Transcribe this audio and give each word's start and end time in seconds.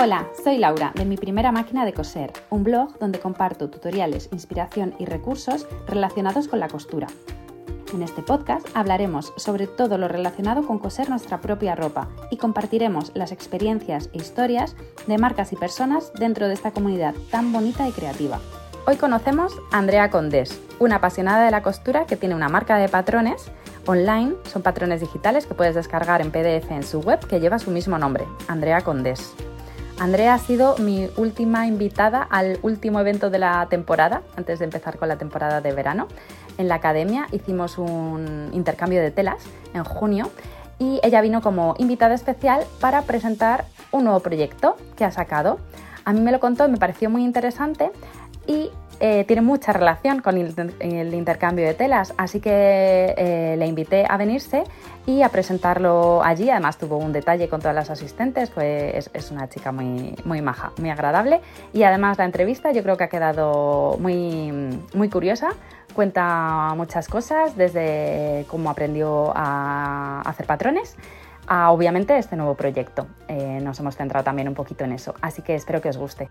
Hola, 0.00 0.28
soy 0.44 0.58
Laura 0.58 0.92
de 0.94 1.04
Mi 1.04 1.16
Primera 1.16 1.50
Máquina 1.50 1.84
de 1.84 1.92
Coser, 1.92 2.32
un 2.50 2.62
blog 2.62 2.96
donde 3.00 3.18
comparto 3.18 3.68
tutoriales, 3.68 4.28
inspiración 4.30 4.94
y 5.00 5.06
recursos 5.06 5.66
relacionados 5.88 6.46
con 6.46 6.60
la 6.60 6.68
costura. 6.68 7.08
En 7.92 8.04
este 8.04 8.22
podcast 8.22 8.64
hablaremos 8.74 9.32
sobre 9.36 9.66
todo 9.66 9.98
lo 9.98 10.06
relacionado 10.06 10.64
con 10.64 10.78
coser 10.78 11.10
nuestra 11.10 11.40
propia 11.40 11.74
ropa 11.74 12.06
y 12.30 12.36
compartiremos 12.36 13.10
las 13.16 13.32
experiencias 13.32 14.08
e 14.12 14.18
historias 14.18 14.76
de 15.08 15.18
marcas 15.18 15.52
y 15.52 15.56
personas 15.56 16.12
dentro 16.12 16.46
de 16.46 16.54
esta 16.54 16.70
comunidad 16.70 17.16
tan 17.32 17.52
bonita 17.52 17.88
y 17.88 17.90
creativa. 17.90 18.38
Hoy 18.86 18.98
conocemos 18.98 19.52
a 19.72 19.78
Andrea 19.78 20.10
Condés, 20.10 20.60
una 20.78 20.96
apasionada 20.96 21.44
de 21.44 21.50
la 21.50 21.64
costura 21.64 22.06
que 22.06 22.16
tiene 22.16 22.36
una 22.36 22.48
marca 22.48 22.76
de 22.76 22.88
patrones 22.88 23.50
online, 23.86 24.34
son 24.44 24.62
patrones 24.62 25.00
digitales 25.00 25.46
que 25.46 25.54
puedes 25.54 25.74
descargar 25.74 26.20
en 26.20 26.30
PDF 26.30 26.70
en 26.70 26.84
su 26.84 27.00
web 27.00 27.18
que 27.26 27.40
lleva 27.40 27.58
su 27.58 27.72
mismo 27.72 27.98
nombre, 27.98 28.28
Andrea 28.46 28.82
Condés. 28.82 29.34
Andrea 30.00 30.34
ha 30.34 30.38
sido 30.38 30.76
mi 30.78 31.08
última 31.16 31.66
invitada 31.66 32.22
al 32.22 32.60
último 32.62 33.00
evento 33.00 33.30
de 33.30 33.40
la 33.40 33.66
temporada, 33.68 34.22
antes 34.36 34.60
de 34.60 34.66
empezar 34.66 34.96
con 34.96 35.08
la 35.08 35.18
temporada 35.18 35.60
de 35.60 35.72
verano. 35.72 36.06
En 36.56 36.68
la 36.68 36.76
academia 36.76 37.26
hicimos 37.32 37.78
un 37.78 38.50
intercambio 38.52 39.00
de 39.00 39.10
telas 39.10 39.42
en 39.74 39.82
junio 39.82 40.30
y 40.78 41.00
ella 41.02 41.20
vino 41.20 41.42
como 41.42 41.74
invitada 41.78 42.14
especial 42.14 42.64
para 42.80 43.02
presentar 43.02 43.64
un 43.90 44.04
nuevo 44.04 44.20
proyecto 44.20 44.76
que 44.96 45.04
ha 45.04 45.10
sacado. 45.10 45.58
A 46.04 46.12
mí 46.12 46.20
me 46.20 46.30
lo 46.30 46.38
contó 46.38 46.68
me 46.68 46.78
pareció 46.78 47.10
muy 47.10 47.24
interesante 47.24 47.90
y 48.46 48.70
eh, 49.00 49.24
tiene 49.26 49.42
mucha 49.42 49.72
relación 49.72 50.20
con 50.20 50.36
el, 50.36 51.14
intercambio 51.14 51.64
de 51.64 51.74
telas, 51.74 52.14
así 52.16 52.40
que 52.40 53.14
eh, 53.16 53.54
le 53.56 53.66
invité 53.66 54.04
a 54.08 54.16
venirse 54.16 54.64
y 55.06 55.22
a 55.22 55.28
presentarlo 55.28 56.22
allí. 56.24 56.50
Además 56.50 56.78
tuvo 56.78 56.96
un 56.96 57.12
detalle 57.12 57.48
con 57.48 57.60
todas 57.60 57.74
las 57.74 57.90
asistentes, 57.90 58.50
pues 58.50 59.10
es, 59.12 59.30
una 59.30 59.48
chica 59.48 59.70
muy, 59.70 60.16
muy 60.24 60.42
maja, 60.42 60.72
muy 60.78 60.90
agradable 60.90 61.40
y 61.72 61.84
además 61.84 62.18
la 62.18 62.24
entrevista 62.24 62.72
yo 62.72 62.82
creo 62.82 62.96
que 62.96 63.04
ha 63.04 63.08
quedado 63.08 63.96
muy, 64.00 64.52
muy 64.94 65.08
curiosa. 65.08 65.50
Cuenta 65.94 66.74
muchas 66.76 67.08
cosas, 67.08 67.56
desde 67.56 68.46
cómo 68.48 68.70
aprendió 68.70 69.32
a 69.34 70.22
hacer 70.24 70.46
patrones 70.46 70.96
a 71.48 71.70
obviamente 71.70 72.16
este 72.18 72.36
nuevo 72.36 72.54
proyecto. 72.54 73.06
Eh, 73.26 73.60
nos 73.62 73.80
hemos 73.80 73.96
centrado 73.96 74.24
también 74.24 74.48
un 74.48 74.54
poquito 74.54 74.84
en 74.84 74.92
eso, 74.92 75.14
así 75.20 75.42
que 75.42 75.54
espero 75.54 75.80
que 75.80 75.88
os 75.88 75.96
guste. 75.96 76.28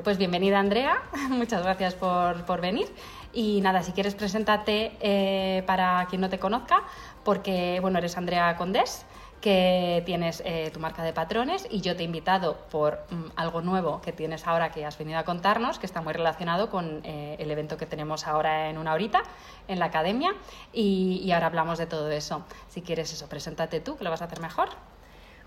Pues 0.00 0.16
bienvenida 0.16 0.58
Andrea, 0.58 1.02
muchas 1.28 1.62
gracias 1.62 1.94
por, 1.94 2.60
venir. 2.60 2.88
Y 3.34 3.60
nada, 3.60 3.82
si 3.82 3.92
quieres 3.92 4.14
preséntate 4.14 4.96
eh, 5.00 5.62
para 5.66 6.06
quien 6.08 6.22
no 6.22 6.30
te 6.30 6.38
conozca, 6.38 6.82
porque 7.24 7.78
bueno, 7.80 7.98
eres 7.98 8.16
Andrea 8.16 8.56
Condés, 8.56 9.04
que 9.42 10.02
tienes 10.06 10.42
eh, 10.46 10.70
tu 10.72 10.80
marca 10.80 11.02
de 11.02 11.12
patrones 11.12 11.68
y 11.70 11.82
yo 11.82 11.94
te 11.94 12.02
he 12.02 12.06
invitado 12.06 12.56
por 12.70 13.04
mm, 13.10 13.32
algo 13.36 13.60
nuevo 13.60 14.00
que 14.00 14.12
tienes 14.12 14.46
ahora 14.46 14.70
que 14.72 14.86
has 14.86 14.96
venido 14.96 15.18
a 15.18 15.24
contarnos, 15.24 15.78
que 15.78 15.86
está 15.86 16.00
muy 16.00 16.14
relacionado 16.14 16.70
con 16.70 17.02
eh, 17.04 17.36
el 17.38 17.50
evento 17.50 17.76
que 17.76 17.84
tenemos 17.84 18.26
ahora 18.26 18.70
en 18.70 18.78
una 18.78 18.94
horita 18.94 19.22
en 19.68 19.78
la 19.78 19.86
academia 19.86 20.34
y, 20.72 21.20
y 21.22 21.32
ahora 21.32 21.48
hablamos 21.48 21.78
de 21.78 21.86
todo 21.86 22.10
eso. 22.10 22.44
Si 22.68 22.80
quieres 22.80 23.12
eso, 23.12 23.28
preséntate 23.28 23.80
tú, 23.80 23.96
que 23.96 24.04
lo 24.04 24.10
vas 24.10 24.22
a 24.22 24.24
hacer 24.24 24.40
mejor. 24.40 24.70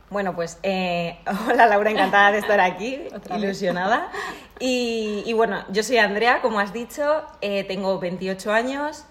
Bueno, 0.09 0.36
pues 0.36 0.59
eh, 0.61 1.17
hola 1.50 1.66
Laura, 1.66 1.89
encantada 1.89 2.31
de 2.31 2.39
estar 2.39 2.59
aquí, 2.59 3.02
ilusionada. 3.36 4.11
Y, 4.59 5.34
bueno, 5.34 5.66
yo 5.70 5.84
soy 5.84 5.98
Andrea, 5.98 6.42
como 6.42 6.59
has 6.59 6.72
dicho, 6.72 7.23
eh, 7.42 7.64
tengo 7.66 8.00
28 8.00 8.53
años, 8.53 9.06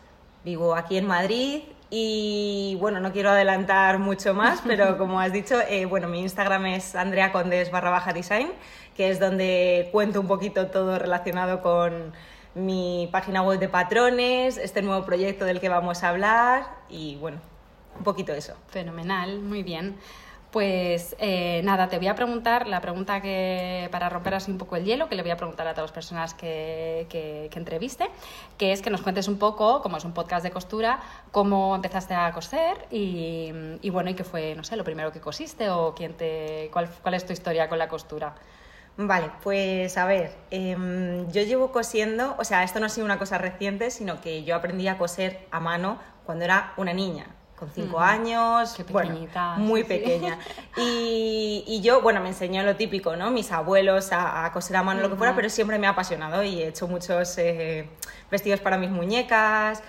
vivo 0.45 0.75
aquí 0.75 0.97
en 0.97 1.06
Madrid 1.06 1.62
y 1.91 2.77
bueno, 2.81 2.98
no 3.00 3.12
quiero 3.12 3.31
adelantar 3.31 3.98
mucho 3.98 4.34
más, 4.34 4.62
pero 4.67 4.97
como 4.97 5.20
has 5.20 5.33
dicho, 5.33 5.61
eh, 5.69 5.84
bueno, 5.84 6.09
mi 6.09 6.20
Instagram 6.20 6.67
es 6.67 6.95
Andrea 6.95 7.33
Condes 7.33 7.70
barra 7.70 7.91
baja 7.91 8.12
design, 8.12 8.48
que 8.97 9.11
es 9.11 9.20
donde 9.20 9.89
cuento 9.92 10.20
un 10.20 10.28
poquito 10.28 10.69
todo 10.69 10.98
relacionado 10.98 11.61
con 11.61 12.12
mi 12.55 13.09
página 13.11 13.43
web 13.43 13.59
de 13.59 13.69
patrones, 13.69 14.56
este 14.56 14.81
nuevo 14.81 15.05
proyecto 15.05 15.44
del 15.44 15.61
que 15.61 15.69
vamos 15.69 16.05
a 16.05 16.11
hablar 16.11 16.65
y 16.88 17.16
bueno, 17.16 17.38
un 17.99 18.05
poquito 18.05 18.32
eso. 18.32 18.55
Fenomenal, 18.69 19.41
muy 19.41 19.62
bien. 19.62 19.97
Pues 20.54 21.16
eh, 21.19 21.62
nada, 21.65 21.88
te 21.88 21.98
voy 21.98 22.06
a 22.06 22.15
preguntar 22.15 22.69
la 22.69 22.81
pregunta 22.81 23.20
que, 23.20 23.88
para 23.91 24.09
romper 24.09 24.34
así 24.34 24.53
un 24.53 24.59
poco 24.59 24.76
el 24.76 24.84
hielo, 24.84 25.09
que 25.09 25.16
le 25.16 25.22
voy 25.22 25.32
a 25.32 25.37
preguntar 25.37 25.66
a 25.66 25.72
todas 25.72 25.91
las 25.91 25.92
personas 25.92 26.32
que, 26.32 27.09
que, 27.10 27.50
entreviste, 27.59 28.09
que 28.56 28.70
es 28.70 28.81
que 28.81 28.88
nos 28.88 29.03
cuentes 29.03 29.26
un 29.26 29.37
poco, 29.41 29.82
como 29.82 29.97
es 29.97 30.04
un 30.04 30.12
podcast 30.12 30.44
de 30.44 30.53
costura, 30.53 31.00
cómo 31.32 31.75
empezaste 31.75 32.14
a 32.14 32.31
coser 32.31 32.87
y, 32.93 33.50
bueno, 33.91 34.10
y 34.10 34.14
qué 34.14 34.22
fue, 34.22 34.54
no 34.54 34.62
sé, 34.62 34.76
lo 34.76 34.84
primero 34.84 35.10
que 35.10 35.20
cosiste 35.20 35.70
o 35.70 35.93
quién 35.93 36.14
te, 36.14 36.70
cuál, 36.72 36.88
cuál 37.03 37.14
es 37.14 37.26
tu 37.26 37.32
historia 37.32 37.69
con 37.69 37.81
la 37.81 37.88
costura. 37.88 38.37
Vale, 38.97 39.32
pues 39.43 39.98
a 39.98 40.04
ver, 40.06 40.37
em, 40.53 41.28
yo 41.32 41.43
llevo 41.43 41.72
cosiendo, 41.72 42.37
o 42.38 42.44
sea, 42.44 42.62
esto 42.62 42.78
no 42.78 42.87
ha 42.87 42.91
sido 42.91 43.04
una 43.04 43.19
cosa 43.19 43.38
reciente, 43.38 43.91
sino 43.91 44.20
que 44.20 44.44
yo 44.44 44.54
aprendí 44.54 44.87
a 44.87 44.98
coser 44.98 45.48
a 45.50 45.59
mano 45.59 45.98
cuando 46.25 46.44
era 46.44 46.75
una 46.76 46.93
niña 46.93 47.26
con 47.64 47.75
cinco 47.75 48.00
años, 48.00 48.76
bueno, 48.91 49.16
muy 49.56 49.84
pequeña. 49.84 50.38
Y, 50.76 51.80
yo, 51.82 52.02
bueno, 52.02 52.20
me 52.20 52.28
enseñó 52.28 52.62
lo 52.62 52.76
típico, 52.76 53.16
¿no? 53.16 53.30
Mis 53.30 53.52
abuelos 53.52 54.10
a, 54.12 54.50
coser 54.52 54.76
a 54.76 54.82
mano, 54.82 55.00
lo 55.00 55.10
que 55.10 55.16
fuera, 55.16 55.34
pero 55.34 55.48
siempre 55.48 55.78
me 55.78 55.86
ha 55.86 55.91
apasionado 55.91 56.42
y 56.42 56.62
he 56.62 56.69
hecho 56.69 56.86
muchos 56.88 57.38
eh, 57.38 57.88
vestidos 58.30 58.60
para 58.60 58.76
mis 58.76 58.91
muñecas, 58.91 59.82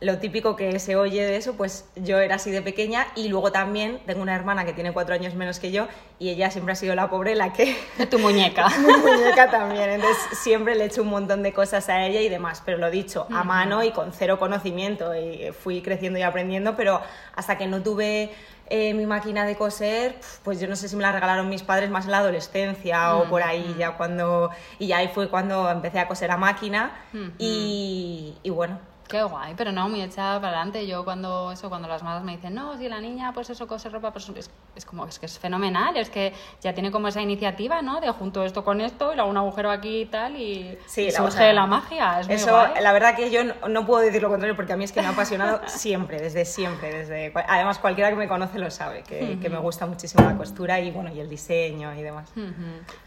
lo 0.00 0.18
típico 0.18 0.54
que 0.54 0.78
se 0.78 0.94
oye 0.94 1.24
de 1.24 1.36
eso, 1.36 1.54
pues 1.54 1.84
yo 1.96 2.20
era 2.20 2.36
así 2.36 2.52
de 2.52 2.62
pequeña 2.62 3.08
y 3.16 3.28
luego 3.28 3.50
también 3.50 4.00
tengo 4.06 4.22
una 4.22 4.34
hermana 4.34 4.64
que 4.64 4.72
tiene 4.72 4.92
cuatro 4.92 5.14
años 5.14 5.34
menos 5.34 5.58
que 5.58 5.72
yo 5.72 5.88
y 6.20 6.28
ella 6.30 6.50
siempre 6.52 6.72
ha 6.72 6.76
sido 6.76 6.94
la 6.94 7.10
pobre 7.10 7.34
la 7.34 7.52
que... 7.52 7.76
Tu 8.10 8.18
muñeca. 8.18 8.68
Mi 8.78 8.92
muñeca 8.96 9.50
también, 9.50 9.90
entonces 9.90 10.38
siempre 10.38 10.76
le 10.76 10.84
he 10.84 10.86
hecho 10.86 11.02
un 11.02 11.08
montón 11.08 11.42
de 11.42 11.52
cosas 11.52 11.88
a 11.88 12.06
ella 12.06 12.20
y 12.20 12.28
demás, 12.28 12.62
pero 12.64 12.78
lo 12.78 12.90
dicho, 12.90 13.26
a 13.30 13.42
mano 13.42 13.82
y 13.82 13.90
con 13.90 14.12
cero 14.12 14.38
conocimiento 14.38 15.16
y 15.16 15.50
fui 15.52 15.82
creciendo 15.82 16.18
y 16.18 16.22
aprendiendo, 16.22 16.76
pero 16.76 17.00
hasta 17.34 17.58
que 17.58 17.66
no 17.66 17.82
tuve 17.82 18.30
eh, 18.70 18.94
mi 18.94 19.04
máquina 19.04 19.46
de 19.46 19.56
coser, 19.56 20.14
pues 20.44 20.60
yo 20.60 20.68
no 20.68 20.76
sé 20.76 20.88
si 20.88 20.94
me 20.94 21.02
la 21.02 21.10
regalaron 21.10 21.48
mis 21.48 21.64
padres 21.64 21.90
más 21.90 22.04
en 22.04 22.12
la 22.12 22.18
adolescencia 22.18 23.16
o 23.16 23.24
por 23.24 23.42
ahí, 23.42 23.74
ya 23.76 23.96
cuando... 23.96 24.50
Y 24.78 24.86
ya 24.86 24.98
ahí 24.98 25.08
fue 25.08 25.28
cuando 25.28 25.68
empecé 25.68 25.98
a 25.98 26.06
coser 26.06 26.30
a 26.30 26.36
máquina 26.36 26.92
y, 27.38 28.36
y 28.44 28.50
bueno 28.50 28.78
Qué 29.08 29.22
guay, 29.22 29.54
pero 29.56 29.72
no, 29.72 29.88
muy 29.88 30.02
echada 30.02 30.38
para 30.38 30.58
adelante. 30.58 30.86
Yo 30.86 31.02
cuando 31.02 31.50
eso, 31.50 31.70
cuando 31.70 31.88
las 31.88 32.02
madres 32.02 32.24
me 32.24 32.32
dicen, 32.32 32.54
no, 32.54 32.76
si 32.76 32.90
la 32.90 33.00
niña 33.00 33.32
pues 33.32 33.48
eso 33.48 33.66
cose 33.66 33.88
ropa, 33.88 34.12
pues 34.12 34.28
es, 34.28 34.50
es, 34.76 34.84
como, 34.84 35.06
es 35.06 35.18
que 35.18 35.24
es 35.24 35.38
fenomenal, 35.38 35.96
es 35.96 36.10
que 36.10 36.34
ya 36.60 36.74
tiene 36.74 36.90
como 36.90 37.08
esa 37.08 37.22
iniciativa, 37.22 37.80
¿no? 37.80 38.02
De 38.02 38.10
junto 38.10 38.44
esto 38.44 38.64
con 38.64 38.82
esto 38.82 39.12
y 39.12 39.16
le 39.16 39.22
hago 39.22 39.30
un 39.30 39.38
agujero 39.38 39.70
aquí 39.70 40.02
y 40.02 40.06
tal 40.06 40.36
y, 40.36 40.76
sí, 40.86 41.10
surge 41.10 41.54
la 41.54 41.66
magia. 41.66 42.20
Es 42.20 42.28
eso, 42.28 42.62
la 42.80 42.92
verdad 42.92 43.16
que 43.16 43.30
yo 43.30 43.40
no, 43.66 43.86
puedo 43.86 44.02
decir 44.02 44.20
lo 44.20 44.28
contrario 44.28 44.54
porque 44.54 44.74
a 44.74 44.76
mí 44.76 44.84
es 44.84 44.92
que 44.92 45.00
me 45.00 45.06
ha 45.06 45.10
apasionado 45.10 45.62
siempre, 45.66 46.20
desde 46.20 46.44
siempre, 46.44 46.92
desde 46.92 47.32
además 47.48 47.78
cualquiera 47.78 48.10
que 48.10 48.16
me 48.16 48.28
conoce 48.28 48.58
lo 48.58 48.70
sabe, 48.70 49.04
que, 49.04 49.38
que 49.42 49.48
me 49.48 49.58
gusta 49.58 49.86
muchísimo 49.86 50.22
la 50.28 50.36
costura 50.36 50.80
y 50.80 50.90
bueno, 50.90 51.10
y 51.14 51.20
el 51.20 51.30
diseño 51.30 51.94
y 51.94 52.02
demás. 52.02 52.30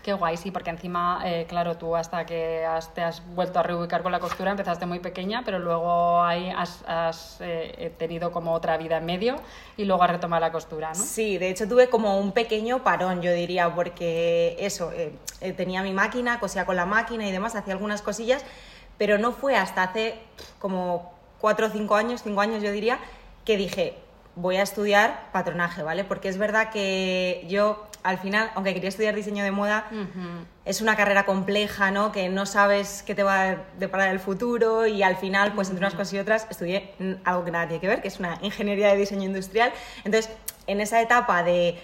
Qué 0.02 0.14
guay, 0.14 0.36
sí, 0.36 0.50
porque 0.50 0.72
encima, 0.72 1.22
eh, 1.26 1.46
claro, 1.48 1.78
tú 1.78 1.96
hasta 1.96 2.26
que 2.26 2.66
te 2.96 3.04
has 3.04 3.24
vuelto 3.36 3.60
a 3.60 3.64
reubicar 3.64 4.02
con 4.02 4.12
la 4.12 4.20
costura 4.20 4.50
empezaste 4.50 4.88
muy 4.88 4.98
pequeña, 4.98 5.44
pero 5.46 5.60
luego 5.60 5.91
ahí 6.24 6.52
has, 6.56 7.38
eh, 7.40 7.94
tenido 7.98 8.32
como 8.32 8.54
otra 8.54 8.78
vida 8.78 8.98
en 8.98 9.06
medio 9.06 9.36
y 9.78 9.86
luego 9.86 10.04
has 10.04 10.12
retomado 10.12 10.42
la 10.42 10.52
costura, 10.52 10.90
¿no? 10.90 10.96
Sí, 10.96 11.38
de 11.38 11.50
hecho 11.50 11.68
tuve 11.68 11.90
como 11.90 12.20
un 12.20 12.32
pequeño 12.32 12.84
parón, 12.84 13.22
yo 13.22 13.34
diría, 13.34 13.74
porque 13.74 14.56
eso, 14.60 14.92
eh, 14.92 15.14
eh, 15.42 15.54
tenía 15.54 15.84
mi 15.84 15.94
máquina, 15.94 16.40
cosía 16.40 16.66
con 16.66 16.76
la 16.76 16.86
máquina 16.86 17.28
y 17.28 17.32
demás, 17.32 17.56
hacía 17.56 17.74
algunas 17.74 18.02
cosillas, 18.02 18.44
pero 18.98 19.18
no 19.18 19.32
fue 19.32 19.56
hasta 19.56 19.84
hace 19.84 20.20
como 20.60 21.12
cuatro 21.40 21.68
o 21.68 21.70
cinco 21.70 21.96
años, 21.96 22.22
cinco 22.24 22.42
años 22.42 22.62
yo 22.62 22.72
diría, 22.72 23.00
que 23.46 23.58
dije, 23.58 23.98
voy 24.36 24.58
a 24.58 24.62
estudiar 24.62 25.30
patronaje, 25.32 25.84
¿vale? 25.84 26.04
Porque 26.04 26.30
es 26.30 26.38
verdad 26.38 26.70
que 26.72 27.46
yo 27.48 27.88
al 28.04 28.18
final, 28.18 28.52
aunque 28.56 28.74
quería 28.74 28.90
estudiar 28.90 29.16
diseño 29.16 29.44
de 29.44 29.52
moda, 29.52 29.86
es 30.66 30.82
una 30.82 30.96
carrera 30.96 31.26
compleja, 31.26 31.92
¿no? 31.92 32.12
Que 32.12 32.30
no 32.30 32.46
sabes 32.46 33.04
qué 33.04 33.16
te 33.16 33.24
va 33.24 33.50
a 33.50 33.58
deparar 33.78 34.10
el 34.10 34.20
futuro 34.20 34.88
y 34.88 35.04
al 35.04 35.18
final, 35.18 35.54
pues 35.54 35.70
entre 35.70 35.86
unas 35.86 35.94
cosas 35.94 36.14
y 36.14 36.20
otras, 36.20 36.48
estudié 36.50 36.94
algo 37.24 37.46
que 37.46 37.52
nada 37.52 37.68
tiene 37.68 37.82
que 37.82 37.88
ver, 37.88 38.02
que 38.02 38.08
es 38.08 38.20
una 38.20 38.38
ingeniería 38.42 38.90
de 38.90 38.98
diseño 38.98 39.24
industrial. 39.24 39.72
Entonces, 40.04 40.32
en 40.68 40.82
esa 40.82 41.02
etapa 41.02 41.44
de 41.44 41.80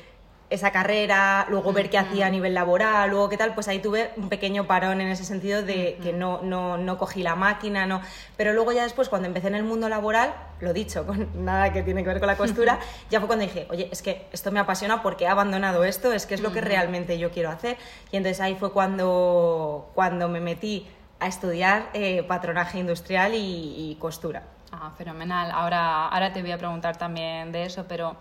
esa 0.49 0.71
carrera, 0.71 1.45
luego 1.49 1.73
ver 1.73 1.89
qué 1.89 1.97
hacía 1.97 2.27
a 2.27 2.29
nivel 2.29 2.53
laboral, 2.53 3.09
luego 3.09 3.27
qué 3.27 3.35
tal, 3.35 3.53
pues 3.53 3.67
ahí 3.67 3.79
tuve 3.79 4.11
un 4.15 4.29
pequeño 4.29 4.65
parón 4.65 5.01
en 5.01 5.09
ese 5.09 5.25
sentido 5.25 5.61
de 5.61 5.97
que 6.01 6.13
no, 6.13 6.41
no, 6.41 6.77
no 6.77 6.97
cogí 6.97 7.21
la 7.21 7.35
máquina, 7.35 7.85
no. 7.85 8.01
Pero 8.37 8.53
luego 8.53 8.71
ya 8.71 8.83
después, 8.83 9.09
cuando 9.09 9.27
empecé 9.27 9.47
en 9.47 9.55
el 9.55 9.63
mundo 9.63 9.89
laboral, 9.89 10.33
lo 10.61 10.71
dicho, 10.71 11.05
con 11.05 11.29
nada 11.45 11.73
que 11.73 11.83
tiene 11.83 12.01
que 12.03 12.09
ver 12.09 12.19
con 12.19 12.27
la 12.27 12.37
costura, 12.37 12.79
ya 13.09 13.19
fue 13.19 13.27
cuando 13.27 13.43
dije, 13.45 13.67
oye, 13.69 13.89
es 13.91 14.01
que 14.01 14.27
esto 14.31 14.51
me 14.51 14.59
apasiona 14.59 15.01
porque 15.01 15.25
he 15.25 15.27
abandonado 15.27 15.83
esto, 15.83 16.13
es 16.13 16.25
que 16.25 16.35
es 16.35 16.41
lo 16.41 16.53
que 16.53 16.61
realmente 16.61 17.19
yo 17.19 17.29
quiero 17.31 17.49
hacer. 17.49 17.77
Y 18.11 18.17
entonces 18.17 18.39
ahí 18.39 18.55
fue 18.55 18.71
cuando, 18.71 19.91
cuando 19.95 20.29
me 20.29 20.39
metí 20.39 20.87
a 21.19 21.27
estudiar 21.27 21.89
eh, 21.93 22.23
patronaje 22.23 22.79
industrial 22.79 23.33
y, 23.33 23.91
y, 23.91 23.95
costura. 23.99 24.43
Ah, 24.71 24.91
fenomenal. 24.97 25.51
Ahora, 25.51 26.07
ahora 26.07 26.31
te 26.31 26.41
voy 26.41 26.51
a 26.51 26.57
preguntar 26.57 26.95
también 26.97 27.51
de 27.51 27.65
eso, 27.65 27.85
pero, 27.87 28.15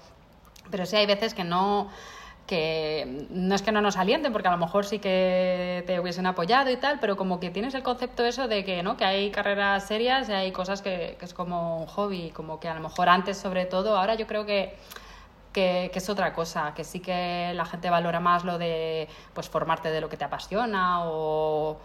pero 0.70 0.86
sí 0.86 0.96
hay 0.96 1.06
veces 1.06 1.34
que 1.34 1.44
no 1.44 1.88
que 2.46 3.26
no 3.30 3.54
es 3.56 3.62
que 3.62 3.72
no 3.72 3.80
nos 3.80 3.96
alienten, 3.96 4.32
porque 4.32 4.46
a 4.48 4.52
lo 4.52 4.56
mejor 4.56 4.86
sí 4.86 5.00
que 5.00 5.82
te 5.86 5.98
hubiesen 5.98 6.26
apoyado 6.26 6.70
y 6.70 6.76
tal, 6.76 7.00
pero 7.00 7.16
como 7.16 7.40
que 7.40 7.50
tienes 7.50 7.74
el 7.74 7.82
concepto 7.82 8.24
eso 8.24 8.46
de 8.46 8.64
que, 8.64 8.84
¿no? 8.84 8.96
que 8.96 9.04
hay 9.04 9.32
carreras 9.32 9.86
serias 9.88 10.28
y 10.28 10.32
hay 10.32 10.52
cosas 10.52 10.80
que, 10.80 11.16
que 11.18 11.24
es 11.24 11.34
como 11.34 11.80
un 11.80 11.86
hobby, 11.86 12.30
como 12.30 12.60
que 12.60 12.68
a 12.68 12.74
lo 12.74 12.80
mejor 12.80 13.08
antes 13.08 13.36
sobre 13.36 13.66
todo, 13.66 13.98
ahora 13.98 14.14
yo 14.14 14.28
creo 14.28 14.46
que 14.46 14.76
que, 15.56 15.90
es 15.94 16.08
otra 16.10 16.34
cosa, 16.34 16.74
que 16.74 16.84
sí 16.84 17.00
que 17.00 17.52
la 17.54 17.64
gente 17.64 17.88
valora 17.88 18.20
más 18.20 18.44
lo 18.44 18.58
de 18.58 19.08
pues 19.32 19.48
formarte 19.48 19.90
de 19.90 20.02
lo 20.02 20.10
que 20.10 20.18
te 20.18 20.24
apasiona 20.24 21.06
o, 21.06 21.78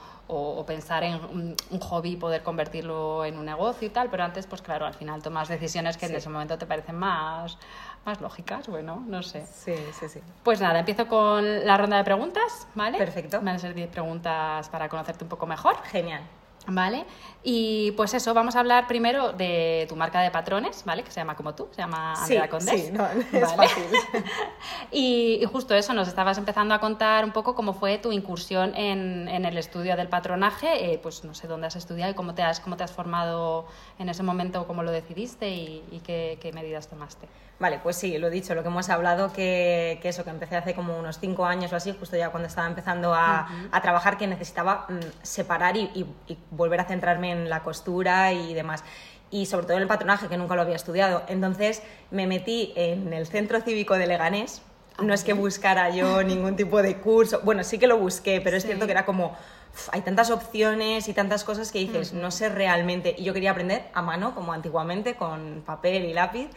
pensar 0.68 1.04
en 1.04 1.16
un, 1.16 1.80
hobby 1.80 2.12
y 2.12 2.16
poder 2.18 2.44
convertirlo 2.44 3.24
en 3.24 3.38
un 3.38 3.46
negocio 3.46 3.88
y 3.88 3.92
tal, 3.92 4.10
pero 4.10 4.24
antes, 4.24 4.46
pues 4.46 4.62
claro, 4.62 4.86
al 4.86 4.94
final 4.94 5.22
tomas 5.22 5.48
decisiones 5.48 5.98
que 5.98 6.06
en 6.06 6.16
ese 6.16 6.30
momento 6.30 6.58
te 6.58 6.66
parecen 6.66 6.96
más, 6.96 7.58
más 8.06 8.22
lógicas, 8.22 8.68
bueno, 8.68 9.04
no 9.08 9.22
sé. 9.22 9.46
Sí, 9.46 9.76
sí, 10.00 10.10
sí. 10.10 10.20
Pues 10.44 10.60
nada, 10.60 10.80
empiezo 10.80 11.08
con 11.08 11.66
la 11.66 11.78
ronda 11.78 11.98
de 11.98 12.04
preguntas, 12.04 12.68
¿vale? 12.74 12.98
Perfecto. 12.98 13.38
Van 13.38 13.56
a 13.56 13.60
ser 13.60 13.74
10 13.74 13.90
preguntas 13.90 14.70
para 14.70 14.90
conocerte 14.90 15.24
un 15.24 15.30
poco 15.30 15.46
mejor. 15.46 15.76
Genial. 15.84 16.24
¿Vale? 16.68 17.06
Y 17.44 17.92
pues 17.94 18.14
eso, 18.14 18.36
vamos 18.36 18.56
a 18.56 18.60
hablar 18.60 18.86
primero 18.88 19.34
de 19.34 19.88
tu 19.90 19.96
marca 19.96 20.22
de 20.22 20.30
patrones, 20.30 20.84
¿vale? 20.86 21.02
Que 21.02 21.10
se 21.10 21.20
llama 21.20 21.36
como 21.36 21.56
tú, 21.56 21.68
se 21.72 21.78
llama 21.82 22.14
Andrea 22.14 22.48
sí, 22.60 22.68
Sí, 22.68 22.92
no, 22.92 23.08
es 23.32 23.54
fácil. 23.56 23.84
y, 24.92 25.44
justo 25.52 25.74
eso, 25.74 25.94
nos 25.96 26.08
estabas 26.08 26.38
empezando 26.38 26.76
a 26.76 26.80
contar 26.80 27.26
un 27.26 27.32
poco 27.32 27.56
cómo 27.56 27.74
fue 27.74 27.98
tu 27.98 28.12
incursión 28.12 28.76
en, 28.76 29.28
en 29.28 29.46
el 29.46 29.58
estudio 29.58 29.96
del 29.96 30.08
patronaje, 30.08 30.94
eh, 30.94 31.00
pues 31.00 31.24
no 31.24 31.34
sé 31.34 31.48
dónde 31.48 31.66
has 31.66 31.76
estudiado 31.76 32.12
y 32.12 32.16
cómo 32.16 32.36
te 32.36 32.44
has, 32.44 32.60
cómo 32.60 32.78
te 32.78 32.84
has 32.84 32.92
formado 32.92 33.66
en 33.98 34.10
ese 34.10 34.22
momento, 34.22 34.68
cómo 34.68 34.84
lo 34.84 34.92
decidiste 34.92 35.50
y, 35.50 35.84
y 35.92 36.00
qué, 36.02 36.38
qué 36.40 36.54
medidas 36.54 36.88
tomaste. 36.88 37.28
Vale, 37.62 37.80
pues 37.84 37.96
sí, 37.96 38.18
lo 38.18 38.28
he 38.28 38.32
dicho, 38.32 38.56
lo 38.56 38.64
que 38.64 38.70
hemos 38.70 38.90
hablado, 38.90 39.32
que, 39.32 40.00
que 40.02 40.10
eso, 40.10 40.24
que 40.24 40.32
empecé 40.32 40.56
hace 40.56 40.74
como 40.74 40.98
unos 40.98 41.20
cinco 41.20 41.46
años 41.46 41.72
o 41.72 41.76
así, 41.76 41.96
justo 41.98 42.18
ya 42.18 42.30
cuando 42.30 42.48
estaba 42.48 42.68
empezando 42.68 43.14
a, 43.14 43.48
a 43.72 43.82
trabajar, 43.84 44.18
que 44.18 44.26
necesitaba 44.26 44.88
mm, 44.90 45.00
separar 45.22 45.78
y, 45.78 45.92
y, 45.94 46.38
volver 46.50 46.80
a 46.80 46.86
centrarme 46.86 47.32
en 47.32 47.52
la 47.52 47.62
costura 47.62 48.34
y 48.34 48.56
demás. 48.56 48.84
Y 49.30 49.46
sobre 49.46 49.68
todo 49.68 49.78
en 49.78 49.84
el 49.84 49.88
patronaje, 49.88 50.28
que 50.28 50.40
nunca 50.40 50.56
lo 50.56 50.64
había 50.64 50.76
estudiado. 50.76 51.22
Entonces 51.28 51.84
me 52.10 52.26
metí 52.26 52.74
en 52.76 53.14
el 53.14 53.28
Centro 53.28 53.62
Cívico 53.62 53.94
de 53.94 54.08
Leganés. 54.08 54.64
No 55.00 55.14
es 55.14 55.24
que 55.24 55.34
buscara 55.34 55.92
yo 55.92 56.24
ningún 56.24 56.56
tipo 56.56 56.82
de 56.82 56.98
curso. 56.98 57.42
Bueno, 57.44 57.64
sí 57.64 57.78
que 57.78 57.86
lo 57.86 58.00
busqué, 58.00 58.42
pero 58.42 58.58
es 58.58 58.66
cierto 58.66 58.88
que 58.88 58.92
era 58.94 59.06
como 59.06 59.38
hay 59.92 60.02
tantas 60.02 60.32
opciones 60.32 61.08
y 61.08 61.14
tantas 61.14 61.44
cosas 61.44 61.72
que 61.72 61.78
dices, 61.78 62.12
no 62.12 62.32
sé 62.32 62.50
realmente. 62.50 63.14
Y 63.16 63.24
yo 63.24 63.34
quería 63.34 63.52
aprender 63.52 63.84
a 63.94 64.02
mano, 64.02 64.34
como 64.34 64.52
antiguamente, 64.52 65.14
con 65.14 65.62
papel 65.64 66.06
y 66.06 66.14
lápiz. 66.14 66.50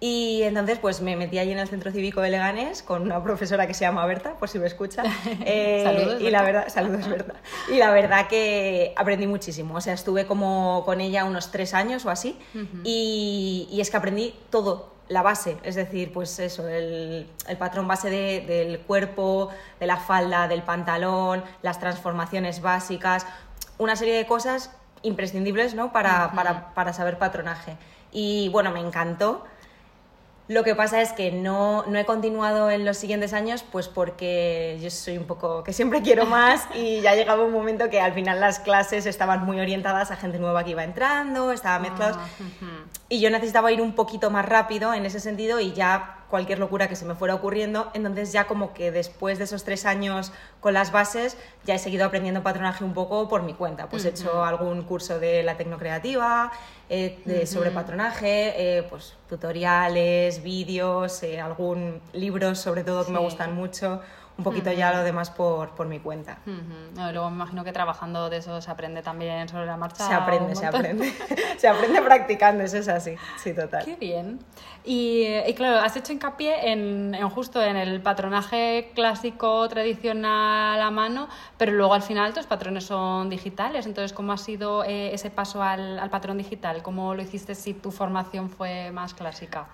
Y 0.00 0.42
entonces 0.42 0.78
pues 0.78 1.00
me 1.00 1.16
metí 1.16 1.38
allí 1.38 1.52
en 1.52 1.58
el 1.58 1.68
Centro 1.68 1.90
Cívico 1.90 2.20
de 2.20 2.30
Leganés 2.30 2.82
con 2.82 3.02
una 3.02 3.22
profesora 3.22 3.66
que 3.66 3.74
se 3.74 3.80
llama 3.80 4.06
Berta, 4.06 4.34
por 4.34 4.48
si 4.48 4.58
me 4.58 4.66
escucha. 4.66 5.02
Eh, 5.44 5.82
saludos. 5.84 6.20
Y 6.20 6.30
la 6.30 6.42
verdad, 6.42 6.68
saludos 6.68 7.08
Berta. 7.08 7.34
Y 7.72 7.78
la 7.78 7.90
verdad 7.90 8.28
que 8.28 8.92
aprendí 8.96 9.26
muchísimo. 9.26 9.74
O 9.74 9.80
sea, 9.80 9.94
estuve 9.94 10.26
como 10.26 10.82
con 10.84 11.00
ella 11.00 11.24
unos 11.24 11.50
tres 11.50 11.74
años 11.74 12.04
o 12.06 12.10
así. 12.10 12.38
y, 12.84 13.68
y, 13.70 13.80
es 13.80 13.90
que 13.90 13.96
aprendí 13.96 14.34
todo, 14.50 14.92
la 15.08 15.22
base. 15.22 15.56
Es 15.62 15.74
decir, 15.74 16.12
pues 16.12 16.38
eso, 16.38 16.68
el, 16.68 17.28
el 17.46 17.56
patrón 17.56 17.88
base 17.88 18.10
de, 18.10 18.40
del 18.40 18.80
cuerpo, 18.80 19.50
de 19.80 19.86
la 19.86 19.96
falda, 19.96 20.48
del 20.48 20.62
pantalón, 20.62 21.44
las 21.62 21.80
transformaciones 21.80 22.60
básicas, 22.60 23.26
una 23.78 23.96
serie 23.96 24.14
de 24.14 24.26
cosas 24.26 24.70
imprescindibles 25.02 25.74
¿no? 25.74 25.92
para, 25.92 26.32
para, 26.32 26.74
para 26.74 26.92
saber 26.92 27.18
patronaje. 27.18 27.76
Y 28.12 28.48
bueno, 28.50 28.70
me 28.70 28.80
encantó. 28.80 29.44
Lo 30.48 30.64
que 30.64 30.74
pasa 30.74 31.02
es 31.02 31.12
que 31.12 31.30
no, 31.30 31.84
no 31.86 31.98
he 31.98 32.06
continuado 32.06 32.70
en 32.70 32.86
los 32.86 32.96
siguientes 32.96 33.34
años, 33.34 33.64
pues 33.70 33.86
porque 33.86 34.78
yo 34.80 34.90
soy 34.90 35.18
un 35.18 35.24
poco 35.26 35.62
que 35.62 35.74
siempre 35.74 36.00
quiero 36.00 36.24
más 36.24 36.66
y 36.74 37.02
ya 37.02 37.14
llegaba 37.14 37.44
un 37.44 37.52
momento 37.52 37.90
que 37.90 38.00
al 38.00 38.14
final 38.14 38.40
las 38.40 38.58
clases 38.58 39.04
estaban 39.04 39.44
muy 39.44 39.60
orientadas 39.60 40.10
a 40.10 40.16
gente 40.16 40.38
nueva 40.38 40.64
que 40.64 40.70
iba 40.70 40.84
entrando, 40.84 41.52
estaba 41.52 41.78
mezclados. 41.78 42.16
Ah, 42.18 42.26
y 43.10 43.20
yo 43.20 43.28
necesitaba 43.28 43.70
ir 43.72 43.82
un 43.82 43.94
poquito 43.94 44.30
más 44.30 44.46
rápido 44.46 44.94
en 44.94 45.04
ese 45.04 45.20
sentido 45.20 45.60
y 45.60 45.72
ya 45.72 46.17
cualquier 46.28 46.58
locura 46.58 46.88
que 46.88 46.96
se 46.96 47.04
me 47.04 47.14
fuera 47.14 47.34
ocurriendo. 47.34 47.90
Entonces 47.94 48.32
ya 48.32 48.46
como 48.46 48.74
que 48.74 48.90
después 48.90 49.38
de 49.38 49.44
esos 49.44 49.64
tres 49.64 49.86
años 49.86 50.32
con 50.60 50.74
las 50.74 50.92
bases, 50.92 51.36
ya 51.64 51.74
he 51.74 51.78
seguido 51.78 52.04
aprendiendo 52.04 52.42
patronaje 52.42 52.84
un 52.84 52.94
poco 52.94 53.28
por 53.28 53.42
mi 53.42 53.54
cuenta. 53.54 53.88
Pues 53.88 54.04
he 54.04 54.10
hecho 54.10 54.44
algún 54.44 54.82
curso 54.82 55.18
de 55.18 55.42
la 55.42 55.56
tecnocreativa, 55.56 56.52
eh, 56.90 57.18
de, 57.24 57.46
sobre 57.46 57.70
patronaje, 57.70 58.78
eh, 58.78 58.82
pues 58.84 59.14
tutoriales, 59.28 60.42
vídeos, 60.42 61.22
eh, 61.22 61.40
algún 61.40 62.00
libros 62.12 62.58
sobre 62.58 62.84
todo 62.84 63.04
que 63.04 63.12
me 63.12 63.18
gustan 63.18 63.54
mucho 63.54 64.00
un 64.38 64.44
poquito 64.44 64.70
ya 64.70 64.92
lo 64.92 65.02
demás 65.02 65.30
por, 65.30 65.70
por 65.70 65.88
mi 65.88 65.98
cuenta. 65.98 66.38
luego 66.94 67.28
me 67.28 67.36
imagino 67.36 67.64
que 67.64 67.72
trabajando 67.72 68.30
de 68.30 68.36
eso 68.36 68.62
se 68.62 68.70
aprende 68.70 69.02
también 69.02 69.48
sobre 69.48 69.66
la 69.66 69.76
marcha. 69.76 70.06
Se 70.06 70.14
aprende, 70.14 70.54
se 70.54 70.64
aprende. 70.64 71.12
se 71.58 71.66
aprende 71.66 72.00
practicando, 72.02 72.62
eso 72.62 72.78
es 72.78 72.86
así, 72.86 73.16
sí, 73.36 73.52
total. 73.52 73.84
Qué 73.84 73.96
bien. 73.96 74.38
Y, 74.84 75.26
y 75.44 75.54
claro, 75.54 75.80
has 75.80 75.96
hecho 75.96 76.12
hincapié 76.12 76.70
en, 76.70 77.16
en, 77.16 77.28
justo 77.28 77.60
en 77.60 77.76
el 77.76 78.00
patronaje 78.00 78.92
clásico, 78.94 79.68
tradicional 79.68 80.80
a 80.80 80.90
mano, 80.92 81.28
pero 81.56 81.72
luego 81.72 81.94
al 81.94 82.02
final 82.02 82.32
tus 82.32 82.46
patrones 82.46 82.84
son 82.84 83.28
digitales. 83.28 83.86
Entonces, 83.86 84.12
¿cómo 84.12 84.32
ha 84.32 84.38
sido 84.38 84.84
eh, 84.84 85.12
ese 85.12 85.30
paso 85.30 85.64
al, 85.64 85.98
al 85.98 86.10
patrón 86.10 86.38
digital? 86.38 86.82
¿Cómo 86.82 87.12
lo 87.14 87.22
hiciste 87.22 87.56
si 87.56 87.74
tu 87.74 87.90
formación 87.90 88.50
fue 88.50 88.92
más 88.92 89.14
clásica? 89.14 89.66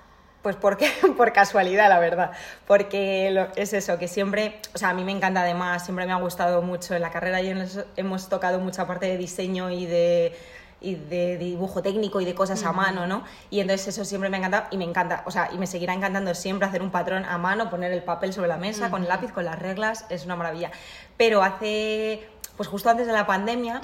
Pues 0.44 0.56
porque, 0.56 0.91
por 1.17 1.32
casualidad, 1.32 1.88
la 1.88 1.99
verdad. 1.99 2.32
Porque 2.67 3.49
es 3.56 3.73
eso, 3.73 3.99
que 3.99 4.08
siempre, 4.08 4.61
o 4.75 4.79
sea, 4.79 4.91
a 4.91 4.94
mí 4.94 5.02
me 5.02 5.11
encanta 5.11 5.41
además, 5.41 5.82
siempre 5.87 6.05
me 6.05 6.12
ha 6.12 6.17
gustado 6.17 6.61
mucho 6.61 6.94
en 6.94 7.00
la 7.00 7.11
carrera 7.11 7.41
y 7.41 7.50
hemos 7.96 8.29
tocado 8.29 8.61
mucha 8.61 8.87
parte 8.87 9.06
de 9.06 9.17
diseño 9.17 9.70
y 9.70 9.87
de, 9.87 10.37
y 10.82 10.96
de 10.96 11.38
dibujo 11.38 11.81
técnico 11.81 12.20
y 12.20 12.26
de 12.26 12.35
cosas 12.35 12.62
a 12.64 12.73
mano, 12.73 13.06
¿no? 13.06 13.25
Y 13.49 13.61
entonces 13.61 13.88
eso 13.88 14.05
siempre 14.05 14.29
me 14.29 14.37
ha 14.37 14.41
encantado 14.41 14.67
y 14.70 14.76
me 14.76 14.85
encanta, 14.85 15.23
o 15.25 15.31
sea, 15.31 15.49
y 15.50 15.56
me 15.56 15.67
seguirá 15.67 15.94
encantando 15.94 16.35
siempre 16.35 16.69
hacer 16.69 16.82
un 16.82 16.91
patrón 16.91 17.25
a 17.25 17.38
mano, 17.38 17.70
poner 17.70 17.91
el 17.93 18.02
papel 18.02 18.35
sobre 18.35 18.49
la 18.49 18.58
mesa 18.58 18.91
con 18.91 19.00
el 19.00 19.08
lápiz, 19.08 19.32
con 19.32 19.46
las 19.46 19.58
reglas, 19.58 20.05
es 20.11 20.26
una 20.26 20.37
maravilla. 20.37 20.70
Pero 21.17 21.43
hace, 21.43 22.29
pues 22.58 22.69
justo 22.69 22.91
antes 22.91 23.06
de 23.06 23.14
la 23.14 23.26
pandemia, 23.26 23.81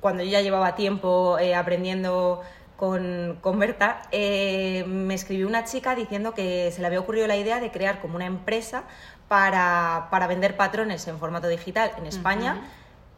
cuando 0.00 0.22
yo 0.22 0.30
ya 0.30 0.42
llevaba 0.42 0.76
tiempo 0.76 1.40
eh, 1.40 1.56
aprendiendo 1.56 2.42
con, 2.78 3.38
con 3.40 3.58
Berta, 3.58 4.02
eh, 4.12 4.84
me 4.86 5.14
escribió 5.14 5.48
una 5.48 5.64
chica 5.64 5.96
diciendo 5.96 6.32
que 6.32 6.70
se 6.70 6.80
le 6.80 6.86
había 6.86 7.00
ocurrido 7.00 7.26
la 7.26 7.36
idea 7.36 7.58
de 7.58 7.72
crear 7.72 8.00
como 8.00 8.14
una 8.14 8.26
empresa 8.26 8.84
para, 9.26 10.06
para 10.12 10.28
vender 10.28 10.56
patrones 10.56 11.08
en 11.08 11.18
formato 11.18 11.48
digital 11.48 11.90
en 11.98 12.06
España 12.06 12.62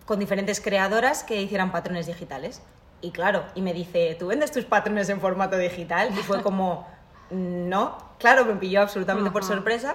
con 0.06 0.18
diferentes 0.18 0.62
creadoras 0.62 1.24
que 1.24 1.42
hicieran 1.42 1.72
patrones 1.72 2.06
digitales. 2.06 2.62
Y 3.02 3.10
claro, 3.10 3.44
y 3.54 3.60
me 3.60 3.74
dice, 3.74 4.16
¿tú 4.18 4.28
vendes 4.28 4.50
tus 4.50 4.64
patrones 4.64 5.10
en 5.10 5.20
formato 5.20 5.58
digital? 5.58 6.08
Y 6.18 6.22
fue 6.22 6.42
como, 6.42 6.88
no, 7.28 7.98
claro, 8.18 8.46
me 8.46 8.54
pilló 8.54 8.80
absolutamente 8.80 9.30
por 9.30 9.44
sorpresa, 9.44 9.94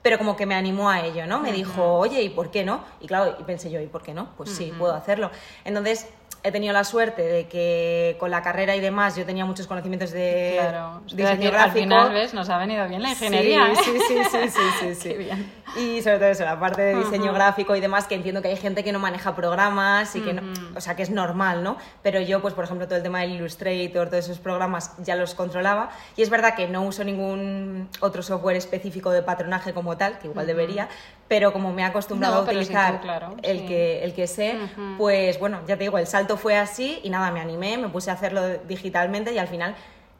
pero 0.00 0.16
como 0.16 0.36
que 0.36 0.46
me 0.46 0.54
animó 0.54 0.88
a 0.88 1.02
ello, 1.02 1.26
¿no? 1.26 1.38
Me 1.40 1.52
dijo, 1.52 1.98
oye, 1.98 2.22
¿y 2.22 2.30
por 2.30 2.50
qué 2.50 2.64
no? 2.64 2.82
Y 2.98 3.08
claro, 3.08 3.36
y 3.38 3.44
pensé 3.44 3.70
yo, 3.70 3.78
¿y 3.78 3.88
por 3.88 4.02
qué 4.02 4.14
no? 4.14 4.30
Pues 4.38 4.48
sí, 4.50 4.72
puedo 4.78 4.94
hacerlo. 4.94 5.30
Entonces, 5.66 6.08
he 6.44 6.50
tenido 6.50 6.72
la 6.72 6.84
suerte 6.84 7.22
de 7.22 7.46
que 7.46 8.16
con 8.18 8.30
la 8.30 8.42
carrera 8.42 8.74
y 8.74 8.80
demás 8.80 9.16
yo 9.16 9.24
tenía 9.24 9.44
muchos 9.44 9.66
conocimientos 9.66 10.10
de 10.10 10.56
claro. 10.58 11.02
diseño 11.06 11.50
gráfico. 11.50 11.58
Al 11.58 11.70
final, 11.70 12.12
¿ves? 12.12 12.34
Nos 12.34 12.48
ha 12.48 12.58
venido 12.58 12.86
bien 12.88 13.02
la 13.02 13.10
ingeniería. 13.10 13.74
Sí, 13.76 13.82
sí, 13.84 14.16
sí, 14.30 14.38
sí, 14.48 14.60
sí, 14.80 14.94
sí, 14.94 15.14
bien. 15.14 15.52
Y 15.76 16.02
sobre 16.02 16.18
todo 16.18 16.28
eso, 16.28 16.44
la 16.44 16.58
parte 16.58 16.82
de 16.82 16.96
diseño 16.96 17.32
gráfico 17.32 17.76
y 17.76 17.80
demás, 17.80 18.06
que 18.06 18.14
entiendo 18.14 18.42
que 18.42 18.48
hay 18.48 18.56
gente 18.56 18.82
que 18.82 18.92
no 18.92 18.98
maneja 18.98 19.34
programas 19.36 20.14
y 20.16 20.20
que 20.20 20.32
no, 20.34 20.42
o 20.74 20.80
sea, 20.80 20.96
que 20.96 21.02
es 21.02 21.10
normal, 21.10 21.62
¿no? 21.62 21.76
Pero 22.02 22.20
yo, 22.20 22.42
pues 22.42 22.54
por 22.54 22.64
ejemplo, 22.64 22.86
todo 22.86 22.96
el 22.96 23.02
tema 23.02 23.20
del 23.20 23.32
Illustrator, 23.32 24.08
todos 24.08 24.24
esos 24.24 24.38
programas 24.38 24.92
ya 25.02 25.16
los 25.16 25.34
controlaba 25.34 25.90
y 26.16 26.22
es 26.22 26.30
verdad 26.30 26.54
que 26.54 26.66
no 26.68 26.82
uso 26.82 27.04
ningún 27.04 27.88
otro 28.00 28.22
software 28.22 28.56
específico 28.56 29.10
de 29.10 29.22
patronaje 29.22 29.72
como 29.72 29.96
tal, 29.96 30.18
que 30.18 30.28
igual 30.28 30.46
debería, 30.46 30.88
pero 31.32 31.50
como 31.50 31.72
me 31.72 31.80
he 31.80 31.84
acostumbrado 31.86 32.34
a 32.34 32.40
utilizar 32.42 33.00
el, 33.42 33.66
que, 33.66 34.04
el 34.04 34.12
que 34.12 34.26
sé, 34.26 34.54
pues 34.98 35.38
bueno, 35.38 35.60
ya 35.66 35.78
te 35.78 35.84
digo, 35.84 35.96
el 35.96 36.06
salto 36.06 36.36
fue 36.36 36.58
así 36.58 37.00
y 37.04 37.08
nada, 37.08 37.30
me 37.30 37.40
animé, 37.40 37.78
me 37.78 37.88
puse 37.88 38.10
a 38.10 38.12
hacerlo 38.12 38.58
digitalmente 38.68 39.32
y 39.32 39.38
al 39.38 39.48
final 39.48 39.74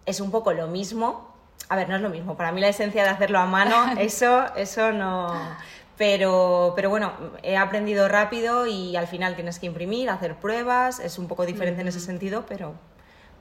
es 0.06 0.20
un 0.20 0.30
poco 0.30 0.54
lo 0.54 0.68
mismo. 0.68 1.30
A 1.68 1.76
ver, 1.76 1.90
no 1.90 1.96
es 1.96 2.00
lo 2.00 2.08
mismo. 2.08 2.34
Para 2.38 2.50
mí 2.50 2.62
la 2.62 2.68
esencia 2.68 3.02
de 3.02 3.10
hacerlo 3.10 3.40
a 3.40 3.44
mano, 3.44 3.92
eso, 4.00 4.46
eso 4.56 4.90
no. 4.92 5.30
Pero, 5.98 6.72
pero 6.74 6.88
bueno, 6.88 7.12
he 7.42 7.58
aprendido 7.58 8.08
rápido 8.08 8.66
y 8.66 8.96
al 8.96 9.06
final 9.06 9.34
tienes 9.34 9.58
que 9.58 9.66
imprimir, 9.66 10.08
hacer 10.08 10.36
pruebas. 10.36 10.98
Es 10.98 11.18
un 11.18 11.28
poco 11.28 11.44
diferente 11.44 11.82
en 11.82 11.88
ese 11.88 12.00
sentido, 12.00 12.46
pero, 12.48 12.72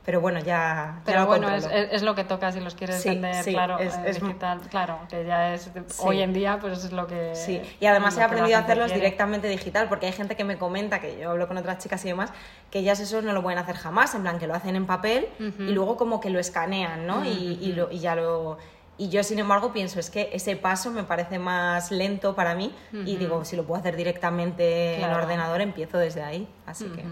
pero 0.04 0.20
bueno, 0.20 0.40
ya. 0.40 1.02
Pero 1.06 1.28
bueno, 1.28 1.54
es, 1.54 1.68
es, 1.72 2.02
lo 2.02 2.16
que 2.16 2.24
toca 2.24 2.52
si 2.52 2.60
los 2.60 2.74
quieres 2.74 3.04
vender, 3.06 3.46
claro, 3.46 3.78
es, 3.78 4.20
digital, 4.20 4.60
claro, 4.70 4.98
que 5.08 5.26
ya 5.26 5.54
es. 5.54 5.70
Hoy 6.00 6.22
en 6.22 6.34
día, 6.34 6.58
pues 6.60 6.84
es 6.84 6.92
lo 6.92 7.06
que. 7.06 7.36
Sí, 7.36 7.62
y 7.80 7.86
además 7.86 8.18
he 8.18 8.24
aprendido 8.24 8.58
a 8.58 8.62
hacerlos 8.62 8.92
directamente 8.94 9.48
digital, 9.48 9.88
porque 9.90 10.08
hay 10.08 10.12
gente 10.14 10.36
que 10.36 10.44
me 10.44 10.58
comenta, 10.58 11.00
que 11.00 11.20
yo 11.20 11.30
hablo 11.30 11.48
con 11.48 11.58
otras 11.58 11.78
chicas 11.78 12.04
y 12.06 12.08
demás, 12.08 12.32
que 12.72 12.80
ellas 12.80 13.00
eso 13.00 13.22
no 13.22 13.32
lo 13.32 13.44
pueden 13.44 13.60
hacer 13.60 13.76
jamás, 13.76 14.16
en 14.16 14.24
plan 14.24 14.40
que 14.40 14.48
lo 14.48 14.56
hacen 14.56 14.76
en 14.76 14.88
papel 14.88 15.28
y 15.40 15.72
luego 15.72 15.98
como 15.98 16.20
que 16.20 16.30
lo 16.30 16.40
escanean, 16.40 17.06
¿no? 17.06 17.24
y, 17.24 17.60
y, 17.62 17.74
lo, 17.74 17.92
y 17.92 18.00
ya 18.00 18.16
lo 18.16 18.58
Y 18.98 19.10
yo, 19.10 19.24
sin 19.24 19.38
embargo, 19.38 19.72
pienso, 19.72 20.00
es 20.00 20.10
que 20.10 20.32
ese 20.34 20.56
paso 20.56 20.90
me 20.90 21.04
parece 21.04 21.38
más 21.38 21.92
lento 21.92 22.36
para 22.36 22.56
mí 22.56 22.74
y 23.06 23.18
digo, 23.18 23.46
si 23.46 23.56
lo 23.56 23.66
puedo 23.66 23.80
hacer 23.80 23.96
directamente 23.96 24.96
en 24.96 25.12
ordenador, 25.12 25.62
empiezo 25.62 26.00
desde 26.00 26.24
ahí. 26.24 26.48
Así 26.66 26.86
que... 26.86 27.06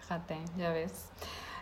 Fíjate, 0.00 0.38
ya 0.56 0.70
ves. 0.70 1.10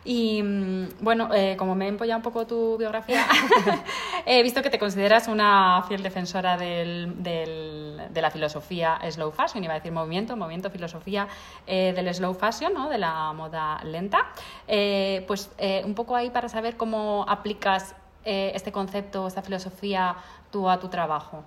Y 0.04 0.42
mm, 0.42 0.88
bueno, 1.00 1.30
eh, 1.32 1.56
como 1.56 1.74
me 1.74 1.86
he 1.86 1.88
empollado 1.88 2.18
un 2.18 2.22
poco 2.22 2.46
tu 2.46 2.76
biografía, 2.76 3.26
he 4.26 4.42
visto 4.42 4.62
que 4.62 4.70
te 4.70 4.78
consideras 4.78 5.28
una 5.28 5.82
fiel 5.88 6.02
defensora 6.02 6.56
del, 6.56 7.22
del, 7.22 8.02
de 8.10 8.22
la 8.22 8.30
filosofía 8.30 8.98
slow 9.10 9.32
fashion, 9.32 9.64
iba 9.64 9.72
a 9.72 9.76
decir 9.76 9.92
movimiento, 9.92 10.36
movimiento, 10.36 10.70
filosofía 10.70 11.26
eh, 11.66 11.92
del 11.94 12.14
slow 12.14 12.34
fashion, 12.34 12.74
¿no? 12.74 12.88
de 12.90 12.98
la 12.98 13.32
moda 13.32 13.80
lenta. 13.84 14.26
Eh, 14.68 15.24
pues 15.26 15.50
un 15.84 15.94
poco 15.94 16.16
ahí 16.16 16.30
para 16.30 16.48
saber 16.48 16.76
cómo 16.76 17.24
aplicas 17.28 17.94
este 18.24 18.72
concepto, 18.72 19.26
esta 19.26 19.42
filosofía 19.42 20.16
tú 20.50 20.68
a 20.68 20.78
tu 20.78 20.88
trabajo. 20.88 21.44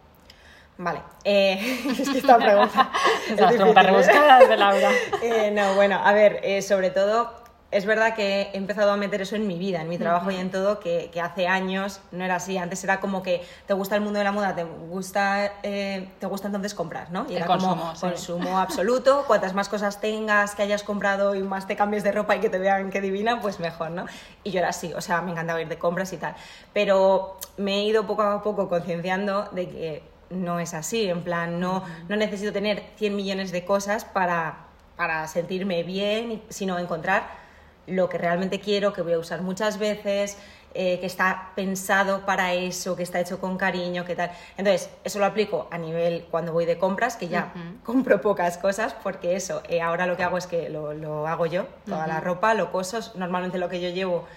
Vale, 0.78 1.02
es 1.24 2.10
que 2.10 2.20
esta 2.20 2.38
pregunta. 2.38 2.92
Las 3.36 3.54
preguntas 3.54 3.86
rebuscadas 3.86 4.50
de 4.50 4.58
Laura. 4.58 4.92
no, 5.54 5.74
bueno, 5.76 6.00
a 6.04 6.14
ver, 6.14 6.62
sobre 6.62 6.92
todo 6.92 7.47
es 7.70 7.86
verdad 7.86 8.16
que 8.16 8.44
he 8.54 8.58
empezado 8.58 8.92
a 8.92 8.98
meter 8.98 9.22
eso 9.22 9.36
en 9.36 9.46
mi 9.46 9.58
vida, 9.58 9.82
en 9.82 9.90
mi 9.90 9.98
trabajo 9.98 10.32
y 10.32 10.38
en 10.38 10.50
todo, 10.52 10.80
que, 10.80 11.12
hace 11.22 11.48
años 11.48 12.00
no 12.12 12.24
era 12.24 12.36
así. 12.36 12.58
Antes 12.58 12.82
era 12.84 13.02
como 13.02 13.22
que 13.24 13.44
te 13.66 13.74
gusta 13.74 13.96
el 13.96 14.02
mundo 14.02 14.20
de 14.20 14.24
la 14.24 14.32
moda, 14.32 14.56
te 14.56 14.64
gusta, 14.64 15.52
eh, 15.64 16.08
te 16.20 16.28
gusta 16.28 16.48
entonces 16.48 16.74
comprar, 16.74 17.12
¿no? 17.12 17.26
Y 17.30 17.36
era 17.36 17.46
como 17.46 17.94
consumo 18.00 18.58
absoluto. 18.58 19.26
Cuantas 19.28 19.54
más 19.54 19.68
cosas 19.68 20.00
tengas, 20.00 20.56
que 20.56 20.62
hayas 20.64 20.84
comprado 20.84 21.36
y 21.36 21.44
más 21.44 21.68
te 21.68 21.76
cambies 21.76 22.04
de 22.04 22.14
ropa 22.14 22.38
y 22.38 22.40
que 22.40 22.50
te 22.50 22.58
vean 22.58 22.90
que 22.90 23.02
divina, 23.02 23.42
pues 23.42 23.60
mejor, 23.60 23.92
¿no? 23.92 24.06
Y 24.46 24.52
yo 24.52 24.60
era 24.60 24.70
así, 24.70 24.94
o 24.94 25.02
sea, 25.02 25.22
me 25.22 25.32
encantaba 25.32 25.62
ir 25.62 25.68
de 25.68 25.78
compras 25.78 26.14
y 26.14 26.18
tal. 26.18 26.36
Pero 26.72 27.38
me 27.58 27.80
he 27.80 27.84
ido 27.84 28.08
poco 28.08 28.22
a 28.22 28.44
poco 28.44 28.70
concienciando 28.70 29.50
de 29.52 29.68
que 29.68 30.04
no 30.30 30.62
es 30.62 30.74
así. 30.74 31.10
En 31.10 31.22
plan, 31.22 31.60
no, 31.60 31.84
no 32.08 32.16
necesito 32.16 32.54
tener 32.54 32.82
100 32.96 33.14
millones 33.14 33.52
de 33.52 33.66
cosas 33.66 34.06
para, 34.06 34.60
para 34.96 35.28
sentirme 35.28 35.84
bien, 35.84 36.42
sino 36.48 36.80
encontrar 36.80 37.47
lo 37.88 38.10
que 38.10 38.18
realmente 38.18 38.60
quiero, 38.60 38.94
que 38.94 39.02
voy 39.02 39.14
a 39.14 39.20
usar 39.20 39.42
muchas 39.42 39.80
veces, 39.80 40.38
eh, 40.74 41.00
que 41.00 41.08
está 41.08 41.54
pensado 41.56 42.26
para 42.26 42.54
eso, 42.54 42.96
que 42.96 43.02
está 43.02 43.20
hecho 43.20 43.40
con 43.40 43.58
cariño, 43.58 44.06
que 44.06 44.16
tal. 44.16 44.32
Entonces, 44.58 44.92
eso 45.04 45.18
lo 45.18 45.26
aplico 45.26 45.68
a 45.72 45.78
nivel 45.78 46.26
cuando 46.30 46.54
voy 46.54 46.66
de 46.66 46.78
compras, 46.78 47.16
que 47.16 47.30
ya 47.30 47.54
compro 47.84 48.22
pocas 48.22 48.58
cosas, 48.58 48.94
porque 49.02 49.36
eso, 49.36 49.64
eh, 49.70 49.82
ahora 49.82 50.06
lo 50.06 50.18
que 50.18 50.24
hago 50.24 50.38
es 50.38 50.46
que 50.46 50.70
lo, 50.70 51.26
hago 51.28 51.46
yo, 51.48 51.66
toda 51.86 52.06
la 52.06 52.20
ropa, 52.20 52.54
lo 52.54 52.72
coso, 52.72 53.00
normalmente 53.16 53.58
lo 53.58 53.70
que 53.70 53.82
yo 53.82 53.90
llevo 53.90 54.28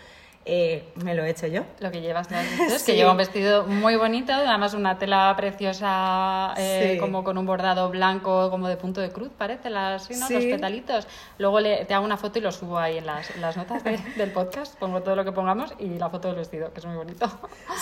eh, 0.47 0.89
me 1.05 1.15
lo 1.15 1.23
he 1.23 1.31
hecho 1.31 1.47
yo. 1.47 1.65
Lo 1.81 1.91
que 1.91 2.01
llevas, 2.01 2.29
es 2.33 2.83
que 2.85 2.95
lleva 2.95 3.11
un 3.11 3.19
vestido 3.19 3.67
muy 3.67 3.97
bonito, 3.97 4.33
además 4.33 4.73
una 4.73 4.99
tela 4.99 5.35
preciosa, 5.37 6.55
eh, 6.57 6.97
como 6.99 7.23
con 7.23 7.37
un 7.37 7.45
bordado 7.45 7.91
blanco, 7.91 8.51
como 8.51 8.67
de 8.67 8.77
punto 8.79 9.03
de 9.03 9.11
cruz, 9.11 9.31
parece, 9.37 9.69
las, 9.69 10.11
¿no? 10.11 10.31
los 10.31 10.45
petalitos. 10.45 11.07
Luego 11.37 11.61
le, 11.61 11.85
te 11.85 11.93
hago 11.93 12.07
una 12.07 12.17
foto 12.17 12.39
y 12.39 12.43
lo 12.43 12.53
subo 12.53 12.79
ahí 12.79 12.97
en 12.99 13.07
las, 13.07 13.37
las 13.37 13.59
notas 13.59 13.85
del 14.17 14.33
podcast, 14.33 14.77
pongo 14.79 15.03
todo 15.03 15.15
lo 15.15 15.25
que 15.25 15.33
pongamos 15.33 15.75
y 15.79 15.99
la 15.99 16.09
foto 16.09 16.29
del 16.29 16.39
vestido, 16.39 16.73
que 16.73 16.81
es 16.81 16.87
muy 16.87 16.97
bonito. 16.97 17.31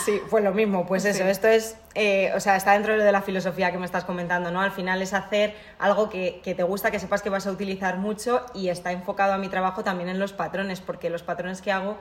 Sí, 0.05 0.21
pues 0.29 0.43
lo 0.43 0.53
mismo, 0.53 0.85
pues 0.85 1.05
eso, 1.05 1.25
esto 1.25 1.47
es, 1.47 1.77
eh, 1.95 2.33
o 2.35 2.41
sea, 2.41 2.57
está 2.57 2.73
dentro 2.73 2.99
de 2.99 3.13
la 3.13 3.23
filosofía 3.23 3.71
que 3.71 3.79
me 3.79 3.87
estás 3.87 4.05
comentando, 4.05 4.51
¿no? 4.51 4.61
Al 4.61 4.73
final 4.73 5.01
es 5.01 5.15
hacer 5.15 5.55
algo 5.79 6.11
que, 6.11 6.41
que 6.43 6.57
te 6.57 6.65
gusta, 6.65 6.91
que 6.91 6.99
sepas 6.99 7.23
que 7.23 7.31
vas 7.31 7.47
a 7.47 7.53
utilizar 7.53 7.99
mucho 7.99 8.45
y 8.53 8.69
está 8.69 8.91
enfocado 8.91 9.33
a 9.33 9.39
mi 9.39 9.49
trabajo 9.49 9.85
también 9.85 10.09
en 10.09 10.19
los 10.19 10.33
patrones, 10.33 10.81
porque 10.81 11.09
los 11.09 11.23
patrones 11.23 11.63
que 11.63 11.71
hago 11.71 11.97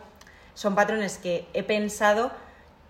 son 0.58 0.74
patrones 0.74 1.20
que 1.20 1.48
he 1.54 1.62
pensado 1.62 2.32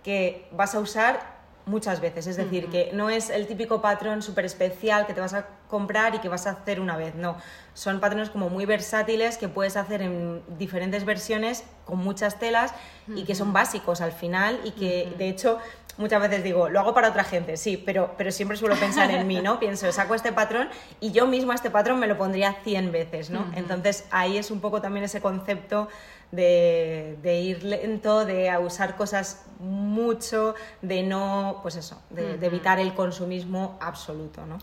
que 0.02 0.48
vas 0.54 0.74
a 0.74 0.80
usar 0.80 1.36
muchas 1.66 2.00
veces. 2.00 2.26
Es 2.26 2.38
decir, 2.38 2.68
que 2.70 2.92
no 2.94 3.10
es 3.10 3.30
el 3.30 3.46
típico 3.46 3.82
patrón 3.82 4.22
súper 4.22 4.46
especial 4.46 5.06
que 5.06 5.14
te 5.14 5.20
vas 5.20 5.34
a 5.34 5.48
comprar 5.68 6.16
y 6.16 6.20
que 6.20 6.30
vas 6.30 6.48
a 6.48 6.52
hacer 6.52 6.80
una 6.80 6.96
vez. 6.96 7.14
No, 7.16 7.36
son 7.74 8.00
patrones 8.00 8.30
como 8.30 8.50
muy 8.50 8.66
versátiles 8.66 9.38
que 9.38 9.50
puedes 9.50 9.76
hacer 9.76 10.02
en 10.02 10.42
diferentes 10.58 11.04
versiones 11.04 11.66
con 11.84 11.98
muchas 11.98 12.40
telas 12.40 12.74
y 13.14 13.26
que 13.26 13.36
son 13.36 13.52
básicos 13.52 14.00
al 14.00 14.14
final 14.14 14.62
y 14.64 14.72
que 14.72 15.14
de 15.18 15.28
hecho 15.28 15.60
muchas 15.98 16.22
veces 16.22 16.44
digo, 16.44 16.70
lo 16.70 16.80
hago 16.80 16.94
para 16.94 17.10
otra 17.10 17.24
gente, 17.24 17.58
sí, 17.58 17.76
pero, 17.76 18.14
pero 18.18 18.32
siempre 18.32 18.56
suelo 18.56 18.76
pensar 18.76 19.12
en 19.12 19.28
mí, 19.28 19.42
¿no? 19.42 19.60
Pienso, 19.60 19.92
saco 19.92 20.16
este 20.16 20.32
patrón 20.32 20.70
y 21.02 21.12
yo 21.12 21.28
misma 21.28 21.56
este 21.56 21.70
patrón 21.70 22.00
me 22.00 22.08
lo 22.08 22.18
pondría 22.18 22.56
100 22.64 22.92
veces, 22.94 23.30
¿no? 23.30 23.46
Entonces 23.56 24.06
ahí 24.12 24.38
es 24.38 24.52
un 24.52 24.62
poco 24.62 24.80
también 24.80 25.04
ese 25.04 25.20
concepto 25.20 25.90
de, 26.32 27.42
ir 27.42 27.64
lento, 27.64 28.26
de 28.26 28.56
usar 28.58 28.96
cosas 28.96 29.46
mucho, 29.60 30.56
de 30.82 31.04
no, 31.04 31.60
pues 31.62 31.76
eso, 31.76 32.02
de, 32.10 32.34
evitar 32.46 32.80
el 32.80 32.94
consumismo 32.94 33.78
absoluto, 33.82 34.46
¿no? 34.46 34.58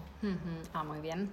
Ah, 0.72 0.84
muy 0.84 1.00
bien, 1.00 1.30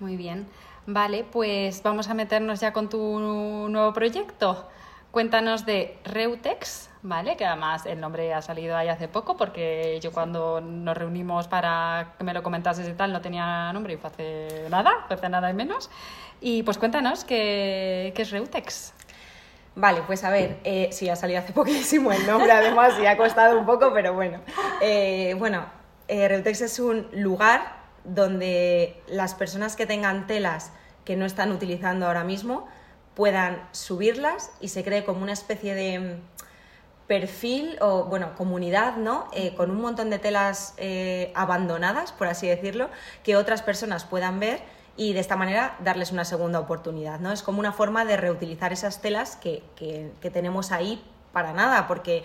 muy 0.00 0.16
bien. 0.16 0.46
Vale, 0.86 1.24
pues 1.24 1.82
vamos 1.82 2.08
a 2.08 2.14
meternos 2.14 2.60
ya 2.60 2.72
con 2.72 2.88
tu 2.88 3.18
nuevo 3.18 3.92
proyecto. 3.92 4.68
Cuéntanos 5.10 5.64
de 5.64 5.96
Reutex, 6.04 6.90
¿vale? 7.02 7.36
Que 7.36 7.46
además 7.46 7.86
el 7.86 8.00
nombre 8.00 8.34
ha 8.34 8.42
salido 8.42 8.76
ahí 8.76 8.88
hace 8.88 9.06
poco 9.06 9.36
porque 9.36 10.00
yo 10.02 10.10
cuando 10.10 10.60
nos 10.60 10.96
reunimos 10.96 11.46
para 11.46 12.14
que 12.18 12.24
me 12.24 12.34
lo 12.34 12.42
comentases 12.42 12.88
y 12.88 12.92
tal 12.94 13.12
no 13.12 13.20
tenía 13.20 13.72
nombre 13.72 13.94
y 13.94 13.96
fue 13.96 14.10
hace 14.10 14.66
nada, 14.70 15.04
fue 15.06 15.14
hace 15.14 15.28
nada 15.28 15.48
y 15.50 15.54
menos. 15.54 15.88
Y 16.40 16.64
pues 16.64 16.78
cuéntanos 16.78 17.24
qué, 17.24 18.12
qué 18.16 18.22
es 18.22 18.30
Reutex. 18.32 18.92
Vale, 19.76 20.02
pues 20.06 20.22
a 20.22 20.30
ver, 20.30 20.58
eh, 20.62 20.88
sí, 20.92 21.08
ha 21.08 21.16
salido 21.16 21.40
hace 21.40 21.52
poquísimo 21.54 22.12
el 22.12 22.26
nombre, 22.26 22.52
además, 22.52 22.94
y 23.00 23.06
ha 23.06 23.16
costado 23.16 23.58
un 23.58 23.66
poco, 23.66 23.92
pero 23.92 24.14
bueno. 24.14 24.40
Eh, 24.80 25.34
bueno, 25.38 25.66
eh, 26.08 26.28
Reutex 26.28 26.60
es 26.60 26.78
un 26.78 27.08
lugar 27.12 27.82
donde 28.04 29.02
las 29.08 29.34
personas 29.34 29.76
que 29.76 29.86
tengan 29.86 30.26
telas 30.26 30.70
que 31.04 31.16
no 31.16 31.24
están 31.24 31.50
utilizando 31.50 32.06
ahora 32.06 32.22
mismo 32.22 32.68
puedan 33.14 33.66
subirlas 33.72 34.52
y 34.60 34.68
se 34.68 34.84
cree 34.84 35.04
como 35.04 35.22
una 35.22 35.32
especie 35.32 35.74
de 35.74 35.98
mm, 35.98 37.06
perfil 37.06 37.76
o, 37.80 38.04
bueno, 38.04 38.34
comunidad, 38.36 38.96
¿no? 38.96 39.28
Eh, 39.32 39.54
con 39.56 39.70
un 39.70 39.80
montón 39.80 40.08
de 40.08 40.18
telas 40.18 40.74
abandonadas, 41.34 42.12
por 42.12 42.28
así 42.28 42.46
decirlo, 42.46 42.90
que 43.22 43.36
otras 43.36 43.62
personas 43.62 44.04
puedan 44.04 44.38
ver 44.38 44.60
y 44.96 45.12
de 45.12 45.20
esta 45.20 45.36
manera 45.36 45.76
darles 45.80 46.12
una 46.12 46.24
segunda 46.24 46.60
oportunidad. 46.60 47.20
¿no? 47.20 47.32
Es 47.32 47.42
como 47.42 47.60
una 47.60 47.72
forma 47.72 48.04
de 48.04 48.16
reutilizar 48.16 48.72
esas 48.72 49.00
telas 49.00 49.36
que, 49.36 49.62
que, 49.76 50.30
tenemos 50.30 50.72
ahí 50.72 51.02
para 51.32 51.52
nada, 51.52 51.86
porque 51.88 52.24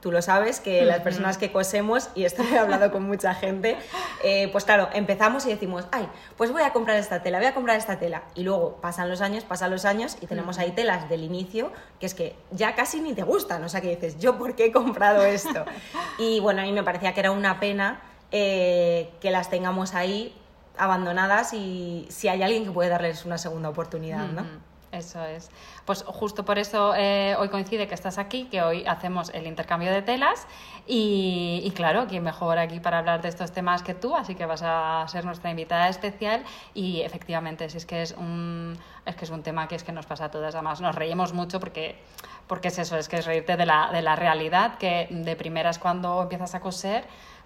tú 0.00 0.12
lo 0.12 0.22
sabes 0.22 0.60
que 0.60 0.84
las 0.84 1.00
personas 1.00 1.38
que 1.38 1.50
cosemos, 1.50 2.10
y 2.14 2.24
esto 2.24 2.44
he 2.44 2.56
hablado 2.56 2.92
con 2.92 3.02
mucha 3.02 3.34
gente, 3.34 3.76
eh, 4.22 4.48
pues 4.52 4.64
claro, 4.64 4.88
empezamos 4.92 5.44
y 5.46 5.48
decimos, 5.48 5.86
ay, 5.90 6.08
pues 6.36 6.52
voy 6.52 6.62
a 6.62 6.72
comprar 6.72 6.96
esta 6.98 7.20
tela, 7.20 7.38
voy 7.38 7.48
a 7.48 7.54
comprar 7.54 7.76
esta 7.76 7.98
tela. 7.98 8.22
Y 8.36 8.44
luego 8.44 8.76
pasan 8.80 9.08
los 9.08 9.20
años, 9.20 9.42
pasan 9.42 9.72
los 9.72 9.84
años 9.84 10.16
y 10.20 10.26
tenemos 10.26 10.58
ahí 10.58 10.70
telas 10.70 11.08
del 11.08 11.24
inicio 11.24 11.72
que 11.98 12.06
es 12.06 12.14
que 12.14 12.36
ya 12.52 12.76
casi 12.76 13.00
ni 13.00 13.12
te 13.12 13.24
gustan. 13.24 13.64
O 13.64 13.68
sea, 13.68 13.80
que 13.80 13.88
dices, 13.88 14.20
¿yo 14.20 14.38
por 14.38 14.54
qué 14.54 14.66
he 14.66 14.72
comprado 14.72 15.24
esto? 15.24 15.64
Y 16.20 16.40
bueno, 16.40 16.62
a 16.62 16.64
mí 16.64 16.72
me 16.72 16.82
parecía 16.82 17.14
que 17.14 17.20
era 17.20 17.30
una 17.30 17.60
pena 17.60 18.00
eh, 18.32 19.10
que 19.20 19.30
las 19.30 19.50
tengamos 19.50 19.94
ahí 19.94 20.34
abandonadas 20.78 21.52
y 21.52 22.06
si 22.10 22.28
hay 22.28 22.42
alguien 22.42 22.64
que 22.64 22.70
puede 22.70 22.90
darles 22.90 23.24
una 23.24 23.38
segunda 23.38 23.68
oportunidad, 23.68 24.28
¿no? 24.28 24.44
Eso 24.90 25.22
es. 25.24 25.50
Pues 25.84 26.02
justo 26.02 26.44
por 26.44 26.58
eso 26.58 26.94
eh, 26.96 27.36
hoy 27.38 27.50
coincide 27.50 27.86
que 27.86 27.94
estás 27.94 28.16
aquí, 28.16 28.44
que 28.46 28.62
hoy 28.62 28.86
hacemos 28.86 29.30
el 29.34 29.46
intercambio 29.46 29.90
de 29.90 30.00
telas 30.00 30.46
y, 30.86 31.70
claro, 31.74 32.06
quién 32.08 32.22
mejor 32.22 32.58
aquí 32.58 32.80
para 32.80 32.98
hablar 32.98 33.20
de 33.20 33.28
estos 33.28 33.52
temas 33.52 33.82
que 33.82 33.94
tú, 33.94 34.16
así 34.16 34.34
que 34.34 34.46
vas 34.46 34.62
a 34.64 35.04
ser 35.08 35.26
nuestra 35.26 35.50
invitada 35.50 35.88
especial 35.90 36.42
y 36.72 37.02
efectivamente, 37.02 37.68
si 37.68 37.76
es 37.76 37.84
que 37.84 38.00
es 38.00 38.12
un, 38.12 38.78
es 39.04 39.14
que 39.14 39.26
es 39.26 39.30
un 39.30 39.42
tema 39.42 39.68
que 39.68 39.74
es 39.74 39.84
que 39.84 39.92
nos 39.92 40.06
pasa 40.06 40.26
a 40.26 40.30
todas, 40.30 40.54
además 40.54 40.80
nos 40.80 40.94
reímos 40.94 41.34
mucho 41.34 41.60
porque, 41.60 41.98
porque 42.46 42.68
es 42.68 42.78
eso, 42.78 42.96
es 42.96 43.08
que 43.08 43.18
es 43.18 43.26
reírte 43.26 43.58
de 43.58 43.66
la, 43.66 43.90
de 43.92 44.00
la 44.00 44.16
realidad, 44.16 44.78
que 44.78 45.08
de 45.10 45.36
primeras 45.36 45.78
cuando 45.78 46.22
empiezas 46.22 46.54
a 46.54 46.60
coser 46.60 47.04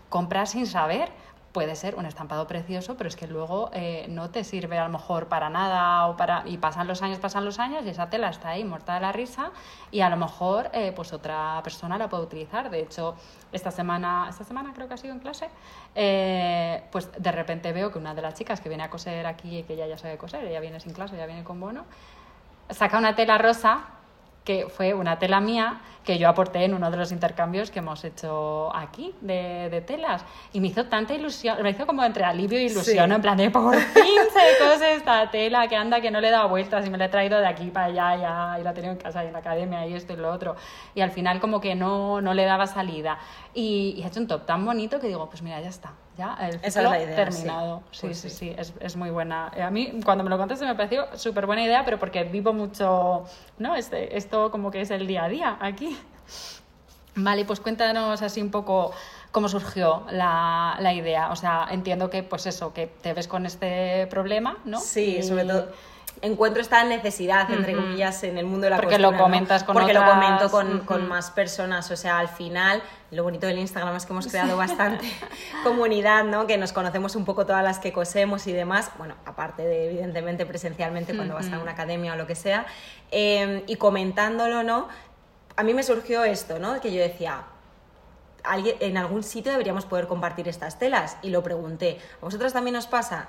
compras 0.09 0.51
sin 0.51 0.67
saber, 0.67 1.11
puede 1.53 1.77
ser 1.77 1.97
un 1.97 2.07
estampado 2.07 2.47
precioso, 2.47 2.97
pero 2.97 3.09
es 3.09 3.17
que 3.17 3.27
luego 3.27 3.71
eh, 3.75 4.07
no 4.09 4.31
te 4.31 4.43
sirve 4.43 4.79
a 4.79 4.85
lo 4.85 4.91
mejor 4.91 5.29
para 5.29 5.51
nada 5.51 6.07
o 6.07 6.17
para 6.17 6.43
y 6.47 6.57
pasan 6.57 6.89
los 6.89 7.03
años, 7.03 7.19
pasan 7.19 7.45
los 7.45 7.59
años 7.59 7.85
y 7.85 7.91
esa 7.91 8.09
tela 8.09 8.31
está 8.31 8.51
ahí 8.51 8.65
muerta 8.65 8.95
de 8.95 9.01
la 9.01 9.13
risa 9.13 9.51
y 9.91 10.01
a 10.01 10.09
lo 10.09 10.17
mejor 10.17 10.71
eh, 10.73 10.93
pues 10.97 11.13
otra 11.13 11.61
persona 11.63 11.99
la 11.99 12.09
puede 12.09 12.23
utilizar. 12.23 12.71
De 12.71 12.81
hecho, 12.81 13.15
esta 13.53 13.71
semana, 13.71 14.27
esta 14.31 14.45
semana 14.45 14.73
creo 14.75 14.89
que 14.89 14.95
ha 14.95 14.97
sido 14.97 15.13
en 15.13 15.21
clase, 15.21 15.49
eh, 15.95 16.85
pues 16.91 17.11
de 17.17 17.33
repente 17.33 17.73
veo 17.73 17.93
que 17.93 17.99
una 17.99 18.15
de 18.15 18.23
las 18.23 18.35
chicas 18.35 18.61
que 18.61 18.71
viene 18.71 18.85
a 18.85 18.91
coser 18.91 19.27
aquí 19.27 19.59
y 19.59 19.63
que 19.65 19.75
ella 19.75 19.87
ya 19.87 19.99
sabe 19.99 20.17
coser, 20.17 20.45
ella 20.45 20.61
viene 20.61 20.81
sin 20.81 20.95
clase, 20.95 21.17
ella 21.17 21.27
viene 21.27 21.45
con 21.45 21.61
bono, 21.61 21.85
saca 22.71 22.99
una 22.99 23.15
tela 23.15 23.37
rosa 23.37 23.85
que 24.45 24.67
fue 24.69 24.93
una 24.95 25.19
tela 25.19 25.41
mía 25.41 25.81
que 26.05 26.19
yo 26.19 26.29
aporté 26.29 26.65
en 26.65 26.75
uno 26.75 26.91
de 26.91 26.97
los 26.97 27.13
intercambios 27.13 27.71
que 27.71 27.79
hemos 27.79 28.03
hecho 28.05 28.75
aquí 28.75 29.15
de, 29.21 29.69
de 29.71 29.81
telas. 29.83 30.25
Y 30.53 30.61
me 30.61 30.67
hizo 30.67 30.87
tanta 30.87 31.15
ilusión, 31.15 31.63
me 31.63 31.71
hizo 31.71 31.87
como 31.87 32.03
entre 32.03 32.25
alivio 32.25 32.59
e 32.59 32.63
ilusión, 32.63 33.09
Sí. 33.09 33.15
en 33.15 33.23
plan 33.23 33.37
de 33.37 33.51
por 33.53 33.77
fin 33.77 34.03
se 34.33 34.65
cose 34.65 34.95
esta 34.95 35.31
tela 35.31 35.69
que 35.69 35.77
anda, 35.77 36.01
que 36.01 36.11
no 36.11 36.21
le 36.21 36.27
he 36.27 36.31
dado 36.33 36.49
vueltas 36.49 36.85
y 36.85 36.91
me 36.91 36.99
la 36.99 37.05
he 37.05 37.09
traído 37.09 37.39
de 37.39 37.47
aquí 37.47 37.71
para 37.71 37.87
allá 37.87 38.17
ya, 38.17 38.59
y 38.61 38.65
la 38.65 38.71
he 38.71 38.75
tenido 38.75 38.93
en 38.95 38.99
casa 38.99 39.23
y 39.23 39.29
en 39.29 39.33
la 39.33 39.39
academia 39.39 39.87
y 39.87 39.95
esto 39.95 40.13
y 40.13 40.17
lo 40.17 40.33
otro. 40.33 40.57
Y 40.97 41.03
al 41.03 41.13
final 41.13 41.39
como 41.39 41.61
que 41.61 41.77
no, 41.77 42.21
no 42.21 42.35
le 42.35 42.45
daba 42.45 42.67
salida. 42.67 43.19
Y, 43.55 43.95
y 43.97 44.03
he 44.03 44.07
hecho 44.09 44.19
un 44.19 44.27
top 44.27 44.45
tan 44.45 44.65
bonito 44.65 44.99
que 44.99 45.07
digo, 45.07 45.29
pues 45.29 45.41
mira, 45.43 45.61
ya 45.61 45.69
está. 45.69 45.93
Ya, 46.19 46.37
el 46.43 46.57
Esa 46.57 46.67
es 46.67 46.75
ciclo 46.75 46.91
la 46.91 47.03
idea, 47.03 47.17
terminado. 47.17 47.83
sí. 47.91 47.99
Sí, 48.01 48.07
Pues 48.07 48.19
sí, 48.21 48.31
sí. 48.31 48.37
sí, 48.37 48.55
es, 48.59 48.75
es 48.81 48.97
muy 48.97 49.11
buena. 49.11 49.51
Eh, 49.57 49.63
A 49.63 49.71
mí, 49.71 50.01
cuando 50.05 50.23
me 50.25 50.31
lo 50.31 50.37
contaste, 50.39 50.67
me 50.67 50.75
pareció 50.75 51.07
súper 51.17 51.47
buena 51.47 51.65
idea, 51.65 51.85
pero 51.85 51.99
porque 51.99 52.25
vivo 52.25 52.53
mucho, 52.53 53.25
¿no? 53.59 53.75
Este, 53.77 54.17
esto 54.17 54.51
como 54.51 54.71
que 54.71 54.83
es 54.83 54.91
el 54.91 55.07
día 55.07 55.25
a 55.25 55.29
día 55.29 55.57
aquí. 55.61 55.99
Vale, 57.15 57.45
pues 57.45 57.61
cuéntanos 57.61 58.23
así 58.23 58.41
un 58.41 58.51
poco 58.51 58.93
cómo 59.33 59.49
surgió 59.49 60.05
la, 60.11 60.77
la 60.81 60.95
idea. 60.95 61.31
O 61.31 61.37
sea, 61.37 61.67
entiendo 61.71 62.09
que, 62.09 62.23
pues 62.23 62.47
eso, 62.47 62.73
que 62.73 62.87
te 62.87 63.13
ves 63.13 63.29
con 63.29 63.45
este 63.45 64.07
problema, 64.09 64.59
¿no? 64.65 64.81
Sí, 64.81 65.17
Y- 65.19 65.23
sobre 65.23 65.45
todo 65.45 65.69
encuentro 66.21 66.63
esta 66.63 66.85
necesidad, 66.85 67.51
entre 67.51 67.75
comillas, 67.75 68.23
en 68.25 68.39
el 68.39 68.47
mundo 68.47 68.65
de 68.65 68.71
la 68.71 68.77
Porque 68.77 68.99
lo 68.99 69.17
comentas 69.17 69.65
con 69.65 69.75
Porque 69.75 69.93
lo 69.93 70.05
comento 70.05 70.51
con, 70.51 70.81
con 70.81 71.09
más 71.09 71.31
personas, 71.31 71.91
o 71.91 71.97
sea, 71.97 72.19
al 72.19 72.29
final, 72.29 72.83
lo 73.11 73.25
bonito 73.25 73.47
del 73.47 73.59
Instagram 73.59 73.97
es 73.97 74.07
que 74.07 74.13
hemos 74.13 74.27
creado 74.27 74.57
bastante 74.57 75.07
comunidad, 75.65 76.25
¿no? 76.25 76.47
Que 76.47 76.59
nos 76.59 76.73
conocemos 76.73 77.17
un 77.17 77.25
poco 77.25 77.47
todas 77.47 77.65
las 77.65 77.79
que 77.79 77.93
cosemos 77.93 78.47
y 78.47 78.53
demás, 78.53 78.91
bueno, 78.99 79.17
aparte 79.25 79.63
de, 79.63 79.87
evidentemente, 79.87 80.47
presencialmente 80.47 81.15
cuando 81.17 81.35
vas 81.35 81.51
a 81.53 81.59
una 81.59 81.73
academia 81.73 82.13
o 82.13 82.17
lo 82.17 82.27
que 82.27 82.35
sea, 82.35 82.67
eh, 83.11 83.65
y 83.67 83.77
comentándolo, 83.77 84.63
¿no? 84.63 84.89
A 85.57 85.63
mí 85.63 85.75
me 85.75 85.83
surgió 85.83 86.25
esto, 86.25 86.59
¿no? 86.59 86.81
Que 86.81 86.93
yo 86.93 87.01
decía, 87.01 87.45
alguien, 88.45 88.77
en 88.81 88.97
algún 88.97 89.23
sitio 89.23 89.53
deberíamos 89.53 89.87
poder 89.87 90.07
compartir 90.07 90.49
estas 90.49 90.79
telas. 90.79 91.17
Y 91.23 91.31
lo 91.31 91.43
pregunté, 91.43 91.99
¿a 92.21 92.25
vosotras 92.25 92.53
también 92.53 92.77
os 92.77 92.87
pasa? 92.87 93.29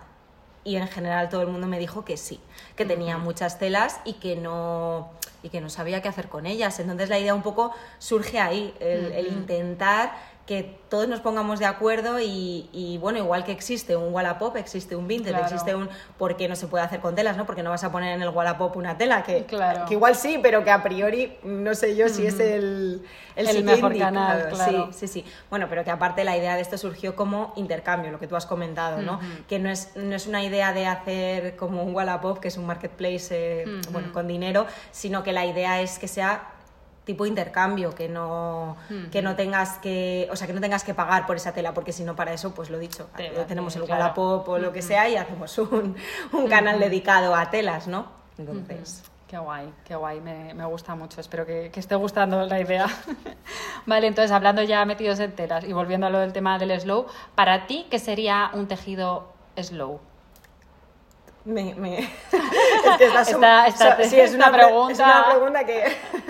Y 0.63 0.77
en 0.77 0.87
general 0.87 1.29
todo 1.29 1.41
el 1.41 1.47
mundo 1.47 1.67
me 1.67 1.79
dijo 1.79 2.05
que 2.05 2.17
sí, 2.17 2.39
que 2.75 2.85
tenía 2.85 3.17
muchas 3.17 3.59
telas 3.59 3.99
y 4.05 4.13
que 4.13 4.35
no 4.35 5.09
y 5.43 5.49
que 5.49 5.59
no 5.59 5.69
sabía 5.69 6.01
qué 6.01 6.07
hacer 6.07 6.29
con 6.29 6.45
ellas. 6.45 6.79
Entonces 6.79 7.09
la 7.09 7.19
idea 7.19 7.35
un 7.35 7.43
poco 7.43 7.73
surge 7.99 8.39
ahí, 8.39 8.73
el, 8.79 9.11
el 9.11 9.27
intentar 9.27 10.13
que 10.45 10.77
todos 10.89 11.07
nos 11.07 11.21
pongamos 11.21 11.59
de 11.59 11.65
acuerdo 11.65 12.19
y, 12.19 12.69
y, 12.73 12.97
bueno, 12.97 13.17
igual 13.17 13.45
que 13.45 13.53
existe 13.53 13.95
un 13.95 14.13
Wallapop, 14.13 14.57
existe 14.57 14.93
un 14.93 15.07
Vinted, 15.07 15.29
Claro. 15.31 15.45
existe 15.45 15.73
un... 15.73 15.89
¿Por 16.17 16.35
qué 16.35 16.49
no 16.49 16.57
se 16.57 16.67
puede 16.67 16.83
hacer 16.83 16.99
con 16.99 17.15
telas, 17.15 17.37
no? 17.37 17.45
Porque 17.45 17.63
no 17.63 17.69
vas 17.69 17.85
a 17.85 17.93
poner 17.93 18.13
en 18.13 18.21
el 18.21 18.27
Wallapop 18.27 18.75
una 18.75 18.97
tela 18.97 19.23
que, 19.23 19.45
Claro. 19.45 19.85
que 19.85 19.93
igual 19.93 20.15
sí, 20.15 20.39
pero 20.43 20.65
que 20.65 20.71
a 20.71 20.83
priori 20.83 21.37
no 21.43 21.73
sé 21.75 21.95
yo 21.95 22.09
si 22.09 22.27
es 22.27 22.37
el, 22.41 23.01
El 23.37 23.63
mejor 23.63 23.97
canal, 23.97 24.49
claro. 24.49 24.89
Sí, 24.91 25.07
sí, 25.07 25.23
sí. 25.23 25.25
Bueno, 25.49 25.67
pero 25.69 25.85
que 25.85 25.91
aparte 25.91 26.25
la 26.25 26.35
idea 26.35 26.55
de 26.55 26.61
esto 26.61 26.77
surgió 26.77 27.15
como 27.15 27.53
intercambio, 27.55 28.11
lo 28.11 28.19
que 28.19 28.27
tú 28.27 28.35
has 28.35 28.45
comentado, 28.45 29.01
¿no? 29.01 29.21
Que 29.47 29.59
no 29.59 29.69
es, 29.69 29.95
no 29.95 30.13
es 30.13 30.27
una 30.27 30.43
idea 30.43 30.73
de 30.73 30.85
hacer 30.87 31.55
como 31.55 31.83
un 31.83 31.95
Wallapop, 31.95 32.39
que 32.39 32.49
es 32.49 32.57
un 32.57 32.65
marketplace 32.65 33.27
eh, 33.31 33.65
bueno, 33.91 34.11
con 34.11 34.27
dinero, 34.27 34.67
sino 34.91 35.23
que 35.23 35.31
la 35.31 35.45
idea 35.45 35.79
es 35.81 35.99
que 35.99 36.09
sea 36.09 36.49
tipo 37.03 37.25
intercambio, 37.25 37.93
que 37.93 38.07
no, 38.09 38.77
que 39.11 39.21
no 39.21 39.35
tengas 39.35 39.77
que, 39.79 40.27
o 40.31 40.35
sea, 40.35 40.47
que 40.47 40.53
no 40.53 40.61
tengas 40.61 40.83
que 40.83 40.93
pagar 40.93 41.25
por 41.25 41.35
esa 41.35 41.51
tela, 41.51 41.73
porque 41.73 41.91
si 41.91 42.03
no 42.03 42.15
para 42.15 42.33
eso, 42.33 42.53
pues 42.53 42.69
lo 42.69 42.79
dicho, 42.79 43.09
tenemos 43.47 43.75
el 43.75 43.83
claro. 43.83 44.01
Wallapop 44.01 44.49
o 44.49 44.57
lo 44.57 44.71
que 44.71 44.81
sea 44.81 45.09
y 45.09 45.15
hacemos 45.15 45.57
un, 45.57 45.95
un 46.31 46.47
canal 46.47 46.79
dedicado 46.79 47.35
a 47.35 47.49
telas, 47.49 47.87
¿no? 47.87 48.07
Entonces, 48.37 49.03
Qué 49.33 49.39
guay, 49.39 49.73
qué 49.83 49.95
guay, 49.95 50.21
me, 50.21 50.53
me 50.53 50.63
gusta 50.65 50.93
mucho. 50.93 51.19
Espero 51.19 51.43
que, 51.43 51.71
que 51.71 51.79
esté 51.79 51.95
gustando 51.95 52.45
la 52.45 52.59
idea. 52.59 52.85
vale, 53.87 54.05
entonces 54.05 54.29
hablando 54.29 54.61
ya 54.61 54.85
metidos 54.85 55.19
en 55.19 55.31
telas 55.31 55.63
y 55.63 55.73
volviendo 55.73 56.05
a 56.05 56.11
lo 56.11 56.19
del 56.19 56.33
tema 56.33 56.59
del 56.59 56.79
slow, 56.79 57.07
para 57.33 57.65
ti, 57.65 57.87
¿qué 57.89 57.97
sería 57.97 58.51
un 58.53 58.67
tejido 58.67 59.33
slow? 59.59 59.99
Me, 61.45 61.75
me- 61.75 61.99
es 61.99 62.09
que 62.97 63.05
Esta- 63.05 63.67
esta- 63.67 63.97
so- 63.97 64.09
sí, 64.09 64.19
es 64.19 64.33
una 64.33 64.49
pre- 64.51 64.63
pregunta- 64.65 64.91
Es 64.93 64.99
una 64.99 65.25
pregunta. 65.29 65.65
que. 65.65 65.83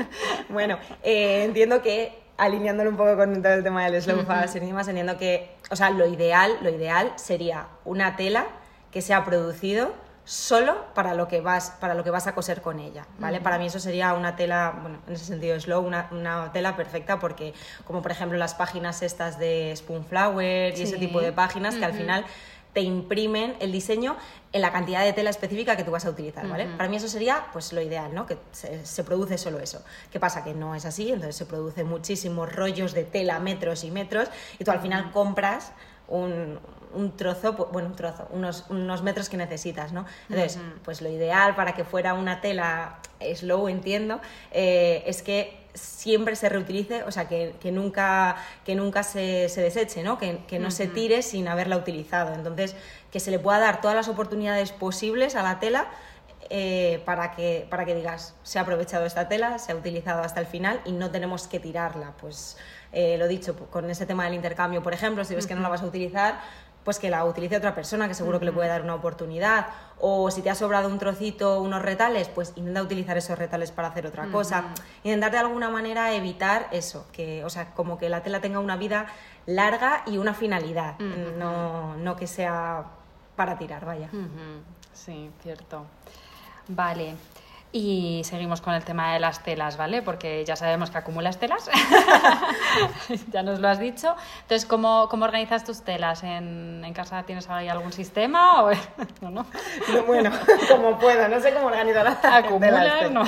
bueno, 0.49 0.77
eh, 1.03 1.43
entiendo 1.43 1.81
que 1.81 2.21
alineándolo 2.37 2.89
un 2.89 2.97
poco 2.97 3.15
con 3.15 3.41
todo 3.43 3.53
el 3.53 3.63
tema 3.63 3.85
del 3.85 4.01
slow 4.01 4.25
fashion 4.25 4.63
y 4.63 4.67
demás, 4.67 4.87
entiendo 4.87 5.17
que, 5.17 5.55
o 5.69 5.75
sea, 5.75 5.91
lo 5.91 6.07
ideal, 6.07 6.57
lo 6.61 6.69
ideal 6.69 7.13
sería 7.15 7.67
una 7.85 8.15
tela 8.15 8.45
que 8.91 9.01
se 9.01 9.13
ha 9.13 9.23
producido 9.23 9.93
solo 10.25 10.85
para 10.95 11.13
lo 11.15 11.27
que 11.27 11.41
vas 11.41 11.71
para 11.81 11.93
lo 11.95 12.03
que 12.05 12.09
vas 12.09 12.27
a 12.27 12.33
coser 12.33 12.61
con 12.61 12.79
ella 12.79 13.05
vale 13.19 13.41
para 13.41 13.57
mí 13.57 13.65
eso 13.65 13.77
sería 13.81 14.13
una 14.13 14.37
tela 14.37 14.73
bueno 14.81 14.99
en 15.05 15.15
ese 15.15 15.25
sentido 15.25 15.59
slow 15.59 15.85
una, 15.85 16.07
una 16.11 16.49
tela 16.53 16.77
perfecta 16.77 17.19
porque 17.19 17.53
como 17.83 18.01
por 18.01 18.11
ejemplo 18.11 18.37
las 18.37 18.53
páginas 18.55 19.01
estas 19.01 19.37
de 19.37 19.73
Spoonflower 19.75 20.79
y 20.79 20.81
ese 20.81 20.97
tipo 20.97 21.19
de 21.19 21.33
páginas 21.33 21.75
que 21.75 21.83
al 21.83 21.91
final 21.93 22.23
te 22.73 22.81
imprimen 22.81 23.55
el 23.59 23.71
diseño 23.71 24.17
en 24.51 24.61
la 24.61 24.71
cantidad 24.71 25.03
de 25.03 25.13
tela 25.13 25.29
específica 25.29 25.75
que 25.77 25.83
tú 25.83 25.91
vas 25.91 26.05
a 26.05 26.09
utilizar, 26.09 26.47
¿vale? 26.47 26.65
Para 26.77 26.89
mí 26.89 26.95
eso 26.95 27.07
sería 27.07 27.45
pues 27.53 27.71
lo 27.73 27.81
ideal, 27.81 28.13
¿no? 28.15 28.25
Que 28.25 28.37
se, 28.51 28.85
se 28.85 29.03
produce 29.03 29.37
solo 29.37 29.59
eso. 29.59 29.83
¿Qué 30.11 30.19
pasa? 30.19 30.43
Que 30.43 30.53
no 30.53 30.73
es 30.75 30.85
así, 30.85 31.09
entonces 31.11 31.35
se 31.35 31.45
producen 31.45 31.87
muchísimos 31.87 32.51
rollos 32.53 32.93
de 32.93 33.03
tela, 33.03 33.39
metros 33.39 33.83
y 33.83 33.91
metros, 33.91 34.29
y 34.59 34.63
tú 34.63 34.71
al 34.71 34.79
final 34.81 35.11
compras 35.11 35.71
un, 36.07 36.59
un 36.93 37.15
trozo, 37.15 37.55
pu- 37.57 37.69
bueno, 37.71 37.89
un 37.89 37.95
trozo, 37.95 38.27
unos, 38.31 38.65
unos 38.69 39.01
metros 39.03 39.29
que 39.29 39.37
necesitas, 39.37 39.91
¿no? 39.93 40.05
Entonces, 40.29 40.59
pues 40.83 41.01
lo 41.01 41.09
ideal 41.09 41.55
para 41.55 41.73
que 41.73 41.83
fuera 41.83 42.13
una 42.13 42.41
tela 42.41 42.99
slow, 43.35 43.67
entiendo, 43.69 44.19
eh, 44.51 45.03
es 45.07 45.21
que 45.23 45.62
siempre 45.73 46.35
se 46.35 46.49
reutilice, 46.49 47.03
o 47.03 47.11
sea, 47.11 47.27
que, 47.27 47.55
que 47.59 47.71
nunca, 47.71 48.35
que 48.65 48.75
nunca 48.75 49.03
se, 49.03 49.49
se 49.49 49.61
deseche, 49.61 50.03
¿no? 50.03 50.17
Que, 50.17 50.39
que 50.47 50.59
no 50.59 50.71
se 50.71 50.87
tire 50.87 51.21
sin 51.21 51.47
haberla 51.47 51.77
utilizado. 51.77 52.33
Entonces, 52.33 52.75
que 53.11 53.19
se 53.19 53.31
le 53.31 53.39
pueda 53.39 53.59
dar 53.59 53.81
todas 53.81 53.95
las 53.95 54.07
oportunidades 54.07 54.71
posibles 54.71 55.35
a 55.35 55.43
la 55.43 55.59
tela 55.59 55.87
eh, 56.49 57.01
para, 57.05 57.31
que, 57.31 57.65
para 57.69 57.85
que 57.85 57.95
digas, 57.95 58.35
se 58.43 58.59
ha 58.59 58.61
aprovechado 58.61 59.05
esta 59.05 59.27
tela, 59.27 59.57
se 59.59 59.71
ha 59.71 59.75
utilizado 59.75 60.21
hasta 60.21 60.39
el 60.39 60.45
final 60.45 60.81
y 60.85 60.91
no 60.91 61.09
tenemos 61.09 61.47
que 61.47 61.59
tirarla. 61.59 62.13
Pues 62.19 62.57
eh, 62.91 63.17
lo 63.17 63.27
dicho, 63.27 63.55
con 63.71 63.89
ese 63.89 64.05
tema 64.05 64.25
del 64.25 64.33
intercambio, 64.35 64.83
por 64.83 64.93
ejemplo, 64.93 65.25
si 65.25 65.35
ves 65.35 65.47
que 65.47 65.55
no 65.55 65.61
la 65.61 65.69
vas 65.69 65.81
a 65.81 65.85
utilizar, 65.85 66.39
pues 66.83 66.99
que 66.99 67.09
la 67.09 67.23
utilice 67.25 67.57
otra 67.57 67.73
persona 67.75 68.07
que 68.07 68.13
seguro 68.13 68.39
que 68.39 68.45
le 68.45 68.51
puede 68.51 68.67
dar 68.67 68.81
una 68.81 68.95
oportunidad. 68.95 69.67
O 69.99 70.29
si 70.31 70.41
te 70.41 70.49
ha 70.49 70.55
sobrado 70.55 70.89
un 70.89 70.99
trocito, 70.99 71.61
unos 71.61 71.81
retales, 71.81 72.27
pues 72.27 72.53
intenta 72.55 72.81
utilizar 72.81 73.17
esos 73.17 73.37
retales 73.37 73.71
para 73.71 73.87
hacer 73.87 74.05
otra 74.05 74.27
cosa. 74.27 74.65
Intentar 75.03 75.31
de 75.31 75.37
alguna 75.37 75.69
manera 75.69 76.13
evitar 76.13 76.67
eso, 76.71 77.05
que, 77.13 77.43
o 77.45 77.49
sea, 77.49 77.73
como 77.73 77.97
que 77.97 78.09
la 78.09 78.21
tela 78.21 78.41
tenga 78.41 78.59
una 78.59 78.75
vida 78.75 79.07
larga 79.45 80.03
y 80.05 80.17
una 80.17 80.33
finalidad, 80.33 80.99
no, 80.99 81.95
no 81.95 82.15
que 82.15 82.27
sea 82.27 82.85
para 83.35 83.57
tirar, 83.57 83.85
vaya. 83.85 84.09
Sí, 84.93 85.31
cierto. 85.41 85.85
Vale. 86.67 87.15
Y 87.75 88.21
seguimos 88.23 88.61
con 88.61 88.75
el 88.75 88.83
tema 88.83 89.13
de 89.13 89.19
las 89.19 89.41
telas, 89.41 89.77
¿vale? 89.77 90.03
Porque 90.03 90.45
ya 90.45 90.55
sabemos 90.55 90.91
que 90.91 90.99
acumulas 90.99 91.39
telas. 91.39 91.67
ya 93.31 93.41
nos 93.41 93.59
lo 93.59 93.67
has 93.67 93.79
dicho. 93.79 94.15
Entonces, 94.43 94.67
¿cómo, 94.67 95.07
cómo 95.09 95.25
organizas 95.25 95.63
tus 95.63 95.81
telas? 95.81 96.21
¿En, 96.21 96.83
en 96.85 96.93
casa 96.93 97.23
tienes 97.23 97.49
ahí 97.49 97.69
algún 97.69 97.91
sistema? 97.91 98.63
O... 98.63 98.69
no, 99.21 99.31
no. 99.31 99.45
No, 99.91 100.03
bueno, 100.07 100.31
como 100.69 100.99
puedo, 100.99 101.27
no 101.27 101.39
sé 101.39 101.51
cómo 101.51 101.65
organizar 101.65 102.03
la 102.03 102.35
Acumular, 102.37 102.99
telas, 102.99 103.11
no. 103.11 103.23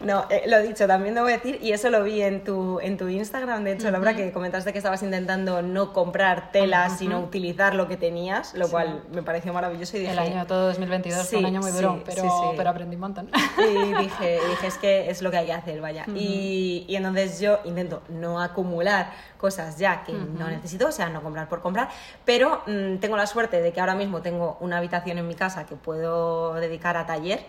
No, 0.00 0.24
eh, 0.28 0.42
lo 0.48 0.60
dicho, 0.60 0.88
también 0.88 1.14
debo 1.14 1.28
decir, 1.28 1.60
y 1.62 1.70
eso 1.70 1.88
lo 1.88 2.02
vi 2.02 2.20
en 2.20 2.42
tu, 2.42 2.80
en 2.80 2.96
tu 2.96 3.08
Instagram, 3.08 3.62
de 3.62 3.74
hecho, 3.74 3.92
Laura, 3.92 4.16
que 4.16 4.32
comentaste 4.32 4.72
que 4.72 4.78
estabas 4.78 5.04
intentando 5.04 5.62
no 5.62 5.92
comprar 5.92 6.50
telas, 6.50 6.98
sino 6.98 7.20
utilizar 7.20 7.76
lo 7.76 7.86
que 7.86 7.96
tenías, 7.96 8.54
lo 8.54 8.68
cual 8.68 9.04
me 9.12 9.22
pareció 9.22 9.52
maravilloso 9.52 9.96
y 9.96 10.00
dije... 10.00 10.12
El 10.12 10.18
año 10.18 10.46
todo 10.46 10.66
2022 10.66 11.28
fue 11.28 11.38
un 11.38 11.44
Sí, 11.44 11.46
año 11.46 11.60
muy 11.60 11.70
sí, 11.70 11.76
duro, 11.76 12.02
pero, 12.04 12.22
sí, 12.22 12.28
sí. 12.28 12.54
pero 12.56 12.70
aprendí 12.70 12.96
un 12.96 13.00
montón. 13.00 13.30
Y 13.58 13.83
dije, 13.92 14.40
dije, 14.48 14.66
es 14.66 14.78
que 14.78 15.10
es 15.10 15.22
lo 15.22 15.30
que 15.30 15.38
hay 15.38 15.46
que 15.46 15.52
hacer, 15.52 15.80
vaya. 15.80 16.04
y, 16.14 16.84
y 16.88 16.96
entonces 16.96 17.40
yo 17.40 17.60
intento 17.64 18.02
no 18.08 18.40
acumular 18.40 19.12
cosas 19.44 19.76
ya 19.76 20.04
que 20.04 20.12
no 20.12 20.48
necesito, 20.48 20.86
o 20.86 20.92
sea, 20.92 21.10
no 21.10 21.22
comprar 21.22 21.50
por 21.50 21.60
comprar, 21.60 21.90
pero 22.24 22.62
mm, 22.66 22.96
tengo 22.96 23.14
la 23.16 23.26
suerte 23.26 23.60
de 23.60 23.72
que 23.72 23.80
ahora 23.80 23.94
mismo 23.94 24.22
tengo 24.22 24.56
una 24.60 24.78
habitación 24.78 25.18
en 25.18 25.28
mi 25.28 25.34
casa 25.34 25.66
que 25.66 25.76
puedo 25.76 26.54
dedicar 26.54 26.96
a 26.96 27.04
taller 27.04 27.44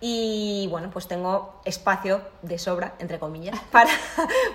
y 0.00 0.68
bueno, 0.70 0.90
pues 0.92 1.08
tengo 1.08 1.60
espacio 1.64 2.20
de 2.42 2.58
sobra, 2.58 2.94
entre 3.00 3.18
comillas, 3.18 3.58
para, 3.72 3.90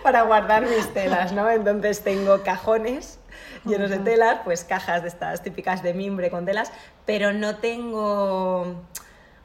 para 0.01 0.21
guardar 0.21 0.63
mis 0.65 0.93
telas, 0.93 1.33
¿no? 1.33 1.49
Entonces 1.49 2.03
tengo 2.03 2.41
cajones 2.43 3.19
llenos 3.65 3.89
de 3.89 3.97
telas, 3.97 4.39
pues 4.45 4.63
cajas 4.63 5.01
de 5.01 5.09
estas 5.09 5.43
típicas 5.43 5.83
de 5.83 5.93
mimbre 5.93 6.29
con 6.29 6.45
telas, 6.45 6.71
pero 7.05 7.33
no 7.33 7.57
tengo... 7.57 8.75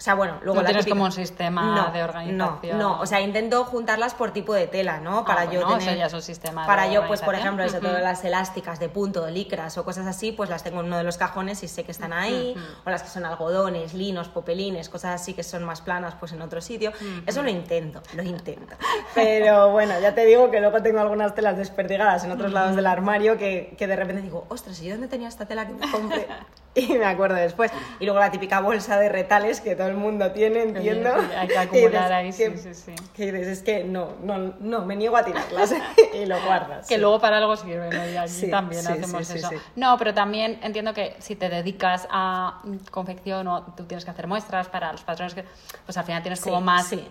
O 0.00 0.02
sea, 0.02 0.14
bueno, 0.14 0.38
luego 0.40 0.54
no 0.56 0.62
la 0.62 0.68
tienes 0.68 0.86
típica- 0.86 0.94
como 0.94 1.04
un 1.04 1.12
sistema 1.12 1.74
No, 1.76 1.92
de 1.92 2.02
organización. 2.02 2.78
No, 2.78 2.94
no, 2.96 3.00
o 3.02 3.04
sea, 3.04 3.20
intento 3.20 3.66
juntarlas 3.66 4.14
por 4.14 4.30
tipo 4.30 4.54
de 4.54 4.66
tela, 4.66 4.98
¿no? 4.98 5.18
Ah, 5.18 5.24
Para 5.26 5.44
yo 5.44 5.60
bueno, 5.60 5.76
tener... 5.76 5.88
eso 5.90 5.98
ya 5.98 6.06
es 6.06 6.14
un 6.14 6.22
sistema 6.22 6.62
de 6.62 6.66
Para 6.66 6.86
yo, 6.90 7.06
pues, 7.06 7.20
por 7.20 7.34
ejemplo, 7.34 7.64
eso, 7.64 7.80
todas 7.80 8.02
las 8.02 8.24
elásticas 8.24 8.80
de 8.80 8.88
punto, 8.88 9.26
de 9.26 9.30
licras 9.32 9.76
o 9.76 9.84
cosas 9.84 10.06
así, 10.06 10.32
pues 10.32 10.48
las 10.48 10.64
tengo 10.64 10.80
en 10.80 10.86
uno 10.86 10.96
de 10.96 11.04
los 11.04 11.18
cajones 11.18 11.62
y 11.64 11.68
sé 11.68 11.84
que 11.84 11.92
están 11.92 12.14
ahí. 12.14 12.54
O 12.86 12.88
las 12.90 13.02
que 13.02 13.10
son 13.10 13.26
algodones, 13.26 13.92
linos, 13.92 14.28
popelines, 14.30 14.88
cosas 14.88 15.20
así 15.20 15.34
que 15.34 15.42
son 15.42 15.64
más 15.64 15.82
planas, 15.82 16.14
pues 16.18 16.32
en 16.32 16.40
otro 16.40 16.62
sitio. 16.62 16.92
Eso 17.26 17.42
lo 17.42 17.50
intento, 17.50 18.00
lo 18.14 18.22
intento. 18.22 18.76
Pero 19.14 19.70
bueno, 19.70 19.92
ya 20.00 20.14
te 20.14 20.24
digo 20.24 20.50
que 20.50 20.60
luego 20.60 20.80
tengo 20.80 21.00
algunas 21.00 21.34
telas 21.34 21.58
desperdigadas 21.58 22.24
en 22.24 22.30
otros 22.32 22.52
lados 22.52 22.74
del 22.74 22.86
armario 22.86 23.36
que, 23.36 23.74
que 23.76 23.86
de 23.86 23.96
repente 23.96 24.22
digo, 24.22 24.46
ostras, 24.48 24.80
¿y 24.80 24.86
yo 24.86 24.92
dónde 24.92 25.08
tenía 25.08 25.28
esta 25.28 25.44
tela 25.44 25.66
que 25.66 25.74
me 25.74 25.90
compré? 25.90 26.26
Y 26.74 26.86
me 26.94 27.04
acuerdo 27.04 27.36
después. 27.36 27.72
Y 27.98 28.04
luego 28.04 28.20
la 28.20 28.30
típica 28.30 28.60
bolsa 28.60 28.98
de 28.98 29.08
retales 29.08 29.60
que 29.60 29.74
todo 29.74 29.88
el 29.88 29.96
mundo 29.96 30.30
tiene, 30.32 30.62
entiendo. 30.62 31.10
Hay 31.36 31.48
que 31.48 31.58
acumular 31.58 32.12
ahí, 32.12 32.32
sí, 32.32 32.44
sí, 32.56 32.74
sí. 32.74 32.94
Que 33.14 33.32
dices, 33.32 33.48
es 33.48 33.62
que 33.62 33.84
no, 33.84 34.14
no, 34.22 34.54
no, 34.60 34.84
me 34.84 34.96
niego 34.96 35.16
a 35.16 35.24
tirarlas 35.24 35.74
y 36.14 36.26
lo 36.26 36.40
guardas. 36.42 36.86
Que 36.86 36.94
sí. 36.94 37.00
luego 37.00 37.20
para 37.20 37.38
algo 37.38 37.56
sirve, 37.56 37.90
¿no? 37.90 38.24
Y 38.24 38.28
Sí, 38.28 38.50
también 38.50 38.82
sí, 38.82 38.92
hacemos 38.92 39.30
eso. 39.30 39.50
No, 39.76 39.96
pero 39.98 40.14
también 40.14 40.60
entiendo 40.62 40.94
que 40.94 41.16
si 41.18 41.36
te 41.36 41.48
dedicas 41.48 42.06
a 42.10 42.62
confección 42.90 43.48
o 43.48 43.62
tú 43.76 43.84
tienes 43.84 44.04
que 44.04 44.10
hacer 44.10 44.26
muestras 44.26 44.68
para 44.68 44.92
los 44.92 45.02
patrones, 45.02 45.34
que, 45.34 45.44
pues 45.84 45.96
al 45.96 46.04
final 46.04 46.22
tienes 46.22 46.40
como 46.40 46.60
más 46.60 46.86
sí. 46.86 47.04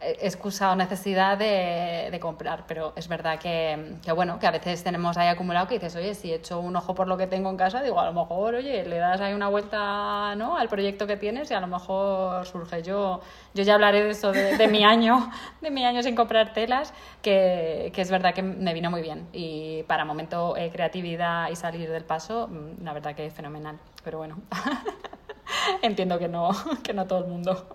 Excusa 0.00 0.72
o 0.72 0.76
necesidad 0.76 1.36
de, 1.36 2.08
de 2.10 2.20
comprar. 2.20 2.64
Pero 2.66 2.92
es 2.96 3.08
verdad 3.08 3.38
que, 3.38 3.96
que, 4.02 4.12
bueno, 4.12 4.38
que 4.38 4.46
a 4.46 4.50
veces 4.50 4.82
tenemos 4.82 5.16
ahí 5.16 5.28
acumulado 5.28 5.66
que 5.66 5.74
dices, 5.74 5.94
oye, 5.96 6.14
si 6.14 6.32
echo 6.32 6.60
un 6.60 6.74
ojo 6.76 6.94
por 6.94 7.06
lo 7.06 7.16
que 7.16 7.26
tengo 7.26 7.50
en 7.50 7.56
casa, 7.56 7.82
digo, 7.82 8.00
a 8.00 8.06
lo 8.06 8.12
mejor, 8.12 8.54
oye, 8.54 8.84
le 8.84 8.96
das 8.96 9.20
ahí 9.20 9.34
una 9.34 9.48
vuelta 9.48 10.34
¿no? 10.36 10.56
al 10.56 10.68
proyecto 10.68 11.06
que 11.06 11.16
tienes 11.16 11.50
y 11.50 11.54
a 11.54 11.60
lo 11.60 11.66
mejor 11.66 12.46
surge. 12.46 12.82
Yo, 12.82 13.20
yo 13.54 13.62
ya 13.62 13.74
hablaré 13.74 14.04
de 14.04 14.10
eso, 14.10 14.32
de, 14.32 14.56
de 14.56 14.68
mi 14.68 14.84
año, 14.84 15.30
de 15.60 15.70
mi 15.70 15.84
año 15.84 16.02
sin 16.02 16.16
comprar 16.16 16.52
telas, 16.52 16.92
que, 17.22 17.90
que 17.94 18.00
es 18.00 18.10
verdad 18.10 18.34
que 18.34 18.42
me 18.42 18.74
vino 18.74 18.90
muy 18.90 19.02
bien. 19.02 19.28
Y 19.32 19.82
para 19.84 20.04
momento 20.04 20.56
eh, 20.56 20.70
creatividad 20.70 21.50
y 21.50 21.56
salir 21.56 21.90
del 21.90 22.04
paso, 22.04 22.48
mm, 22.48 22.84
la 22.84 22.92
verdad 22.92 23.14
que 23.14 23.26
es 23.26 23.34
fenomenal. 23.34 23.78
Pero 24.02 24.18
bueno, 24.18 24.36
entiendo 25.82 26.18
que 26.18 26.28
no, 26.28 26.50
que 26.82 26.92
no 26.92 27.02
a 27.02 27.06
todo 27.06 27.20
el 27.20 27.26
mundo 27.26 27.66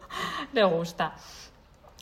le 0.54 0.64
gusta. 0.64 1.16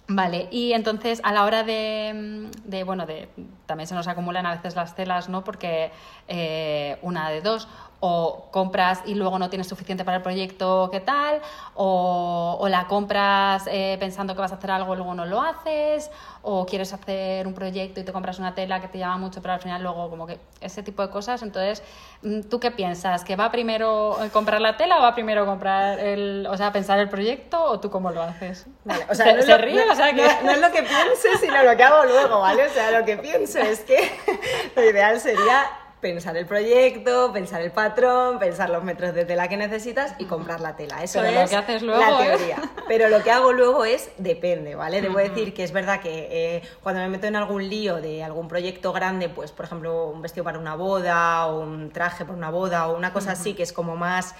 Vale, 0.08 0.50
y 0.52 0.74
entonces 0.74 1.22
a 1.24 1.32
la 1.32 1.46
hora 1.46 1.63
de, 1.63 2.12
mm, 2.13 2.70
de, 2.70 2.84
bueno, 2.84 3.06
de, 3.06 3.30
también 3.66 3.88
se 3.88 3.96
nos 3.96 4.08
acumulan 4.08 4.46
a 4.46 4.56
veces 4.56 4.76
las 4.76 4.96
telas, 4.96 5.30
¿no? 5.30 5.46
Porque 5.46 5.92
eh, 6.28 6.98
una 7.02 7.30
de 7.30 7.42
dos, 7.42 7.70
o 8.06 8.48
compras 8.52 9.00
y 9.06 9.16
luego 9.16 9.39
no 9.39 9.50
tienes 9.50 9.66
suficiente 9.70 10.04
para 10.04 10.18
el 10.18 10.24
proyecto, 10.24 10.89
¿qué 10.92 11.00
tal? 11.00 11.39
O, 11.74 12.58
o 12.60 12.68
la 12.68 12.86
compras 12.88 13.63
eh, 13.68 13.96
pensando 13.98 14.36
que 14.36 14.42
vas 14.42 14.52
a 14.52 14.56
hacer 14.56 14.72
algo 14.72 14.94
y 14.94 14.98
luego 14.98 15.16
no 15.16 15.26
lo 15.26 15.42
haces, 15.42 16.12
o 16.42 16.66
quieres 16.66 16.92
hacer 16.92 17.48
un 17.48 17.54
proyecto 17.54 18.02
y 18.02 18.04
te 18.04 18.12
compras 18.12 18.39
una 18.39 18.54
tela 18.56 18.82
que 18.82 18.89
te 18.89 18.98
llama 18.98 19.16
mucho, 19.18 19.42
pero 19.42 19.54
al 19.54 19.62
final 19.62 19.82
luego 19.82 20.10
como 20.10 20.28
que 20.28 20.38
ese 20.60 20.84
tipo 20.84 21.02
de 21.02 21.10
cosas. 21.10 21.44
Entonces, 21.44 21.82
mm, 22.24 22.42
¿tú 22.50 22.60
qué 22.60 22.72
piensas? 22.72 23.24
¿Que 23.24 23.38
va 23.38 23.50
primero 23.52 24.22
eh, 24.22 24.30
comprar 24.32 24.60
la 24.60 24.76
tela 24.76 24.98
o 25.00 25.02
va 25.02 25.13
primero 25.16 25.46
comprar 25.46 25.98
el, 26.00 26.46
o 26.52 26.58
sea, 26.58 26.74
pensar 26.74 27.00
el 27.00 27.08
proyecto 27.08 27.63
o 27.63 27.80
tú 27.80 27.89
cómo 27.89 28.12
lo 28.12 28.22
haces? 28.22 28.66
Vale, 28.84 29.06
o 29.10 29.16
sea, 29.16 29.28
se, 29.28 29.34
no 29.36 29.42
se 29.44 29.48
lo- 29.48 29.58
ríe, 29.60 29.86
no- 29.86 29.94
o 29.94 29.96
sea 29.96 30.13
que... 30.13 30.22
no- 30.28 30.42
no 30.44 30.52
es 30.52 30.60
lo 30.60 30.72
que 30.72 30.84
piense, 30.84 31.38
sino 31.39 31.63
lo 31.63 31.78
que 31.78 31.84
hago 31.84 32.04
luego, 32.04 32.42
¿vale? 32.42 32.66
O 32.66 32.70
sea, 32.70 32.92
lo 33.00 33.06
que 33.06 33.16
pienso 33.16 33.60
es 33.60 33.80
que 33.80 34.12
lo 34.76 34.84
ideal 34.84 35.22
sería 35.22 35.63
pensar 36.04 36.36
el 36.36 36.46
proyecto, 36.46 37.32
pensar 37.32 37.62
el 37.62 37.72
patrón, 37.72 38.38
pensar 38.38 38.70
los 38.70 38.84
metros 38.84 39.16
de 39.16 39.24
tela 39.24 39.48
que 39.48 39.56
necesitas 39.56 40.13
y 40.20 40.26
comprar 40.26 40.60
la 40.60 40.76
tela. 40.76 41.02
Eso 41.02 41.22
Pero 41.22 41.32
lo 41.32 41.42
es 41.42 41.50
que 41.50 41.56
haces 41.56 41.82
luego, 41.82 42.02
la 42.02 42.26
¿eh? 42.26 42.38
teoría. 42.38 42.58
Pero 42.89 43.08
lo 43.08 43.24
que 43.24 43.32
hago 43.32 43.54
luego 43.54 43.86
es 43.86 44.12
depende, 44.18 44.76
¿vale? 44.76 45.02
Debo 45.02 45.18
decir 45.18 45.54
que 45.54 45.63
es 45.63 45.72
verdad 45.72 46.02
que 46.02 46.28
eh, 46.30 46.62
cuando 46.84 47.02
me 47.02 47.08
meto 47.08 47.26
en 47.26 47.38
algún 47.38 47.68
lío 47.70 48.02
de 48.02 48.22
algún 48.22 48.50
proyecto 48.50 48.92
grande, 48.92 49.30
pues 49.30 49.54
por 49.54 49.66
ejemplo 49.66 50.10
un 50.10 50.22
vestido 50.22 50.44
para 50.44 50.60
una 50.60 50.76
boda 50.76 51.48
o 51.48 51.62
un 51.62 51.89
traje 51.89 52.26
para 52.26 52.38
una 52.38 52.50
boda 52.52 52.89
o 52.89 52.98
una 52.98 53.13
cosa 53.13 53.32
así 53.32 53.54
que 53.54 53.63
es 53.63 53.72
como 53.72 53.96
más 53.96 54.36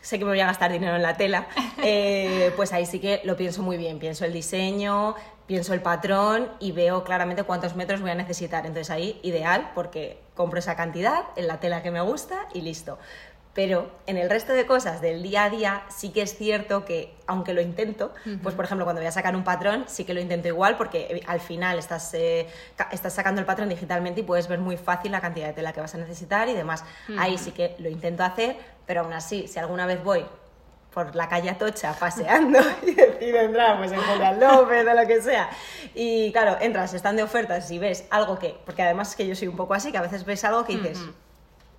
sé 0.00 0.18
que 0.20 0.24
me 0.24 0.30
voy 0.30 0.40
a 0.40 0.46
gastar 0.46 0.72
dinero 0.72 0.94
en 0.94 1.02
la 1.02 1.16
tela, 1.16 1.48
eh, 1.82 2.52
pues 2.56 2.72
ahí 2.72 2.86
sí 2.86 3.00
que 3.00 3.20
lo 3.24 3.36
pienso 3.36 3.62
muy 3.62 3.76
bien. 3.76 3.98
Pienso 3.98 4.24
el 4.24 4.32
diseño, 4.32 5.14
pienso 5.46 5.74
el 5.74 5.80
patrón 5.80 6.48
y 6.58 6.72
veo 6.72 7.04
claramente 7.04 7.44
cuántos 7.44 7.76
metros 7.76 8.00
voy 8.00 8.10
a 8.10 8.14
necesitar. 8.14 8.66
Entonces 8.66 8.90
ahí 8.90 9.20
ideal 9.22 9.70
porque 9.74 10.18
compro 10.34 10.58
esa 10.58 10.76
cantidad 10.76 11.24
en 11.36 11.46
la 11.46 11.60
tela 11.60 11.82
que 11.82 11.90
me 11.90 12.00
gusta 12.00 12.46
y 12.52 12.60
listo. 12.60 12.98
Pero 13.54 13.90
en 14.06 14.18
el 14.18 14.28
resto 14.28 14.52
de 14.52 14.66
cosas 14.66 15.00
del 15.00 15.22
día 15.22 15.44
a 15.44 15.50
día 15.50 15.82
sí 15.88 16.10
que 16.10 16.20
es 16.20 16.36
cierto 16.36 16.84
que, 16.84 17.14
aunque 17.26 17.54
lo 17.54 17.62
intento, 17.62 18.12
pues 18.42 18.54
por 18.54 18.66
ejemplo 18.66 18.84
cuando 18.84 19.00
voy 19.00 19.08
a 19.08 19.12
sacar 19.12 19.34
un 19.34 19.44
patrón 19.44 19.84
sí 19.86 20.04
que 20.04 20.12
lo 20.12 20.20
intento 20.20 20.48
igual 20.48 20.76
porque 20.76 21.06
eh, 21.08 21.22
al 21.26 21.40
final 21.40 21.78
estás, 21.78 22.12
eh, 22.12 22.46
estás 22.92 23.14
sacando 23.14 23.40
el 23.40 23.46
patrón 23.46 23.70
digitalmente 23.70 24.20
y 24.20 24.24
puedes 24.24 24.46
ver 24.46 24.58
muy 24.58 24.76
fácil 24.76 25.12
la 25.12 25.22
cantidad 25.22 25.46
de 25.46 25.54
tela 25.54 25.72
que 25.72 25.80
vas 25.80 25.94
a 25.94 25.98
necesitar 25.98 26.50
y 26.50 26.52
demás. 26.52 26.84
Ahí 27.16 27.38
sí 27.38 27.52
que 27.52 27.76
lo 27.78 27.88
intento 27.88 28.24
hacer, 28.24 28.58
pero 28.84 29.00
aún 29.00 29.14
así, 29.14 29.48
si 29.48 29.58
alguna 29.58 29.86
vez 29.86 30.04
voy 30.04 30.26
por 30.96 31.14
la 31.14 31.28
calle 31.28 31.50
Atocha 31.50 31.92
paseando 31.92 32.58
y 32.82 32.94
decido 32.94 33.40
entrar 33.40 33.76
pues 33.76 33.92
en 33.92 34.00
Julián 34.00 34.40
López 34.40 34.86
o 34.86 34.94
lo 34.94 35.06
que 35.06 35.20
sea. 35.20 35.50
Y 35.94 36.32
claro, 36.32 36.56
entras, 36.58 36.94
están 36.94 37.16
de 37.16 37.22
ofertas 37.22 37.70
y 37.70 37.78
ves 37.78 38.06
algo 38.08 38.38
que, 38.38 38.56
porque 38.64 38.80
además 38.80 39.10
es 39.10 39.16
que 39.16 39.26
yo 39.26 39.34
soy 39.34 39.48
un 39.48 39.56
poco 39.56 39.74
así, 39.74 39.92
que 39.92 39.98
a 39.98 40.00
veces 40.00 40.24
ves 40.24 40.42
algo 40.44 40.64
que 40.64 40.78
dices, 40.78 40.98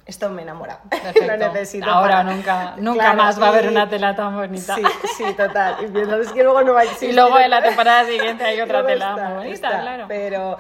esto 0.08 0.30
me 0.30 0.42
enamora, 0.42 0.80
Perfecto. 0.90 1.26
lo 1.28 1.38
necesito. 1.38 1.86
Ahora 1.90 2.24
para-". 2.24 2.34
nunca, 2.36 2.74
nunca 2.78 3.02
Claro, 3.04 3.18
más 3.18 3.42
va 3.42 3.46
a 3.46 3.50
haber 3.50 3.68
una 3.68 3.90
tela 3.90 4.16
tan 4.16 4.36
bonita. 4.36 4.76
Sí, 4.76 4.84
sí, 5.18 5.24
total. 5.36 5.76
Y 5.82 5.86
es 6.22 6.32
que 6.32 6.44
luego 6.44 6.62
no 6.64 6.74
va 6.74 6.80
a 6.80 6.84
existir. 6.84 7.10
Y 7.10 7.14
luego 7.14 7.38
en 7.38 7.50
la 7.50 7.62
temporada 7.62 8.06
siguiente 8.06 8.44
hay 8.46 8.62
otra 8.62 8.86
tela 8.86 9.10
está, 9.12 9.26
muy 9.28 9.38
bonita, 9.38 9.54
está. 9.68 9.82
claro. 9.82 10.06
Pero, 10.08 10.58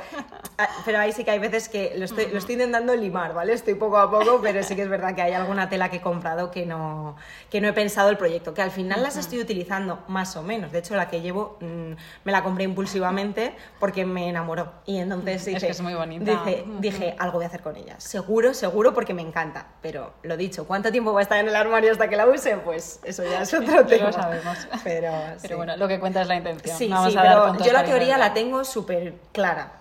ah, 0.57 0.67
pero 0.85 0.99
ahí 0.99 1.11
sí 1.13 1.23
que 1.23 1.31
hay 1.31 1.39
veces 1.39 1.69
que 1.69 1.93
lo 1.97 2.05
estoy, 2.05 2.27
lo 2.27 2.37
estoy 2.37 2.53
intentando 2.53 2.93
limar, 2.95 3.33
¿vale? 3.33 3.53
Estoy 3.53 3.75
poco 3.75 3.97
a 3.97 4.11
poco, 4.11 4.39
pero 4.41 4.61
sí 4.63 4.75
que 4.75 4.81
es 4.81 4.89
verdad 4.89 5.15
que 5.15 5.21
hay 5.21 5.33
alguna 5.33 5.69
tela 5.69 5.89
que 5.89 5.97
he 5.97 6.01
comprado 6.01 6.51
que 6.51 6.65
no, 6.65 7.15
que 7.49 7.61
no 7.61 7.69
he 7.69 7.73
pensado 7.73 8.09
el 8.09 8.17
proyecto, 8.17 8.53
que 8.53 8.61
al 8.61 8.71
final 8.71 9.01
las 9.01 9.15
estoy 9.15 9.39
utilizando 9.39 10.03
más 10.07 10.35
o 10.35 10.43
menos. 10.43 10.73
De 10.73 10.79
hecho, 10.79 10.95
la 10.95 11.07
que 11.07 11.21
llevo 11.21 11.57
mm, 11.61 11.91
me 12.25 12.31
la 12.33 12.43
compré 12.43 12.65
impulsivamente 12.65 13.55
porque 13.79 14.05
me 14.05 14.27
enamoró. 14.27 14.73
Y 14.85 14.97
entonces 14.97 15.41
Es 15.41 15.45
dije, 15.45 15.59
que 15.67 15.71
es 15.71 15.81
muy 15.81 15.93
bonita. 15.93 16.31
Dije, 16.31 16.65
dije, 16.79 17.15
algo 17.17 17.37
voy 17.37 17.45
a 17.45 17.47
hacer 17.47 17.61
con 17.61 17.75
ella. 17.77 17.95
Seguro, 17.99 18.53
seguro, 18.53 18.93
porque 18.93 19.13
me 19.13 19.21
encanta. 19.21 19.36
Pero 19.81 20.13
lo 20.23 20.35
dicho, 20.35 20.65
¿cuánto 20.67 20.91
tiempo 20.91 21.13
va 21.13 21.19
a 21.19 21.23
estar 21.23 21.37
en 21.39 21.47
el 21.47 21.55
armario 21.55 21.91
hasta 21.91 22.09
que 22.09 22.15
la 22.17 22.25
use? 22.27 22.57
Pues 22.57 22.99
eso 23.03 23.23
ya 23.23 23.41
es 23.43 23.53
otro 23.53 23.85
tema. 23.85 24.07
lo 24.07 24.13
sabemos. 24.13 24.57
Pero, 24.83 25.11
Pero 25.41 25.47
sí. 25.47 25.53
bueno, 25.53 25.77
lo 25.77 25.87
que 25.87 25.99
cuenta 25.99 26.21
es 26.21 26.27
la 26.27 26.35
intención. 26.35 26.77
Sí, 26.77 26.89
Vamos 26.89 27.11
sí, 27.13 27.17
a 27.17 27.21
pero 27.21 27.57
yo 27.63 27.71
la 27.73 27.83
teoría 27.85 28.17
la 28.17 28.33
tengo 28.33 28.63
súper 28.65 29.13
clara. 29.31 29.73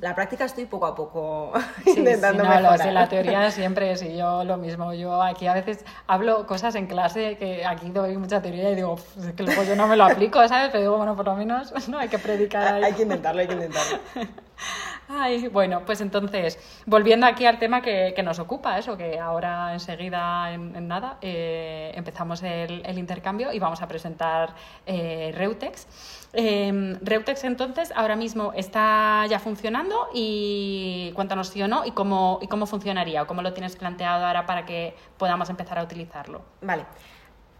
La 0.00 0.14
práctica 0.14 0.44
estoy 0.44 0.66
poco 0.66 0.86
a 0.86 0.94
poco 0.94 1.52
intentando 1.86 2.42
sí, 2.42 2.48
no, 2.48 2.54
lo 2.54 2.60
mejorar. 2.60 2.78
sé, 2.86 2.92
la 2.92 3.08
teoría 3.08 3.50
siempre 3.50 3.92
es 3.92 4.02
y 4.02 4.16
yo 4.16 4.44
lo 4.44 4.56
mismo. 4.56 4.92
Yo 4.92 5.22
aquí 5.22 5.46
a 5.46 5.54
veces 5.54 5.84
hablo 6.06 6.46
cosas 6.46 6.74
en 6.74 6.86
clase 6.86 7.36
que 7.38 7.64
aquí 7.64 7.90
doy 7.90 8.16
mucha 8.16 8.42
teoría 8.42 8.70
y 8.70 8.74
digo, 8.74 8.96
"Pff, 8.96 9.24
es 9.28 9.32
que 9.34 9.42
luego 9.44 9.62
yo 9.62 9.76
no 9.76 9.86
me 9.86 9.96
lo 9.96 10.04
aplico, 10.04 10.46
¿sabes? 10.48 10.68
Pero 10.70 10.80
digo, 10.82 10.96
bueno, 10.96 11.16
por 11.16 11.24
lo 11.26 11.34
menos 11.36 11.72
no 11.88 11.98
hay 11.98 12.08
que 12.08 12.18
predicar 12.18 12.74
ahí. 12.74 12.84
Hay 12.84 12.92
que 12.92 13.02
intentarlo, 13.02 13.40
hay 13.40 13.46
que 13.46 13.54
intentarlo. 13.54 13.98
Ay, 15.08 15.48
bueno, 15.48 15.82
pues 15.84 16.00
entonces, 16.00 16.58
volviendo 16.86 17.26
aquí 17.26 17.44
al 17.44 17.58
tema 17.58 17.82
que, 17.82 18.14
que 18.16 18.22
nos 18.22 18.38
ocupa, 18.38 18.78
eso, 18.78 18.96
que 18.96 19.18
ahora 19.18 19.72
enseguida, 19.72 20.52
en, 20.52 20.74
en 20.74 20.88
nada, 20.88 21.18
eh, 21.20 21.92
empezamos 21.94 22.42
el, 22.42 22.84
el 22.86 22.98
intercambio 22.98 23.52
y 23.52 23.58
vamos 23.58 23.82
a 23.82 23.88
presentar 23.88 24.54
eh, 24.86 25.32
Reutex. 25.34 25.86
Eh, 26.32 26.98
Reutex 27.02 27.44
entonces 27.44 27.92
ahora 27.94 28.16
mismo 28.16 28.52
está 28.54 29.26
ya 29.28 29.38
funcionando 29.38 30.08
y 30.12 31.12
cuéntanos 31.14 31.48
sí 31.48 31.62
o 31.62 31.68
no 31.68 31.84
y 31.84 31.92
cómo, 31.92 32.38
y 32.42 32.48
cómo 32.48 32.66
funcionaría 32.66 33.22
o 33.22 33.26
cómo 33.26 33.42
lo 33.42 33.52
tienes 33.52 33.76
planteado 33.76 34.26
ahora 34.26 34.46
para 34.46 34.64
que 34.64 34.96
podamos 35.18 35.50
empezar 35.50 35.78
a 35.78 35.82
utilizarlo. 35.82 36.42
Vale. 36.62 36.86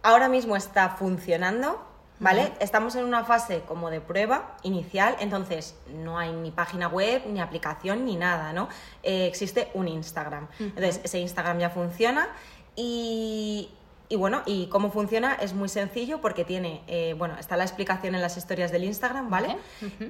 Ahora 0.03 0.29
mismo 0.29 0.57
está 0.57 0.91
funcionando, 0.91 1.83
¿vale? 2.21 2.53
Estamos 2.61 2.95
en 2.97 3.05
una 3.05 3.25
fase 3.25 3.63
como 3.67 3.91
de 3.91 4.01
prueba 4.01 4.57
inicial, 4.63 5.17
entonces 5.21 5.77
no 5.93 6.19
hay 6.19 6.33
ni 6.33 6.51
página 6.51 6.89
web, 6.89 7.23
ni 7.27 7.41
aplicación, 7.41 8.05
ni 8.05 8.17
nada, 8.17 8.53
¿no? 8.53 8.69
Eh, 9.03 9.27
existe 9.27 9.71
un 9.75 9.89
Instagram. 9.89 10.49
Entonces, 10.59 11.01
ese 11.05 11.19
Instagram 11.19 11.59
ya 11.59 11.71
funciona 11.71 12.29
y, 12.77 13.71
y 14.09 14.17
bueno, 14.17 14.43
y 14.47 14.67
cómo 14.67 14.91
funciona 14.91 15.35
es 15.35 15.55
muy 15.55 15.69
sencillo 15.69 16.21
porque 16.21 16.45
tiene, 16.45 16.83
eh, 16.87 17.15
bueno, 17.17 17.37
está 17.39 17.57
la 17.57 17.65
explicación 17.65 18.15
en 18.15 18.21
las 18.21 18.37
historias 18.37 18.71
del 18.71 18.85
Instagram, 18.85 19.31
¿vale? 19.31 19.57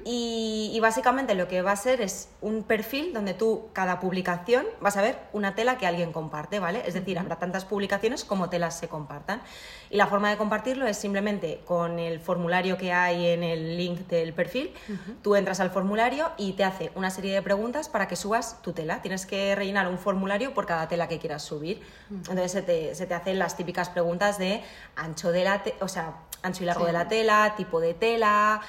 Y, 0.03 0.71
y 0.73 0.79
básicamente 0.79 1.33
lo 1.33 1.47
que 1.47 1.61
va 1.61 1.71
a 1.71 1.75
ser 1.75 2.01
es 2.01 2.29
un 2.41 2.63
perfil 2.63 3.13
donde 3.13 3.33
tú, 3.33 3.69
cada 3.73 3.99
publicación, 3.99 4.65
vas 4.81 4.97
a 4.97 5.01
ver 5.01 5.17
una 5.33 5.55
tela 5.55 5.77
que 5.77 5.87
alguien 5.87 6.11
comparte, 6.11 6.59
¿vale? 6.59 6.83
Es 6.85 6.93
decir, 6.93 7.17
habrá 7.17 7.37
tantas 7.37 7.65
publicaciones 7.65 8.25
como 8.25 8.49
telas 8.49 8.77
se 8.77 8.89
compartan. 8.89 9.41
Y 9.89 9.97
la 9.97 10.07
forma 10.07 10.29
de 10.29 10.37
compartirlo 10.37 10.87
es 10.87 10.97
simplemente 10.97 11.61
con 11.65 11.99
el 11.99 12.19
formulario 12.19 12.77
que 12.77 12.91
hay 12.93 13.27
en 13.27 13.43
el 13.43 13.77
link 13.77 14.07
del 14.07 14.33
perfil. 14.33 14.73
Tú 15.21 15.35
entras 15.35 15.59
al 15.59 15.69
formulario 15.69 16.31
y 16.37 16.53
te 16.53 16.63
hace 16.63 16.91
una 16.95 17.09
serie 17.11 17.33
de 17.33 17.41
preguntas 17.41 17.87
para 17.89 18.07
que 18.07 18.15
subas 18.15 18.61
tu 18.61 18.73
tela. 18.73 19.01
Tienes 19.01 19.25
que 19.25 19.55
rellenar 19.55 19.87
un 19.87 19.97
formulario 19.97 20.53
por 20.53 20.65
cada 20.65 20.87
tela 20.87 21.07
que 21.07 21.19
quieras 21.19 21.43
subir. 21.43 21.81
Entonces 22.09 22.51
se 22.51 22.61
te, 22.61 22.95
se 22.95 23.05
te 23.05 23.13
hacen 23.13 23.37
las 23.39 23.55
típicas 23.57 23.89
preguntas 23.89 24.37
de 24.37 24.63
ancho 24.95 25.31
de 25.31 25.43
la 25.43 25.61
o 25.81 25.87
sea, 25.87 26.15
ancho 26.41 26.63
y 26.63 26.65
largo 26.65 26.81
Sí. 26.81 26.87
de 26.87 26.93
la 26.93 27.07
tela, 27.07 27.53
tipo 27.57 27.79
de 27.79 27.93
tela, 27.93 28.61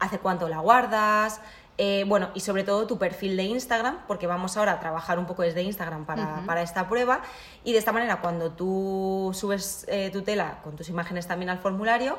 hace 0.00 0.18
cuánto 0.18 0.48
la 0.48 0.58
guardas. 0.58 1.40
Eh, 1.76 2.04
bueno, 2.06 2.30
y 2.34 2.40
sobre 2.40 2.62
todo 2.62 2.86
tu 2.86 2.98
perfil 2.98 3.36
de 3.36 3.42
Instagram, 3.44 3.98
porque 4.06 4.26
vamos 4.26 4.56
ahora 4.56 4.72
a 4.72 4.80
trabajar 4.80 5.18
un 5.18 5.26
poco 5.26 5.42
desde 5.42 5.62
Instagram 5.62 6.04
para, 6.04 6.42
para 6.46 6.62
esta 6.62 6.88
prueba. 6.88 7.22
Y 7.64 7.72
de 7.72 7.78
esta 7.78 7.92
manera, 7.92 8.20
cuando 8.20 8.52
tú 8.52 9.32
subes 9.34 9.84
eh, 9.88 10.10
tu 10.10 10.22
tela 10.22 10.58
con 10.62 10.76
tus 10.76 10.88
imágenes 10.88 11.26
también 11.26 11.50
al 11.50 11.58
formulario, 11.58 12.18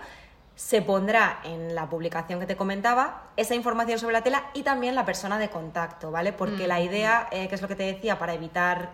se 0.56 0.82
pondrá 0.82 1.39
en 1.44 1.76
la 1.76 1.89
publicación 1.89 2.39
que 2.39 2.46
te 2.46 2.56
comentaba 2.56 3.24
esa 3.36 3.56
información 3.56 4.00
sobre 4.00 4.13
la 4.13 4.24
tela 4.24 4.46
y 4.54 4.63
también 4.63 4.96
la 4.96 5.06
persona 5.06 5.38
de 5.38 5.50
contacto, 5.50 6.12
¿vale? 6.12 6.32
Porque 6.34 6.68
la 6.68 6.82
idea, 6.82 7.28
eh, 7.32 7.48
que 7.48 7.56
es 7.56 7.62
lo 7.62 7.68
que 7.68 7.76
te 7.76 7.84
decía, 7.84 8.18
para 8.20 8.34
evitar 8.34 8.91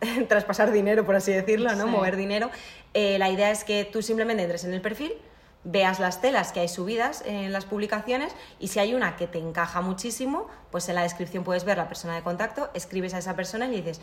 traspasar 0.28 0.70
dinero, 0.72 1.04
por 1.04 1.16
así 1.16 1.32
decirlo, 1.32 1.74
¿no? 1.74 1.84
Sí. 1.84 1.90
Mover 1.90 2.16
dinero. 2.16 2.50
Eh, 2.94 3.18
la 3.18 3.30
idea 3.30 3.50
es 3.50 3.64
que 3.64 3.84
tú 3.84 4.02
simplemente 4.02 4.42
entres 4.42 4.64
en 4.64 4.72
el 4.74 4.80
perfil, 4.80 5.12
veas 5.70 6.00
las 6.00 6.22
telas 6.22 6.52
que 6.52 6.60
hay 6.60 6.68
subidas 6.68 7.22
en 7.26 7.52
las 7.52 7.66
publicaciones 7.66 8.32
y 8.58 8.68
si 8.68 8.78
hay 8.78 8.94
una 8.94 9.16
que 9.16 9.26
te 9.26 9.38
encaja 9.38 9.82
muchísimo, 9.82 10.48
pues 10.70 10.88
en 10.88 10.94
la 10.94 11.02
descripción 11.02 11.44
puedes 11.44 11.64
ver 11.64 11.76
la 11.76 11.88
persona 11.88 12.14
de 12.14 12.22
contacto, 12.22 12.70
escribes 12.72 13.12
a 13.12 13.18
esa 13.18 13.36
persona 13.36 13.66
y 13.66 13.70
le 13.72 13.76
dices, 13.76 14.00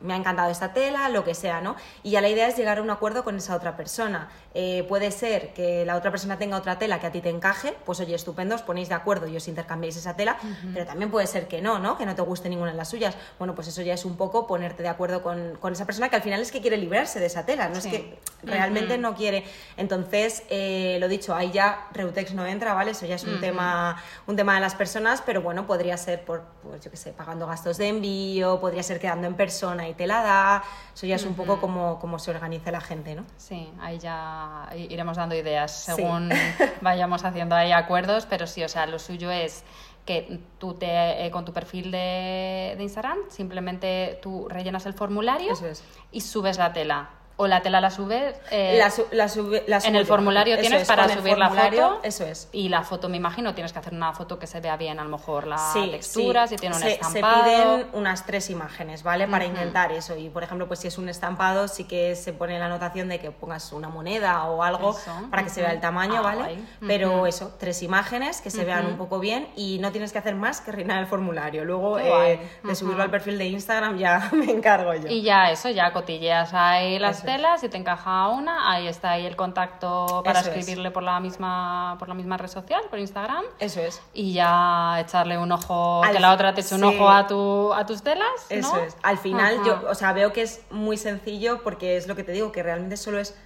me 0.00 0.14
ha 0.14 0.16
encantado 0.16 0.50
esta 0.50 0.72
tela, 0.72 1.08
lo 1.08 1.24
que 1.24 1.34
sea, 1.34 1.60
¿no? 1.60 1.76
Y 2.02 2.10
ya 2.12 2.20
la 2.20 2.28
idea 2.28 2.48
es 2.48 2.56
llegar 2.56 2.78
a 2.78 2.82
un 2.82 2.90
acuerdo 2.90 3.24
con 3.24 3.36
esa 3.36 3.54
otra 3.54 3.76
persona. 3.76 4.28
Eh, 4.54 4.84
puede 4.88 5.10
ser 5.10 5.52
que 5.52 5.84
la 5.84 5.96
otra 5.96 6.10
persona 6.10 6.38
tenga 6.38 6.56
otra 6.56 6.78
tela 6.78 6.98
que 7.00 7.06
a 7.06 7.12
ti 7.12 7.20
te 7.20 7.28
encaje, 7.30 7.74
pues 7.84 8.00
oye, 8.00 8.14
estupendo, 8.14 8.54
os 8.54 8.62
ponéis 8.62 8.88
de 8.88 8.94
acuerdo 8.94 9.28
y 9.28 9.36
os 9.36 9.46
intercambiáis 9.48 9.96
esa 9.96 10.16
tela, 10.16 10.38
pero 10.72 10.86
también 10.86 11.10
puede 11.10 11.26
ser 11.26 11.46
que 11.48 11.60
no, 11.62 11.78
¿no? 11.78 11.96
Que 11.98 12.06
no 12.06 12.14
te 12.14 12.22
guste 12.22 12.48
ninguna 12.48 12.70
de 12.72 12.76
las 12.76 12.88
suyas. 12.88 13.14
Bueno, 13.38 13.54
pues 13.54 13.68
eso 13.68 13.82
ya 13.82 13.94
es 13.94 14.04
un 14.04 14.16
poco 14.16 14.46
ponerte 14.46 14.82
de 14.82 14.88
acuerdo 14.88 15.22
con, 15.22 15.56
con 15.60 15.72
esa 15.72 15.84
persona 15.86 16.08
que 16.08 16.16
al 16.16 16.22
final 16.22 16.40
es 16.40 16.50
que 16.50 16.60
quiere 16.60 16.76
librarse 16.76 17.20
de 17.20 17.26
esa 17.26 17.44
tela, 17.46 17.68
no 17.68 17.80
Sí. 17.80 17.88
es 17.88 17.94
que 17.94 18.18
realmente 18.42 18.98
no 18.98 19.14
quiere. 19.14 19.44
Entonces, 19.76 20.42
eh, 20.50 20.96
lo 21.00 21.08
dicho, 21.08 21.34
ahí 21.34 21.50
ya 21.50 21.88
Reutex 21.92 22.32
no 22.34 22.46
entra, 22.46 22.74
¿vale? 22.74 22.92
Eso 22.92 23.06
ya 23.06 23.14
es 23.16 23.24
un, 23.24 23.40
tema, 23.40 24.02
un 24.26 24.36
tema 24.36 24.54
de 24.54 24.60
las 24.60 24.74
personas, 24.74 25.22
pero 25.24 25.42
bueno, 25.42 25.66
podría 25.66 25.96
ser 25.96 26.24
por, 26.24 26.42
pues 26.62 26.80
yo 26.82 26.90
qué 26.90 26.96
sé, 26.96 27.12
pagando 27.12 27.46
gastos 27.46 27.76
de 27.78 27.88
envío, 27.88 28.60
podría 28.60 28.82
ser 28.82 28.98
quedando 29.00 29.26
en 29.26 29.34
persona 29.34 29.88
y 29.90 29.94
te 29.94 30.06
la 30.06 30.22
da. 30.22 30.62
Eso 30.94 31.06
ya 31.06 31.16
es 31.16 31.24
un 31.24 31.34
poco 31.34 31.60
como, 31.60 31.98
como 31.98 32.18
se 32.18 32.30
organiza 32.30 32.70
la 32.70 32.80
gente, 32.80 33.14
¿no? 33.14 33.24
Sí, 33.36 33.70
ahí 33.80 33.98
ya 33.98 34.68
iremos 34.74 35.16
dando 35.16 35.34
ideas 35.34 35.70
Sí. 35.84 35.92
según 35.96 36.30
vayamos 36.80 37.24
haciendo 37.24 37.54
ahí 37.54 37.72
acuerdos, 37.72 38.26
pero 38.26 38.46
sí, 38.46 38.62
o 38.64 38.68
sea, 38.68 38.86
lo 38.86 38.98
suyo 38.98 39.30
es 39.30 39.64
que 40.06 40.40
tú 40.58 40.74
te, 40.74 41.26
eh, 41.26 41.30
con 41.30 41.44
tu 41.44 41.52
perfil 41.52 41.90
de, 41.90 42.74
de 42.76 42.82
Instagram 42.82 43.18
simplemente 43.28 44.18
tú 44.22 44.48
rellenas 44.48 44.86
el 44.86 44.94
formulario 44.94 45.52
Eso 45.52 45.66
es. 45.66 45.84
y 46.10 46.22
subes 46.22 46.56
la 46.58 46.72
tela. 46.72 47.10
O 47.42 47.46
la 47.46 47.62
tela 47.62 47.80
la 47.80 47.90
subes... 47.90 48.34
eh, 48.50 48.76
La 48.78 48.90
su- 48.90 49.06
la 49.12 49.26
sube- 49.28 49.62
la 49.66 49.78
en 49.78 49.96
el 49.96 50.04
formulario 50.04 50.58
tienes 50.58 50.82
es, 50.82 50.88
para 50.88 51.08
subir 51.08 51.38
la 51.38 51.48
foto. 51.50 52.00
Eso 52.02 52.24
es. 52.24 52.48
Y 52.52 52.68
la 52.68 52.82
foto, 52.82 53.08
me 53.08 53.16
imagino, 53.16 53.54
tienes 53.54 53.72
que 53.72 53.78
hacer 53.78 53.94
una 53.94 54.12
foto 54.12 54.38
que 54.38 54.46
se 54.46 54.60
vea 54.60 54.76
bien, 54.76 54.98
a 55.00 55.04
lo 55.04 55.10
mejor 55.10 55.46
la 55.46 55.56
Sí, 55.72 55.88
textura, 55.90 56.46
sí. 56.46 56.54
si 56.54 56.60
tiene 56.60 56.74
un 56.76 56.82
se, 56.82 56.92
estampado. 56.92 57.44
Se 57.44 57.50
piden 57.50 57.86
unas 57.94 58.26
tres 58.26 58.50
imágenes, 58.50 59.02
¿vale? 59.02 59.26
Para 59.26 59.46
intentar 59.46 59.90
eso. 59.92 60.16
Y, 60.16 60.28
por 60.28 60.42
ejemplo, 60.42 60.66
pues 60.68 60.80
si 60.80 60.88
es 60.88 60.98
un 60.98 61.08
estampado, 61.08 61.66
sí 61.68 61.84
que 61.84 62.14
se 62.14 62.32
pone 62.34 62.58
la 62.58 62.66
anotación 62.66 63.08
de 63.08 63.18
que 63.20 63.30
pongas 63.30 63.72
una 63.72 63.88
moneda 63.88 64.44
o 64.44 64.62
algo 64.62 64.90
Eso, 64.90 65.10
para 65.30 65.42
que 65.42 65.48
se 65.50 65.62
vea 65.62 65.72
el 65.72 65.80
tamaño, 65.80 66.16
Ah, 66.18 66.22
¿vale? 66.22 66.58
Pero 66.86 67.26
eso, 67.26 67.54
tres 67.58 67.82
imágenes 67.82 68.40
que 68.42 68.50
se 68.50 68.64
vean 68.64 68.86
un 68.86 68.96
poco 68.98 69.18
bien 69.18 69.48
y 69.56 69.78
no 69.78 69.92
tienes 69.92 70.12
que 70.12 70.18
hacer 70.18 70.34
más 70.34 70.60
que 70.60 70.72
rellenar 70.72 70.98
el 71.00 71.06
formulario. 71.06 71.64
Luego, 71.64 71.98
eh, 71.98 72.38
de 72.62 72.74
subirlo 72.74 73.02
al 73.02 73.10
perfil 73.10 73.38
de 73.38 73.46
Instagram 73.46 73.96
ya 73.98 74.28
me 74.32 74.50
encargo 74.50 74.92
yo. 74.94 75.08
Y 75.08 75.22
ya 75.22 75.50
eso, 75.50 75.70
ya 75.70 75.92
cotilleas 75.92 76.52
ahí 76.52 76.98
las 76.98 77.22
Es. 77.30 77.36
telas, 77.36 77.60
si 77.60 77.68
te 77.68 77.76
encaja 77.76 78.28
una, 78.28 78.70
ahí 78.70 78.86
está 78.86 79.12
ahí 79.12 79.26
el 79.26 79.36
contacto 79.36 80.22
para 80.24 80.40
Eso 80.40 80.50
es. 80.50 80.56
escribirle 80.58 80.90
por 80.90 81.02
la 81.02 81.18
misma 81.20 81.96
por 81.98 82.08
la 82.08 82.14
misma 82.14 82.36
red 82.36 82.48
social, 82.48 82.82
por 82.90 82.98
Instagram. 82.98 83.44
Eso 83.58 83.80
es. 83.80 84.00
Y 84.14 84.32
ya 84.34 84.98
echarle 85.00 85.38
un 85.38 85.52
ojo, 85.52 86.02
Al- 86.04 86.12
que 86.12 86.20
la 86.20 86.32
otra 86.32 86.54
te 86.54 86.60
eche 86.60 86.74
un 86.74 86.80
sí. 86.82 86.86
ojo 86.86 87.08
a, 87.10 87.26
tu, 87.26 87.72
a 87.72 87.86
tus 87.86 88.02
telas, 88.02 88.28
¿no? 88.50 88.56
Eso 88.56 88.76
es. 88.78 88.96
Al 89.02 89.18
final, 89.18 89.54
Ajá. 89.60 89.66
yo, 89.66 89.88
o 89.90 89.94
sea, 89.94 90.12
veo 90.12 90.32
que 90.32 90.42
es 90.42 90.60
muy 90.70 90.96
sencillo 90.96 91.62
porque 91.62 91.96
es 91.96 92.06
lo 92.08 92.16
que 92.16 92.24
te 92.24 92.32
digo, 92.32 92.52
que 92.52 92.62
realmente 92.62 92.96
solo 92.96 93.18
es. 93.18 93.36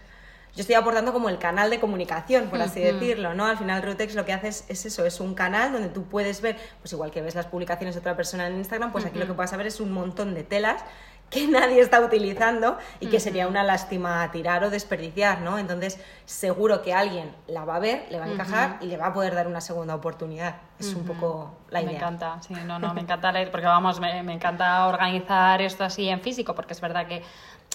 Yo 0.57 0.61
estoy 0.61 0.77
aportando 0.77 1.12
como 1.12 1.29
el 1.29 1.38
canal 1.40 1.68
de 1.68 1.81
comunicación, 1.81 2.47
por 2.49 2.62
así 2.62 2.79
decirlo, 2.79 3.35
¿no? 3.35 3.44
Al 3.44 3.59
final, 3.59 3.83
Rutex 3.83 4.14
lo 4.14 4.25
que 4.25 4.33
hace 4.33 4.47
es, 4.47 4.64
es 4.68 4.87
eso, 4.87 5.05
es 5.05 5.18
un 5.18 5.35
canal 5.35 5.73
donde 5.73 5.88
tú 5.88 6.05
puedes 6.05 6.40
ver, 6.42 6.57
pues 6.81 6.92
igual 6.92 7.11
que 7.11 7.20
ves 7.23 7.35
las 7.35 7.47
publicaciones 7.47 7.97
de 7.97 7.99
otra 8.01 8.14
persona 8.14 8.47
en 8.47 8.59
Instagram, 8.59 8.92
pues 8.92 9.05
aquí 9.05 9.18
lo 9.18 9.27
que 9.27 9.33
vas 9.33 9.53
a 9.53 9.57
ver 9.57 9.66
es 9.66 9.81
un 9.81 9.90
montón 9.90 10.33
de 10.33 10.44
telas 10.44 10.85
que 11.31 11.47
nadie 11.49 11.81
está 11.81 12.01
utilizando 12.01 12.79
y 13.01 13.09
que 13.09 13.21
sería 13.21 13.49
una 13.49 13.63
lástima 13.63 14.31
tirar 14.31 14.65
o 14.65 14.71
desperdiciar, 14.71 15.41
¿no? 15.41 15.59
Entonces, 15.59 15.99
seguro 16.25 16.83
que 16.83 16.95
alguien 16.95 17.35
la 17.47 17.65
va 17.65 17.77
a 17.77 17.81
ver, 17.81 18.07
le 18.11 18.19
va 18.19 18.27
a 18.27 18.29
encajar 18.29 18.79
y 18.81 18.87
le 18.87 18.97
va 18.97 19.07
a 19.07 19.13
poder 19.13 19.35
dar 19.35 19.47
una 19.47 19.61
segunda 19.61 19.95
oportunidad. 19.95 20.57
Es 20.79 20.95
un 20.95 21.05
poco 21.05 21.53
la 21.71 21.81
idea. 21.81 21.93
Me 21.93 21.97
encanta, 21.97 22.43
sí, 22.43 22.55
no, 22.67 22.79
no, 22.79 22.95
me 22.95 23.01
encanta 23.03 23.33
leer, 23.33 23.51
porque 23.51 23.67
vamos, 23.67 24.01
me, 24.01 24.23
me 24.23 24.33
encanta 24.33 24.87
organizar 24.87 25.61
esto 25.63 25.85
así 25.85 26.09
en 26.09 26.21
físico, 26.21 26.55
porque 26.55 26.73
es 26.73 26.81
verdad 26.81 27.07
que 27.07 27.23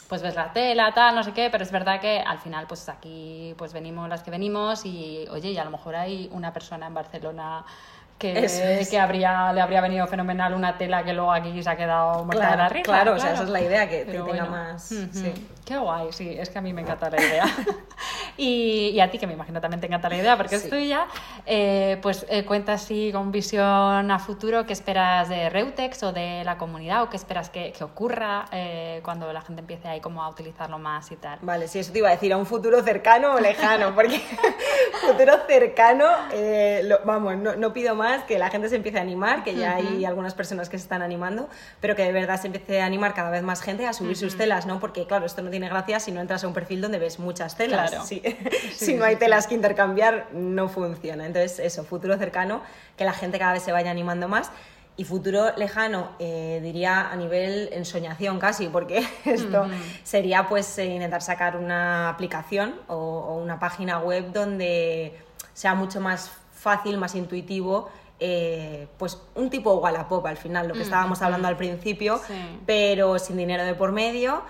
pues 0.10 0.24
ves 0.24 0.36
la 0.36 0.52
tela, 0.52 0.92
tal, 0.92 1.16
no 1.16 1.24
sé 1.24 1.34
qué, 1.34 1.50
pero 1.52 1.64
es 1.64 1.72
verdad 1.72 2.02
que 2.02 2.20
al 2.20 2.40
final 2.40 2.66
pues 2.68 2.90
aquí 2.90 3.54
pues 3.58 3.74
venimos 3.74 4.10
las 4.10 4.24
que 4.24 4.32
venimos 4.32 4.84
y 4.86 5.28
oye, 5.30 5.52
y 5.52 5.58
a 5.58 5.64
lo 5.64 5.70
mejor 5.70 5.96
hay 5.96 6.28
una 6.34 6.52
persona 6.52 6.88
en 6.88 6.96
Barcelona 6.96 7.64
que, 8.20 8.44
es. 8.46 8.90
que 8.90 9.00
habría, 9.00 9.52
le 9.54 9.62
habría 9.62 9.82
venido 9.82 10.06
fenomenal 10.08 10.54
una 10.54 10.78
tela 10.78 11.04
que 11.04 11.14
luego 11.14 11.32
aquí 11.32 11.64
se 11.64 11.70
ha 11.70 11.78
quedado 11.78 12.26
muerta 12.26 12.52
de 12.52 12.58
la 12.58 12.68
Claro, 12.68 12.74
risa. 12.76 12.84
claro, 12.84 13.14
o 13.16 13.20
sea, 13.20 13.32
esa 13.34 13.44
es 13.44 13.50
la 13.50 13.62
idea, 13.62 13.90
que 13.90 14.00
te 14.06 14.12
tenga 14.12 14.24
bueno. 14.26 14.48
más... 14.48 14.92
Ujú. 14.92 15.08
sí. 15.14 15.34
Qué 15.66 15.78
guay, 15.78 16.08
sí, 16.12 16.36
es 16.38 16.50
que 16.50 16.58
a 16.58 16.62
mí 16.62 16.74
me 16.74 16.82
encanta 16.82 17.12
la 17.12 17.22
idea. 17.22 17.46
y, 18.38 18.90
y 18.90 19.00
a 19.02 19.12
ti, 19.12 19.20
que 19.20 19.28
me 19.28 19.34
imagino 19.34 19.62
también 19.62 19.80
te 19.80 19.86
encanta 19.86 20.10
la 20.10 20.18
idea, 20.18 20.36
porque 20.36 20.56
es 20.56 20.64
Sí. 20.64 20.70
tuya, 20.70 21.06
eh, 21.46 22.00
pues 22.02 22.26
eh, 22.28 22.44
cuenta 22.44 22.74
así 22.74 23.12
con 23.14 23.32
visión 23.32 24.10
a 24.10 24.18
futuro 24.18 24.66
qué 24.66 24.74
esperas 24.74 25.30
de 25.30 25.48
Reutex 25.52 26.02
o 26.02 26.12
de 26.12 26.44
la 26.44 26.58
comunidad 26.58 27.04
o 27.04 27.10
qué 27.12 27.18
esperas 27.18 27.52
que, 27.52 27.72
que 27.72 27.84
ocurra 27.84 28.46
eh, 28.52 29.02
cuando 29.04 29.32
la 29.32 29.42
gente 29.42 29.62
empiece 29.62 29.88
ahí 29.88 30.00
como 30.02 30.24
a 30.24 30.30
utilizarlo 30.30 30.80
más 30.80 31.12
y 31.12 31.18
tal. 31.18 31.38
Vale, 31.44 31.68
sí, 31.68 31.78
eso 31.80 31.92
te 31.92 32.00
iba 32.00 32.08
a 32.10 32.12
decir, 32.14 32.34
a 32.34 32.38
un 32.38 32.48
futuro 32.48 32.82
cercano 32.82 33.36
o 33.36 33.40
lejano, 33.40 33.94
porque 33.94 34.20
futuro 35.08 35.34
cercano, 35.48 36.08
eh, 36.32 36.82
lo- 36.86 37.02
vamos, 37.06 37.38
no, 37.38 37.56
no 37.56 37.72
pido 37.74 37.94
más 37.94 38.09
que 38.28 38.38
la 38.38 38.50
gente 38.50 38.70
se 38.70 38.76
empiece 38.76 39.00
a 39.00 39.02
animar, 39.02 39.44
que 39.44 39.56
ya 39.56 39.76
hay 39.76 40.06
algunas 40.06 40.36
personas 40.36 40.70
que 40.70 40.78
se 40.78 40.84
están 40.84 41.02
animando, 41.02 41.50
pero 41.80 41.96
que 41.96 42.04
de 42.04 42.12
verdad 42.12 42.40
se 42.40 42.48
empiece 42.48 42.82
a 42.82 42.86
animar 42.86 43.14
cada 43.14 43.32
vez 43.32 43.42
más 43.42 43.62
gente 43.62 43.88
a 43.88 43.94
subir 43.94 44.18
sus 44.18 44.38
telas, 44.38 44.66
¿no? 44.66 44.80
Porque 44.80 45.08
claro, 45.08 45.26
esto 45.26 45.42
no 45.42 45.50
tiene 45.50 45.68
gracia 45.68 46.00
si 46.00 46.12
no 46.12 46.22
entras 46.22 46.44
a 46.44 46.48
un 46.48 46.54
perfil 46.54 46.82
donde 46.82 47.00
ves 47.00 47.18
muchas 47.18 47.56
telas. 47.56 47.90
Claro. 47.90 48.06
Si, 48.06 48.20
Sí, 48.20 48.38
si 48.76 48.94
no 48.96 49.06
hay 49.06 49.16
telas 49.16 49.48
que 49.48 49.56
intercambiar, 49.56 50.28
no 50.34 50.68
funciona. 50.68 51.26
Entonces, 51.26 51.60
eso, 51.60 51.84
futuro 51.84 52.18
cercano, 52.18 52.62
que 52.98 53.06
la 53.06 53.14
gente 53.14 53.40
cada 53.40 53.54
vez 53.54 53.64
se 53.64 53.72
vaya 53.72 53.92
animando 53.92 54.28
más. 54.28 54.52
Y 54.98 55.06
futuro 55.06 55.56
lejano, 55.56 56.12
eh, 56.20 56.60
diría 56.62 57.10
a 57.10 57.16
nivel 57.16 57.70
ensoñación 57.72 58.38
casi, 58.38 58.68
porque 58.68 59.08
esto 59.26 59.68
sería 60.04 60.50
pues 60.50 60.78
eh, 60.78 60.86
intentar 60.86 61.22
sacar 61.22 61.56
una 61.56 62.10
aplicación 62.10 62.76
o, 62.88 62.96
o 62.96 63.38
una 63.38 63.60
página 63.60 64.00
web 64.00 64.34
donde 64.34 65.18
sea 65.54 65.74
mucho 65.74 66.02
más 66.02 66.32
fácil, 66.60 66.98
más 66.98 67.16
intuitivo, 67.16 67.90
eh, 68.20 68.88
pues 68.98 69.22
un 69.36 69.50
tipo 69.50 69.74
Wallapop 69.76 70.26
al 70.26 70.38
final, 70.38 70.68
lo 70.68 70.74
que 70.74 70.82
estábamos 70.82 71.22
hablando 71.22 71.48
al 71.48 71.56
principio, 71.58 72.20
Sí. 72.28 72.34
pero 72.66 73.18
sin 73.18 73.38
dinero 73.38 73.64
de 73.64 73.76
por 73.76 73.92
medio. 73.94 74.42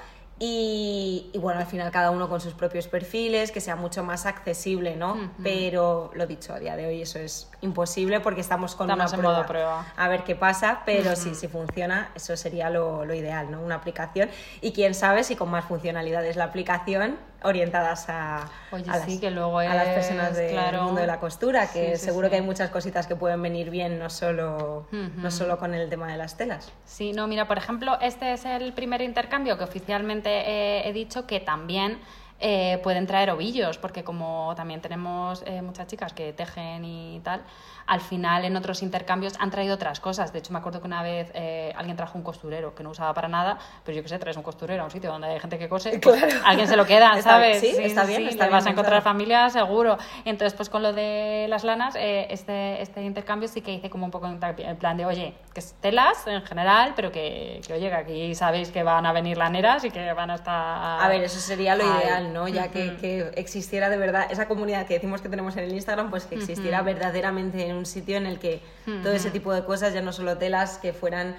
Y, 0.42 1.30
y 1.34 1.38
bueno, 1.38 1.60
al 1.60 1.66
final 1.66 1.92
cada 1.92 2.12
uno 2.12 2.30
con 2.30 2.40
sus 2.40 2.54
propios 2.54 2.88
perfiles, 2.88 3.52
que 3.52 3.60
sea 3.60 3.76
mucho 3.76 4.06
más 4.06 4.26
accesible, 4.26 4.96
¿no? 4.96 5.32
Pero 5.44 6.12
lo 6.14 6.26
dicho, 6.28 6.54
a 6.54 6.60
día 6.60 6.78
de 6.78 6.88
hoy 6.88 7.02
eso 7.02 7.20
es 7.20 7.52
imposible 7.60 8.22
porque 8.22 8.40
estamos 8.40 8.74
con 8.74 8.90
Estamos 8.90 9.12
una 9.12 9.16
en 9.18 9.20
prueba. 9.22 9.38
modo 9.40 9.48
prueba. 9.48 9.94
A 9.98 10.08
ver 10.08 10.24
qué 10.24 10.36
pasa, 10.38 10.84
pero 10.86 11.18
sí, 11.18 11.36
si 11.36 11.50
funciona, 11.50 12.10
eso 12.16 12.38
sería 12.38 12.70
lo, 12.70 13.04
lo 13.04 13.14
ideal, 13.14 13.52
¿no? 13.52 13.62
Una 13.62 13.76
aplicación. 13.76 14.30
Y 14.62 14.72
quién 14.72 14.94
sabe 14.96 15.26
si 15.26 15.36
con 15.36 15.50
más 15.50 15.66
funcionalidades 15.66 16.38
la 16.38 16.46
aplicación 16.46 17.18
orientadas 17.44 18.08
a, 18.10 18.50
Oye, 18.72 18.84
a, 18.90 18.98
las, 18.98 19.06
sí, 19.06 19.20
que 19.20 19.32
luego 19.32 19.60
a 19.60 19.66
las 19.66 19.88
es, 19.88 19.94
personas 19.94 20.36
del 20.36 20.52
claro. 20.52 20.84
mundo 20.84 21.02
de 21.02 21.08
la 21.08 21.20
costura, 21.20 21.72
que 21.72 21.98
Sí, 21.98 22.06
seguro 22.06 22.30
que 22.30 22.38
hay 22.38 22.42
muchas 22.42 22.70
cositas 22.70 23.08
que 23.08 23.16
pueden 23.16 23.42
venir 23.42 23.70
bien, 23.70 24.00
no 24.00 24.10
solo, 24.10 24.88
no 24.92 25.32
solo 25.32 25.58
con 25.58 25.74
el 25.74 25.90
tema 25.90 26.12
de 26.12 26.18
las 26.18 26.38
telas. 26.38 26.72
Sí, 26.86 27.14
no, 27.14 27.28
mira, 27.28 27.48
por 27.48 27.58
ejemplo, 27.58 27.98
este 28.02 28.34
es 28.34 28.46
el 28.46 28.74
primer 28.74 29.02
intercambio 29.02 29.58
que 29.58 29.64
oficialmente 29.64 30.30
eh, 30.30 30.88
he 30.88 30.94
dicho 30.94 31.26
que 31.26 31.40
también 31.40 32.00
eh, 32.42 32.80
pueden 32.84 33.06
traer 33.06 33.32
ovillos, 33.32 33.78
porque 33.78 34.04
como 34.06 34.54
también 34.56 34.80
tenemos 34.80 35.44
eh, 35.46 35.62
muchas 35.62 35.88
chicas 35.88 36.14
que 36.14 36.32
tejen 36.32 36.86
y 36.86 37.20
tal, 37.22 37.42
al 37.90 38.02
final 38.02 38.46
en 38.46 38.56
otros 38.56 38.84
intercambios 38.84 39.34
han 39.40 39.50
traído 39.50 39.74
otras 39.74 40.00
cosas. 40.00 40.32
De 40.32 40.40
hecho, 40.40 40.54
me 40.54 40.60
acuerdo 40.60 40.80
que 40.80 40.88
una 40.88 41.02
vez 41.02 41.32
eh, 41.34 41.74
alguien 41.76 41.98
trajo 41.98 42.18
un 42.18 42.24
costurero 42.24 42.76
que 42.76 42.84
no 42.84 42.92
usaba 42.92 43.14
para 43.16 43.28
nada, 43.28 43.58
pero 43.84 43.98
yo 43.98 44.04
qué 44.04 44.10
sé, 44.10 44.20
traes 44.20 44.38
un 44.38 44.44
costurero 44.44 44.84
a 44.84 44.86
un 44.86 44.92
sitio 44.92 45.12
donde 45.12 45.28
hay 45.28 45.40
gente 45.40 45.58
que 45.58 45.68
cose, 45.68 46.00
pues, 46.00 46.24
Claro. 46.24 46.36
alguien 46.46 46.68
se 46.68 46.78
lo 46.78 46.86
queda, 46.86 47.20
¿sabes? 47.22 47.60
sí, 47.60 47.76
está 47.80 48.06
bien, 48.06 48.28
está 48.28 48.44
le 48.46 48.50
bien 48.50 48.52
vas 48.52 48.68
a 48.68 48.70
encontrar 48.70 49.02
familia 49.02 49.50
seguro. 49.50 49.98
Entonces, 50.24 50.54
pues 50.54 50.70
con 50.70 50.84
lo 50.84 50.94
de 50.94 51.48
las 51.50 51.64
lanas, 51.64 51.96
eh, 51.96 52.28
este, 52.30 52.82
este 52.82 53.02
intercambio 53.02 53.48
sí 53.48 53.62
que 53.62 53.74
hice 53.74 53.90
como 53.90 54.06
un 54.06 54.12
poco 54.12 54.28
en 54.28 54.78
plan 54.78 54.96
de, 54.96 55.06
oye, 55.06 55.34
que 55.54 55.60
es 55.60 55.74
telas 55.82 56.28
en 56.28 56.44
general, 56.44 56.94
pero 56.96 57.12
que, 57.12 57.62
que, 57.66 57.74
oye, 57.74 57.90
que 57.90 57.96
aquí 57.96 58.36
sabéis 58.36 58.70
que 58.70 58.84
van 58.84 59.06
a 59.08 59.14
venir 59.14 59.38
laneras 59.38 59.84
y 59.84 59.90
que 59.90 60.14
van 60.14 60.30
a 60.30 60.36
estar... 60.36 61.02
A 61.02 61.08
ver, 61.08 61.24
eso 61.24 61.40
sería 61.40 61.76
lo 61.76 61.84
Ay, 61.84 62.04
ideal, 62.04 62.34
¿no? 62.34 62.48
Ya 62.48 62.70
que, 62.70 62.98
que 62.98 63.32
existiera 63.36 63.90
de 63.90 63.98
verdad 63.98 64.28
esa 64.30 64.48
comunidad 64.48 64.86
que 64.86 64.94
decimos 64.94 65.22
que 65.22 65.30
tenemos 65.30 65.58
en 65.58 65.64
el 65.64 65.74
Instagram, 65.74 66.10
pues 66.12 66.26
que 66.26 66.36
existiera 66.36 66.82
verdaderamente 66.82 67.68
en 67.68 67.79
un 67.80 67.88
sitio 67.88 68.18
en 68.18 68.28
el 68.28 68.38
que 68.38 68.62
todo 69.02 69.14
ese 69.14 69.32
tipo 69.32 69.52
de 69.54 69.64
cosas, 69.64 69.94
ya 69.94 70.02
no 70.02 70.14
solo 70.14 70.38
telas, 70.38 70.78
que 70.78 70.94
fueran 70.94 71.36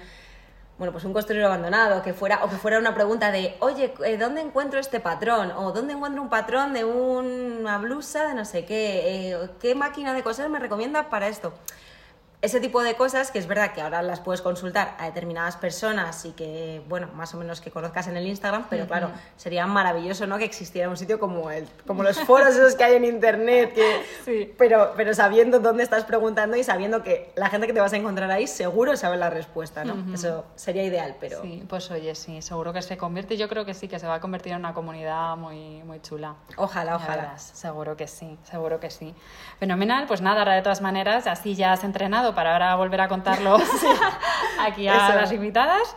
bueno, 0.81 0.93
pues 0.93 1.05
un 1.05 1.13
costurero 1.13 1.45
abandonado, 1.45 2.01
que 2.01 2.11
fuera, 2.11 2.43
o 2.43 2.49
que 2.49 2.55
fuera 2.55 2.79
una 2.79 2.95
pregunta 2.95 3.31
de, 3.31 3.55
oye, 3.59 3.93
eh, 4.03 4.17
¿dónde 4.17 4.41
encuentro 4.41 4.79
este 4.79 4.99
patrón? 4.99 5.51
O 5.51 5.71
¿dónde 5.71 5.93
encuentro 5.93 6.23
un 6.23 6.29
patrón 6.29 6.73
de 6.73 6.83
una 6.83 7.77
blusa 7.77 8.27
de 8.27 8.33
no 8.33 8.45
sé 8.45 8.65
qué? 8.65 9.29
Eh, 9.31 9.49
¿Qué 9.59 9.75
máquina 9.75 10.15
de 10.15 10.23
coser 10.23 10.49
me 10.49 10.57
recomienda 10.57 11.07
para 11.11 11.27
esto? 11.27 11.53
Ese 12.41 12.59
tipo 12.59 12.81
de 12.81 12.95
cosas 12.95 13.29
que 13.29 13.37
es 13.37 13.45
verdad 13.45 13.71
que 13.71 13.81
ahora 13.81 14.01
las 14.01 14.19
puedes 14.19 14.41
consultar 14.41 14.95
a 14.97 15.05
determinadas 15.05 15.57
personas 15.57 16.25
y 16.25 16.31
que, 16.31 16.81
bueno, 16.89 17.07
más 17.13 17.35
o 17.35 17.37
menos 17.37 17.61
que 17.61 17.69
conozcas 17.69 18.07
en 18.07 18.17
el 18.17 18.25
Instagram, 18.25 18.65
pero 18.67 18.87
claro, 18.87 19.11
sería 19.37 19.67
maravilloso, 19.67 20.25
¿no? 20.25 20.39
Que 20.39 20.45
existiera 20.45 20.89
un 20.89 20.97
sitio 20.97 21.19
como 21.19 21.51
el, 21.51 21.67
como 21.85 22.01
los 22.01 22.19
foros 22.19 22.49
esos 22.49 22.73
que 22.73 22.83
hay 22.83 22.95
en 22.95 23.05
internet, 23.05 23.73
que, 23.75 24.55
pero, 24.57 24.93
pero 24.97 25.13
sabiendo 25.13 25.59
dónde 25.59 25.83
estás 25.83 26.03
preguntando 26.03 26.57
y 26.57 26.63
sabiendo 26.63 27.03
que 27.03 27.31
la 27.35 27.49
gente 27.49 27.67
que 27.67 27.73
te 27.73 27.79
vas 27.79 27.93
a 27.93 27.97
encontrar 27.97 28.31
ahí 28.31 28.47
seguro 28.47 28.97
sabe 28.97 29.17
la 29.17 29.29
respuesta, 29.29 29.83
¿no? 29.83 30.11
Eso 30.11 30.45
sería 30.55 30.83
ideal, 30.83 31.17
pero... 31.19 31.43
Sí, 31.43 31.63
pues 31.69 31.91
oye, 31.91 32.15
sí, 32.15 32.41
seguro 32.41 32.73
que 32.73 32.81
se 32.81 32.97
convierte, 32.97 33.37
yo 33.37 33.47
creo 33.49 33.65
que 33.65 33.75
sí, 33.75 33.87
que 33.87 33.99
se 33.99 34.07
va 34.07 34.15
a 34.15 34.19
convertir 34.19 34.53
en 34.53 34.59
una 34.59 34.73
comunidad 34.73 35.37
muy, 35.37 35.83
muy 35.83 36.01
chula. 36.01 36.35
Ojalá, 36.57 36.95
ojalá. 36.95 37.37
seguro 37.37 37.95
que 37.95 38.07
sí, 38.07 38.39
seguro 38.43 38.79
que 38.79 38.89
sí. 38.89 39.13
Fenomenal, 39.59 40.07
pues 40.07 40.21
nada, 40.21 40.39
ahora 40.39 40.55
de 40.55 40.63
todas 40.63 40.81
maneras, 40.81 41.27
así 41.27 41.53
ya 41.53 41.73
has 41.73 41.83
entrenado 41.83 42.30
para 42.33 42.53
ahora 42.53 42.75
volver 42.75 43.01
a 43.01 43.07
contarlo 43.07 43.57
aquí 44.59 44.87
a 44.87 45.15
las 45.15 45.31
invitadas. 45.31 45.95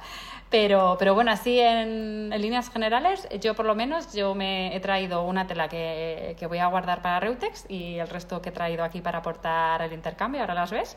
Pero, 0.51 0.95
pero 1.01 1.15
bueno, 1.15 1.33
así 1.33 1.59
en, 1.59 2.31
líneas 2.31 2.71
generales, 2.71 3.27
yo 3.41 3.55
por 3.55 3.67
lo 3.67 3.75
menos 3.75 4.13
yo 4.13 4.37
me 4.37 4.77
he 4.77 4.79
traído 4.79 5.25
una 5.25 5.49
tela 5.49 5.69
que, 5.69 6.37
que, 6.39 6.47
voy 6.47 6.59
a 6.59 6.69
guardar 6.69 7.03
para 7.03 7.19
Reutex 7.19 7.69
y 7.69 7.99
el 7.99 8.07
resto 8.07 8.41
que 8.41 8.51
he 8.51 8.53
traído 8.53 8.85
aquí 8.85 9.01
para 9.01 9.19
aportar 9.19 9.83
el 9.83 9.93
intercambio, 9.93 10.43
ahora 10.43 10.55
las 10.55 10.71
ves. 10.71 10.97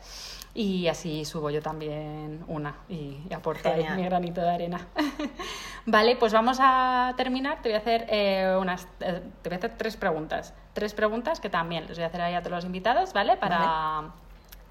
Y 0.54 0.86
así 0.86 1.24
subo 1.24 1.50
yo 1.50 1.60
también 1.60 2.44
una 2.46 2.76
y, 2.88 3.18
aporto 3.34 3.68
mi 3.96 4.04
granito 4.04 4.40
de 4.40 4.50
arena. 4.50 4.86
vale, 5.86 6.14
pues 6.14 6.32
vamos 6.32 6.58
a 6.60 7.14
terminar. 7.16 7.60
Te 7.60 7.70
voy 7.70 7.76
a 7.76 7.78
hacer 7.78 8.06
eh, 8.10 8.56
unas, 8.60 8.86
eh, 9.00 9.22
te 9.42 9.48
voy 9.48 9.56
a 9.56 9.58
hacer 9.58 9.74
tres 9.76 9.96
preguntas. 9.96 10.54
Tres 10.72 10.94
preguntas 10.94 11.40
que 11.40 11.50
también 11.50 11.86
les 11.88 11.96
voy 11.96 12.04
a 12.04 12.06
hacer 12.06 12.20
ahí 12.20 12.34
a 12.34 12.42
todos 12.42 12.52
los 12.52 12.64
invitados, 12.64 13.12
¿vale? 13.12 13.36
Para 13.36 14.12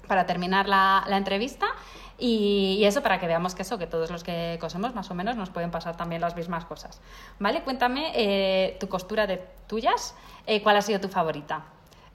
para 0.08 0.26
terminar 0.26 0.68
la, 0.68 1.04
entrevista. 1.10 1.66
Y, 2.18 2.82
eso 2.84 3.02
para 3.02 3.20
que 3.20 3.28
veamos 3.28 3.54
que 3.54 3.62
eso, 3.62 3.78
que 3.78 3.86
todos 3.86 4.10
los 4.10 4.24
que 4.24 4.58
cosemos 4.60 4.94
más 4.94 5.10
o 5.10 5.14
menos 5.14 5.36
nos 5.36 5.50
pueden 5.50 5.70
pasar 5.70 5.96
también 5.96 6.20
las 6.20 6.34
mismas 6.34 6.64
cosas. 6.64 7.00
¿Vale? 7.38 7.62
Cuéntame 7.62 8.10
eh, 8.14 8.76
tu 8.80 8.88
costura 8.88 9.26
de 9.26 9.36
tuyas, 9.68 10.16
eh, 10.46 10.62
¿cuál 10.62 10.76
ha 10.76 10.82
sido 10.82 11.00
tu 11.00 11.08
favorita? 11.08 11.62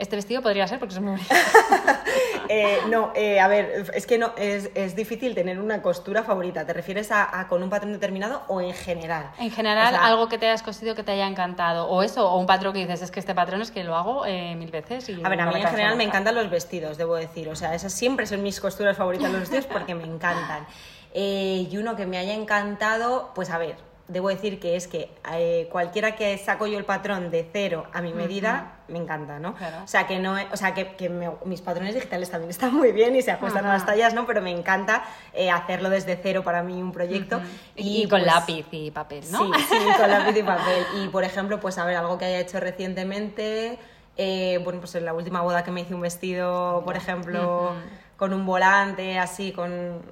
Este 0.03 0.17
vestido 0.17 0.41
podría 0.41 0.67
ser 0.67 0.79
porque 0.79 0.95
es 0.95 0.99
muy 0.99 1.17
eh, 2.49 2.79
no, 2.89 3.13
eh, 3.15 3.39
a 3.39 3.47
ver, 3.47 3.89
es 3.93 4.05
que 4.05 4.17
no 4.17 4.33
es, 4.35 4.69
es, 4.75 4.97
difícil 4.97 5.33
tener 5.33 5.61
una 5.61 5.81
costura 5.81 6.23
favorita. 6.23 6.65
¿Te 6.65 6.73
refieres 6.73 7.09
a, 7.09 7.47
con 7.47 7.63
un 7.63 7.69
patrón 7.69 7.93
determinado 7.93 8.43
o 8.49 8.59
en 8.59 8.73
general? 8.73 9.31
En 9.39 9.49
general, 9.49 9.95
algo 9.95 10.27
que 10.27 10.37
te 10.37 10.47
hayas 10.47 10.61
cosido 10.61 10.93
que 10.93 11.03
te 11.03 11.13
haya 11.13 11.25
encantado. 11.25 11.87
O 11.87 12.03
eso, 12.03 12.29
o 12.29 12.37
un 12.37 12.45
patrón 12.45 12.73
que 12.73 12.79
dices, 12.79 13.01
es 13.01 13.11
que 13.11 13.21
este 13.21 13.33
patrón 13.33 13.61
es 13.61 13.71
que 13.71 13.85
lo 13.85 13.95
hago 13.95 14.25
eh, 14.25 14.55
mil 14.55 14.71
veces. 14.71 15.07
Y 15.07 15.23
a 15.23 15.29
ver, 15.29 15.39
a 15.39 15.45
mí 15.45 15.61
en 15.61 15.67
general 15.69 15.95
me 15.95 16.03
encantan 16.03 16.35
los 16.35 16.49
vestidos, 16.49 16.97
debo 16.97 17.15
decir. 17.15 17.47
O 17.47 17.55
sea, 17.55 17.73
esas 17.73 17.93
siempre 17.93 18.25
son 18.25 18.43
mis 18.43 18.59
costuras 18.59 18.97
favoritas 18.97 19.31
los 19.31 19.39
vestidos 19.39 19.67
porque 19.67 19.95
me 19.95 20.03
encantan. 20.03 20.67
y 21.15 21.77
uno 21.77 21.95
que 21.95 22.05
me 22.05 22.17
haya 22.17 22.33
encantado, 22.33 23.31
pues 23.35 23.49
a 23.51 23.57
ver, 23.57 23.77
debo 24.13 24.29
decir 24.29 24.59
que 24.59 24.75
es 24.75 24.87
que 24.87 25.09
eh, 25.33 25.67
cualquiera 25.71 26.15
que 26.15 26.37
saco 26.37 26.67
yo 26.67 26.77
el 26.77 26.85
patrón 26.85 27.31
de 27.31 27.49
cero 27.51 27.87
a 27.91 28.01
mi 28.01 28.13
medida, 28.13 28.75
me 28.87 28.99
encanta, 28.99 29.39
¿no? 29.39 29.55
O 29.83 29.87
sea, 29.87 30.05
que, 30.05 30.19
no, 30.19 30.35
o 30.51 30.55
sea, 30.57 30.75
que, 30.75 31.09
mis 31.45 31.61
patrones 31.61 31.95
digitales 31.95 32.29
también 32.29 32.51
están 32.51 32.73
muy 32.73 32.91
bien 32.91 33.15
y 33.15 33.23
se 33.23 33.31
ajustan 33.31 33.65
a 33.65 33.73
las 33.73 33.85
tallas, 33.85 34.13
¿no? 34.13 34.27
Pero 34.27 34.41
me 34.41 34.51
encanta 34.51 35.03
eh, 35.33 35.49
hacerlo 35.49 35.89
desde 35.89 36.15
cero 36.15 36.43
para 36.43 36.61
mí 36.61 36.81
un 36.81 36.91
proyecto. 36.91 37.41
y, 37.75 38.03
con 38.03 38.21
pues 38.21 38.25
lápiz 38.25 38.67
y 38.71 38.91
papel, 38.91 39.23
¿no? 39.31 39.39
Sí, 39.39 39.51
sí, 39.67 39.77
con 39.97 40.09
lápiz 40.09 40.37
y 40.37 40.43
papel. 40.43 40.85
Y, 41.03 41.07
por 41.07 41.23
ejemplo, 41.23 41.59
pues 41.59 41.77
a 41.79 41.85
ver, 41.85 41.97
algo 41.97 42.17
que 42.17 42.25
haya 42.25 42.39
hecho 42.39 42.59
recientemente... 42.59 43.79
Eh, 44.15 44.59
bueno, 44.63 44.79
pues 44.79 44.93
en 44.93 45.05
la 45.05 45.13
última 45.15 45.41
boda 45.41 45.63
que 45.63 45.71
me 45.71 45.81
hice 45.81 45.95
un 45.95 46.01
vestido, 46.01 46.83
por 46.85 46.95
ejemplo, 46.95 47.73
con 48.15 48.31
un 48.31 48.45
volante, 48.45 49.17
así, 49.17 49.51
con, 49.51 50.03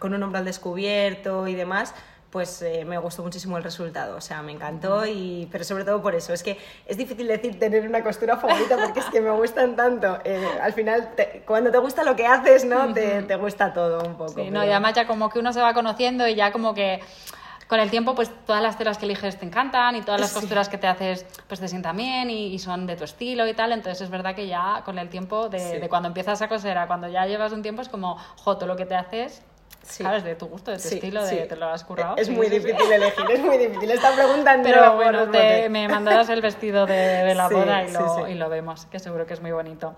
con 0.00 0.14
un 0.14 0.22
hombro 0.22 0.38
al 0.38 0.46
descubierto 0.46 1.46
y 1.46 1.54
demás, 1.54 1.94
pues 2.30 2.60
eh, 2.62 2.84
me 2.84 2.98
gustó 2.98 3.22
muchísimo 3.22 3.56
el 3.56 3.62
resultado, 3.62 4.16
o 4.16 4.20
sea, 4.20 4.42
me 4.42 4.52
encantó, 4.52 5.06
y, 5.06 5.48
pero 5.50 5.64
sobre 5.64 5.84
todo 5.84 6.02
por 6.02 6.14
eso, 6.14 6.32
es 6.32 6.42
que 6.42 6.58
es 6.86 6.96
difícil 6.96 7.26
decir 7.26 7.58
tener 7.58 7.86
una 7.86 8.02
costura 8.02 8.36
favorita 8.36 8.76
porque 8.76 9.00
es 9.00 9.06
que 9.06 9.20
me 9.20 9.30
gustan 9.30 9.76
tanto, 9.76 10.18
eh, 10.24 10.46
al 10.60 10.72
final 10.72 11.10
cuando 11.46 11.70
te 11.70 11.78
gusta 11.78 12.04
lo 12.04 12.16
que 12.16 12.26
haces, 12.26 12.64
¿no? 12.64 12.92
Te, 12.92 13.22
te 13.22 13.36
gusta 13.36 13.72
todo 13.72 14.06
un 14.06 14.16
poco. 14.16 14.34
Sí, 14.34 14.50
no, 14.50 14.64
y 14.64 14.70
además 14.70 14.94
ya 14.94 15.06
como 15.06 15.30
que 15.30 15.38
uno 15.38 15.52
se 15.52 15.60
va 15.60 15.72
conociendo 15.72 16.26
y 16.26 16.34
ya 16.34 16.52
como 16.52 16.74
que 16.74 17.00
con 17.68 17.80
el 17.80 17.90
tiempo, 17.90 18.14
pues 18.14 18.30
todas 18.44 18.62
las 18.62 18.78
telas 18.78 18.96
que 18.96 19.06
eliges 19.06 19.38
te 19.38 19.44
encantan 19.44 19.96
y 19.96 20.02
todas 20.02 20.20
las 20.20 20.32
costuras 20.32 20.68
que 20.68 20.78
te 20.78 20.86
haces, 20.86 21.26
pues 21.48 21.58
te 21.58 21.66
sientan 21.66 21.96
bien 21.96 22.30
y, 22.30 22.58
son 22.58 22.86
de 22.86 22.96
tu 22.96 23.04
estilo 23.04 23.46
y 23.48 23.54
tal. 23.54 23.72
Entonces 23.72 24.02
es 24.02 24.10
verdad 24.10 24.34
que 24.34 24.46
ya 24.46 24.82
con 24.84 24.98
el 24.98 25.08
tiempo, 25.08 25.48
de, 25.48 25.80
de, 25.80 25.88
cuando 25.88 26.08
empiezas 26.08 26.40
a 26.42 26.48
coser 26.48 26.78
a 26.78 26.86
cuando 26.86 27.08
ya 27.08 27.26
llevas 27.26 27.52
un 27.52 27.62
tiempo, 27.62 27.82
es 27.82 27.88
como, 27.88 28.18
joto, 28.36 28.66
lo 28.66 28.76
que 28.76 28.86
te 28.86 28.94
haces 28.94 29.42
Sí. 29.86 30.02
¿Sabes? 30.02 30.24
De 30.24 30.34
tu 30.34 30.46
gusto, 30.46 30.70
de 30.70 30.78
tu 30.78 30.88
estilo, 30.88 31.24
de 31.24 31.46
te 31.46 31.56
lo 31.56 31.66
has 31.66 31.84
currado. 31.84 32.16
Es 32.16 32.28
muy 32.28 32.48
difícil 32.48 32.90
elegir, 32.92 33.24
es 33.30 33.40
muy 33.40 33.56
difícil. 33.56 33.90
Esta 33.90 34.14
pregunta 34.14 34.56
no 34.56 34.62
Pero 34.62 34.96
bueno, 34.96 35.30
te, 35.30 35.68
me 35.68 35.88
mandarás 35.88 36.28
el 36.28 36.40
vestido 36.40 36.86
de, 36.86 37.34
la 37.34 37.48
boda 37.48 37.84
y 37.84 37.92
lo, 37.92 38.28
y 38.28 38.34
lo, 38.34 38.48
vemos, 38.48 38.86
que 38.86 38.98
seguro 38.98 39.26
que 39.26 39.34
es 39.34 39.40
muy 39.40 39.52
bonito. 39.52 39.94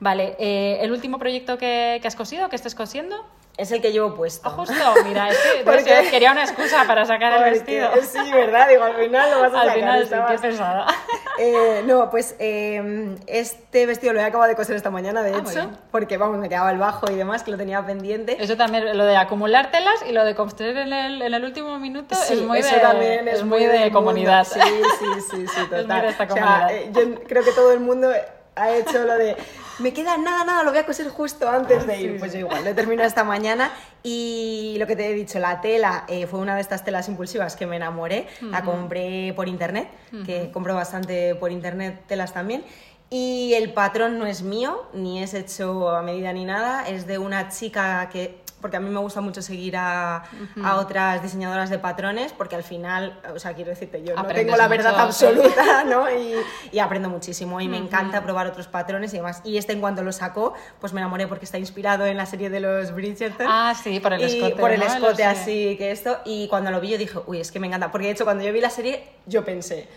Vale, 0.00 0.36
eh, 0.38 0.78
¿el 0.80 0.92
último 0.92 1.18
proyecto 1.18 1.58
que, 1.58 1.98
que 2.00 2.08
has 2.08 2.16
cosido, 2.16 2.48
que 2.48 2.56
estés 2.56 2.74
cosiendo? 2.74 3.24
Es 3.58 3.70
el 3.70 3.82
que 3.82 3.92
llevo 3.92 4.14
puesto. 4.14 4.48
Oh, 4.48 4.52
justo, 4.52 4.74
mira, 5.04 5.28
es 5.28 5.36
que 5.36 5.62
quería 6.10 6.32
una 6.32 6.44
excusa 6.44 6.84
para 6.86 7.04
sacar 7.04 7.34
el 7.34 7.52
vestido. 7.52 7.90
Sí, 8.00 8.32
¿verdad? 8.32 8.68
Digo, 8.68 8.82
al 8.82 8.96
final 8.96 9.30
lo 9.30 9.40
vas 9.40 9.52
a 9.52 9.60
al 9.60 9.68
sacar. 9.68 9.88
Al 9.88 10.06
final 10.06 10.28
sí, 10.28 10.32
qué 10.34 10.48
pesada. 10.48 10.86
Eh, 11.38 11.82
no, 11.86 12.10
pues 12.10 12.36
eh, 12.38 13.16
este 13.26 13.86
vestido 13.86 14.12
lo 14.12 14.20
he 14.20 14.22
acabado 14.22 14.50
de 14.50 14.54
coser 14.54 14.76
esta 14.76 14.90
mañana, 14.90 15.22
de 15.22 15.34
ah, 15.34 15.38
hecho, 15.38 15.70
porque 15.90 16.18
vamos, 16.18 16.36
me 16.36 16.50
quedaba 16.50 16.70
el 16.70 16.78
bajo 16.78 17.10
y 17.10 17.14
demás, 17.14 17.42
que 17.42 17.50
lo 17.50 17.56
tenía 17.56 17.84
pendiente. 17.86 18.36
Eso 18.38 18.58
también, 18.58 18.96
lo 18.96 19.06
de 19.06 19.16
acumular 19.16 19.70
telas 19.70 20.04
y 20.06 20.12
lo 20.12 20.26
de 20.26 20.34
construir 20.34 20.76
en 20.76 20.92
el, 20.92 21.22
en 21.22 21.32
el 21.32 21.42
último 21.42 21.78
minuto 21.78 22.14
es 22.14 22.42
muy 22.42 22.58
eso 22.58 22.74
de, 22.74 22.80
también 22.82 23.28
es, 23.28 23.42
muy 23.44 23.64
de, 23.64 23.90
comunidad. 23.90 24.44
Sí, 24.44 24.60
sí, 24.60 25.06
sí, 25.30 25.46
sí, 25.48 25.60
total. 25.70 25.80
Es 25.80 25.86
muy 25.88 26.00
de 26.00 26.08
esta 26.08 26.28
comunidad. 26.28 26.64
O 26.66 26.68
sea, 26.68 26.76
eh, 26.76 26.90
yo 26.92 27.24
creo 27.24 27.42
que 27.42 27.52
todo 27.52 27.72
el 27.72 27.80
mundo 27.80 28.12
ha 28.54 28.74
hecho 28.74 29.04
lo 29.04 29.16
de 29.16 29.36
me 29.78 29.92
queda 29.92 30.16
nada, 30.16 30.44
nada, 30.44 30.62
lo 30.62 30.70
voy 30.70 30.80
a 30.80 30.86
coser 30.86 31.08
justo 31.08 31.48
antes 31.48 31.86
de 31.86 32.00
ir. 32.00 32.18
Pues 32.18 32.34
igual, 32.34 32.64
lo 32.64 32.74
termino 32.74 33.02
esta 33.02 33.24
mañana 33.24 33.72
y 34.02 34.76
lo 34.78 34.86
que 34.86 34.96
te 34.96 35.10
he 35.10 35.14
dicho, 35.14 35.38
la 35.38 35.60
tela 35.60 36.04
eh, 36.08 36.26
fue 36.26 36.40
una 36.40 36.54
de 36.54 36.60
estas 36.60 36.84
telas 36.84 37.08
impulsivas 37.08 37.56
que 37.56 37.66
me 37.66 37.76
enamoré, 37.76 38.26
la 38.42 38.62
compré 38.62 39.32
por 39.34 39.48
internet, 39.48 39.88
que 40.24 40.50
compro 40.52 40.74
bastante 40.74 41.34
por 41.34 41.50
internet 41.50 42.02
telas 42.06 42.32
también. 42.32 42.64
Y 43.10 43.52
el 43.54 43.74
patrón 43.74 44.18
no 44.18 44.26
es 44.26 44.42
mío, 44.42 44.84
ni 44.94 45.22
es 45.22 45.34
hecho 45.34 45.90
a 45.90 46.02
medida 46.02 46.32
ni 46.32 46.46
nada, 46.46 46.88
es 46.88 47.06
de 47.06 47.18
una 47.18 47.50
chica 47.50 48.08
que 48.10 48.40
porque 48.62 48.78
a 48.78 48.80
mí 48.80 48.88
me 48.88 49.00
gusta 49.00 49.20
mucho 49.20 49.42
seguir 49.42 49.76
a, 49.76 50.22
a, 50.64 50.76
otras 50.76 51.22
diseñadoras 51.22 51.68
de 51.68 51.78
patrones, 51.78 52.32
porque 52.32 52.56
al 52.56 52.62
final, 52.62 53.20
o 53.34 53.38
sea, 53.38 53.52
quiero 53.52 53.70
decirte, 53.70 54.02
yo 54.02 54.14
no 54.14 54.24
tengo 54.26 54.56
la 54.56 54.68
verdad 54.68 54.98
absoluta, 54.98 55.84
¿no? 55.86 56.08
Y, 56.10 56.36
y, 56.70 56.78
aprendo 56.78 57.10
muchísimo 57.10 57.60
y 57.60 57.68
me 57.68 57.76
encanta 57.76 58.22
probar 58.22 58.46
otros 58.46 58.68
patrones 58.68 59.12
y 59.12 59.16
demás. 59.18 59.42
Y 59.44 59.58
este 59.58 59.72
en 59.72 59.80
cuanto 59.80 60.02
lo 60.02 60.12
sacó, 60.12 60.54
pues 60.80 60.92
me 60.92 61.00
enamoré 61.00 61.26
porque 61.26 61.44
está 61.44 61.58
inspirado 61.58 62.06
en 62.06 62.16
la 62.16 62.24
serie 62.24 62.48
de 62.48 62.60
los 62.60 62.94
Bridgerton. 62.94 63.46
Ah, 63.50 63.74
sí, 63.80 64.00
por 64.00 64.12
el 64.12 64.22
escote. 64.22 64.54
Por 64.54 64.70
el 64.70 64.82
escote 64.82 65.24
así 65.24 65.76
que 65.76 65.90
esto. 65.90 66.18
Y 66.24 66.48
cuando 66.48 66.70
lo 66.70 66.80
vi 66.80 66.90
yo 66.90 66.98
dije, 66.98 67.18
uy, 67.26 67.40
es 67.40 67.50
que 67.50 67.58
me 67.58 67.66
encanta. 67.66 67.90
Porque 67.90 68.06
de 68.06 68.12
hecho 68.12 68.24
cuando 68.24 68.44
yo 68.44 68.52
vi 68.52 68.60
la 68.60 68.70
serie, 68.70 69.08
yo 69.26 69.44
pensé, 69.44 69.88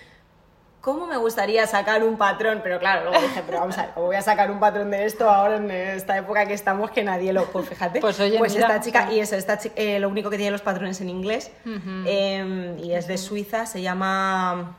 ¿cómo 0.85 1.07
me 1.07 1.17
gustaría 1.17 1.65
sacar 1.65 2.03
un 2.03 2.15
patrón? 2.15 2.59
Pero 2.61 2.77
claro, 2.77 3.09
luego 3.09 3.19
dije, 3.19 3.41
pero 3.43 3.61
vamos 3.61 3.75
a 3.79 3.87
ver, 3.87 3.93
voy 3.95 4.15
a 4.15 4.21
sacar 4.21 4.51
un 4.51 4.59
patrón 4.59 4.91
de 4.91 5.05
esto 5.05 5.27
ahora 5.27 5.55
en 5.55 5.71
esta 5.71 6.15
época 6.15 6.45
que 6.45 6.53
estamos 6.53 6.91
que 6.91 7.03
nadie 7.03 7.33
lo... 7.33 7.45
Pues 7.45 7.67
fíjate, 7.67 7.99
pues, 7.99 8.19
oye, 8.19 8.37
pues 8.37 8.55
esta 8.55 8.79
chica, 8.81 9.11
y 9.11 9.19
eso, 9.19 9.35
esta 9.35 9.57
chica, 9.57 9.73
eh, 9.77 9.99
lo 9.99 10.09
único 10.09 10.29
que 10.29 10.37
tiene 10.37 10.51
los 10.51 10.61
patrones 10.61 11.01
en 11.01 11.09
inglés, 11.09 11.51
em, 11.65 12.77
y 12.77 12.93
es 12.93 13.07
de 13.07 13.17
Suiza, 13.17 13.65
se 13.65 13.81
llama... 13.81 14.77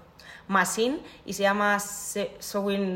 Masin 0.48 1.02
y 1.24 1.32
se 1.32 1.42
llama 1.42 1.80
sewing.masin. 1.80 2.86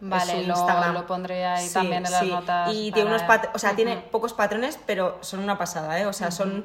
Vale, 0.00 0.46
lo, 0.46 0.54
Instagram. 0.54 0.94
lo 0.94 1.06
pondré 1.06 1.44
ahí 1.44 1.68
también 1.68 2.06
en 2.06 2.10
las 2.10 2.24
notas. 2.24 2.72
Y 2.72 2.90
tiene 2.92 3.10
unos 3.10 3.20
o 3.52 3.58
sea, 3.58 3.76
tiene 3.76 3.98
pocos 4.10 4.32
patrones, 4.32 4.78
pero 4.86 5.18
son 5.20 5.40
una 5.40 5.58
pasada, 5.58 6.00
¿eh? 6.00 6.06
O 6.06 6.14
sea, 6.14 6.30
son 6.30 6.64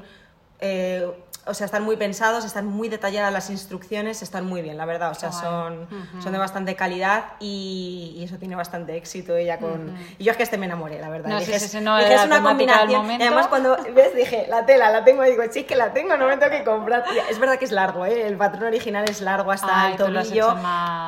eh, 0.62 1.12
o 1.46 1.54
sea, 1.54 1.66
están 1.66 1.84
muy 1.84 1.96
pensados, 1.98 2.46
están 2.46 2.66
muy 2.68 2.90
detalladas 2.90 3.34
las 3.34 3.50
instrucciones, 3.50 4.22
están 4.22 4.46
muy 4.46 4.62
bien, 4.62 4.78
la 4.78 4.86
verdad. 4.86 5.12
O 5.12 5.16
sea, 5.16 5.32
son, 5.32 5.88
son 6.22 6.32
de 6.32 6.38
bastante 6.38 6.76
calidad 6.76 7.26
y, 7.40 8.14
y 8.18 8.24
eso 8.24 8.38
tiene 8.38 8.56
bastante 8.56 8.96
éxito 8.96 9.36
ella 9.36 9.58
con... 9.58 9.96
Y 10.20 10.24
yo 10.26 10.32
es 10.32 10.38
que 10.38 10.44
este 10.44 10.58
me 10.58 10.66
enamoré, 10.68 11.00
la 11.00 11.10
verdad. 11.10 11.30
No, 11.30 11.40
dije, 11.40 11.60
sí, 11.60 11.68
sí, 11.68 11.80
no, 11.82 11.98
dije, 11.98 12.14
es 12.14 12.26
una 12.26 12.44
combinación. 12.44 13.10
Y 13.12 13.16
además 13.24 13.48
cuando 13.48 13.78
ves, 13.96 14.16
dije, 14.16 14.46
la 14.50 14.66
tela, 14.66 14.92
la 14.92 15.04
tengo, 15.04 15.26
y 15.26 15.32
digo, 15.32 15.44
sí, 15.50 15.64
que 15.64 15.76
la 15.76 15.92
tengo, 15.94 16.18
no 16.18 16.28
me 16.28 16.38
tengo 16.38 16.52
que 16.52 16.64
comprar. 16.64 17.04
Es 17.30 17.40
verdad 17.40 17.58
que 17.58 17.66
es 17.66 17.72
largo, 17.72 18.06
¿eh? 18.06 18.28
El 18.28 18.38
patrón 18.38 18.64
original 18.66 19.06
es 19.10 19.22
largo 19.22 19.52
hasta 19.52 19.84
Ay, 19.86 19.92
el 19.94 19.98
tobillo, 19.98 20.56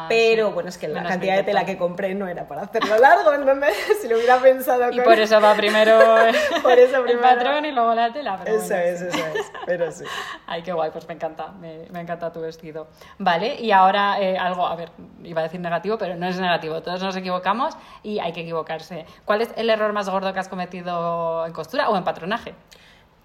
pero 0.10 0.52
bueno, 0.52 0.70
es 0.70 0.78
que 0.78 0.88
la 0.88 1.04
cantidad 1.04 1.36
de 1.36 1.44
tela 1.44 1.66
que 1.66 1.78
compré 1.78 2.14
no 2.16 2.28
era 2.28 2.48
para 2.48 2.64
hacerlo 2.64 2.98
largo, 2.98 3.34
entonces 3.34 3.74
si 4.02 4.08
lo 4.08 4.18
hubiera 4.18 4.38
pensado 4.40 4.92
Y 4.92 4.96
con- 4.96 5.06
por 5.06 5.20
eso 5.20 5.40
va 5.42 5.54
primero, 5.56 6.00
Por 6.62 6.78
eso 6.80 6.98
el 6.98 7.04
primero. 7.04 7.22
patrón 7.22 7.66
y 7.66 7.72
luego 7.72 7.94
la 7.94 8.12
tela. 8.14 8.40
Pero 8.44 8.58
Eso 8.58 8.68
bueno, 8.70 8.84
es, 8.84 9.00
sí. 9.00 9.06
eso 9.08 9.26
es, 9.40 9.52
pero 9.66 9.92
sí. 9.92 10.04
Ay, 10.48 10.64
qué 10.64 10.74
guay, 10.74 10.92
pues 10.92 11.08
me 11.08 11.14
encanta, 11.14 11.54
me, 11.60 11.86
encanta 12.00 12.32
tu 12.32 12.42
vestido. 12.42 12.88
Vale, 13.18 13.56
y 13.56 13.72
ahora 13.72 14.20
eh, 14.20 14.38
algo, 14.38 14.68
a 14.68 14.76
ver, 14.76 14.90
iba 15.24 15.42
a 15.42 15.44
decir 15.44 15.60
negativo, 15.60 15.98
pero 15.98 16.16
no 16.16 16.28
es 16.28 16.40
negativo, 16.40 16.82
todos 16.82 17.02
nos 17.02 17.16
equivocamos 17.16 17.76
y 18.04 18.20
hay 18.20 18.34
que 18.34 18.42
equivocarse. 18.42 19.06
¿Cuál 19.26 19.42
es 19.42 19.50
el 19.56 19.70
error 19.70 19.94
más 19.94 20.10
gordo 20.10 20.34
que 20.34 20.40
has 20.40 20.50
cometido 20.50 21.46
en 21.46 21.54
costura 21.54 21.90
o 21.90 21.98
en 21.98 22.04
patronaje? 22.04 22.56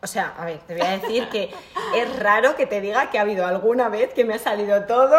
O 0.03 0.07
sea, 0.07 0.35
a 0.39 0.45
ver, 0.45 0.59
te 0.59 0.75
voy 0.75 0.87
a 0.87 0.99
decir 0.99 1.29
que 1.31 1.51
es 1.95 2.19
raro 2.21 2.55
que 2.55 2.67
te 2.67 2.81
diga 2.81 3.11
que 3.11 3.19
ha 3.19 3.23
habido 3.23 3.47
alguna 3.47 3.89
vez 3.89 4.13
que 4.13 4.25
me 4.25 4.35
ha 4.35 4.39
salido 4.39 4.85
todo, 4.85 5.17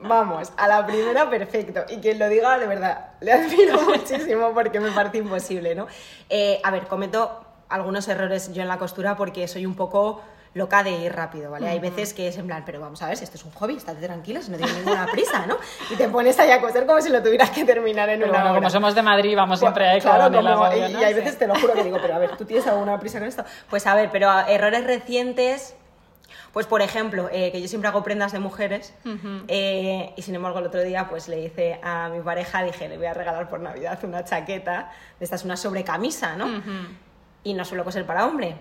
vamos, 0.00 0.52
a 0.56 0.66
la 0.66 0.86
primera 0.86 1.28
perfecto. 1.28 1.84
Y 1.88 1.98
quien 1.98 2.18
lo 2.18 2.28
diga, 2.28 2.58
de 2.58 2.66
verdad, 2.66 3.12
le 3.20 3.32
admiro 3.32 3.80
muchísimo 3.88 4.52
porque 4.52 4.80
me 4.80 4.90
parece 4.92 5.18
imposible, 5.18 5.74
¿no? 5.74 5.86
Eh, 6.30 6.60
a 6.64 6.70
ver, 6.70 6.86
cometo 6.86 7.44
algunos 7.68 8.08
errores 8.08 8.52
yo 8.52 8.62
en 8.62 8.68
la 8.68 8.78
costura 8.78 9.16
porque 9.16 9.48
soy 9.48 9.66
un 9.66 9.74
poco 9.74 10.22
loca 10.54 10.82
de 10.84 10.92
ir 10.92 11.12
rápido, 11.12 11.50
¿vale? 11.50 11.68
Hay 11.68 11.80
veces 11.80 12.14
que 12.14 12.28
es 12.28 12.38
en 12.38 12.46
plan, 12.46 12.62
pero 12.64 12.80
vamos 12.80 13.02
a 13.02 13.08
ver, 13.08 13.16
si 13.16 13.24
esto 13.24 13.36
es 13.36 13.44
un 13.44 13.50
hobby, 13.52 13.76
estate 13.76 14.00
tranquila, 14.06 14.40
si 14.40 14.50
no 14.52 14.56
tienes 14.56 14.76
ninguna 14.76 15.06
prisa, 15.10 15.46
¿no? 15.46 15.56
Y 15.90 15.96
te 15.96 16.08
pones 16.08 16.38
ahí 16.38 16.50
a 16.52 16.60
coser 16.60 16.86
como 16.86 17.00
si 17.00 17.10
lo 17.10 17.20
tuvieras 17.22 17.50
que 17.50 17.64
terminar 17.64 18.08
en 18.08 18.20
Pero 18.20 18.30
una 18.30 18.38
bueno, 18.38 18.50
hora. 18.52 18.60
como 18.60 18.70
somos 18.70 18.94
de 18.94 19.02
Madrid, 19.02 19.34
vamos 19.36 19.58
siempre 19.58 19.88
ahí 19.88 20.00
Claro, 20.00 20.24
como- 20.34 20.40
y, 20.40 20.80
¿no? 20.92 21.00
y 21.00 21.04
hay 21.04 21.12
Sí. 21.14 21.20
veces 21.20 21.38
te 21.38 21.46
lo 21.48 21.54
juro 21.56 21.74
que 21.74 21.82
digo, 21.82 21.98
pero 22.00 22.14
a 22.14 22.18
ver, 22.18 22.36
¿tú 22.36 22.44
tienes 22.44 22.66
alguna 22.68 23.00
prisa 23.00 23.18
con 23.18 23.26
esto? 23.26 23.44
Pues 23.68 23.84
a 23.88 23.94
ver, 23.96 24.10
pero 24.12 24.30
a- 24.30 24.48
errores 24.48 24.84
recientes, 24.84 25.74
pues 26.52 26.66
por 26.68 26.82
ejemplo, 26.82 27.28
eh, 27.32 27.50
que 27.50 27.60
yo 27.60 27.66
siempre 27.66 27.88
hago 27.88 28.04
prendas 28.04 28.30
de 28.30 28.38
mujeres 28.38 28.94
eh, 29.48 30.12
y 30.16 30.22
sin 30.22 30.36
embargo 30.36 30.60
el 30.60 30.66
otro 30.66 30.82
día 30.82 31.08
pues 31.08 31.26
le 31.26 31.40
hice 31.40 31.80
a 31.82 32.08
mi 32.10 32.20
pareja, 32.20 32.62
dije, 32.62 32.88
le 32.88 32.96
voy 32.96 33.06
a 33.06 33.14
regalar 33.14 33.48
por 33.48 33.58
Navidad 33.58 33.98
una 34.04 34.24
chaqueta, 34.24 34.92
esta 35.18 35.34
es 35.34 35.44
una 35.44 35.56
sobrecamisa, 35.56 36.36
¿no? 36.36 36.46
Y 37.42 37.54
no 37.54 37.64
suelo 37.64 37.84
coser 37.84 38.06
para 38.06 38.24
hombre. 38.24 38.56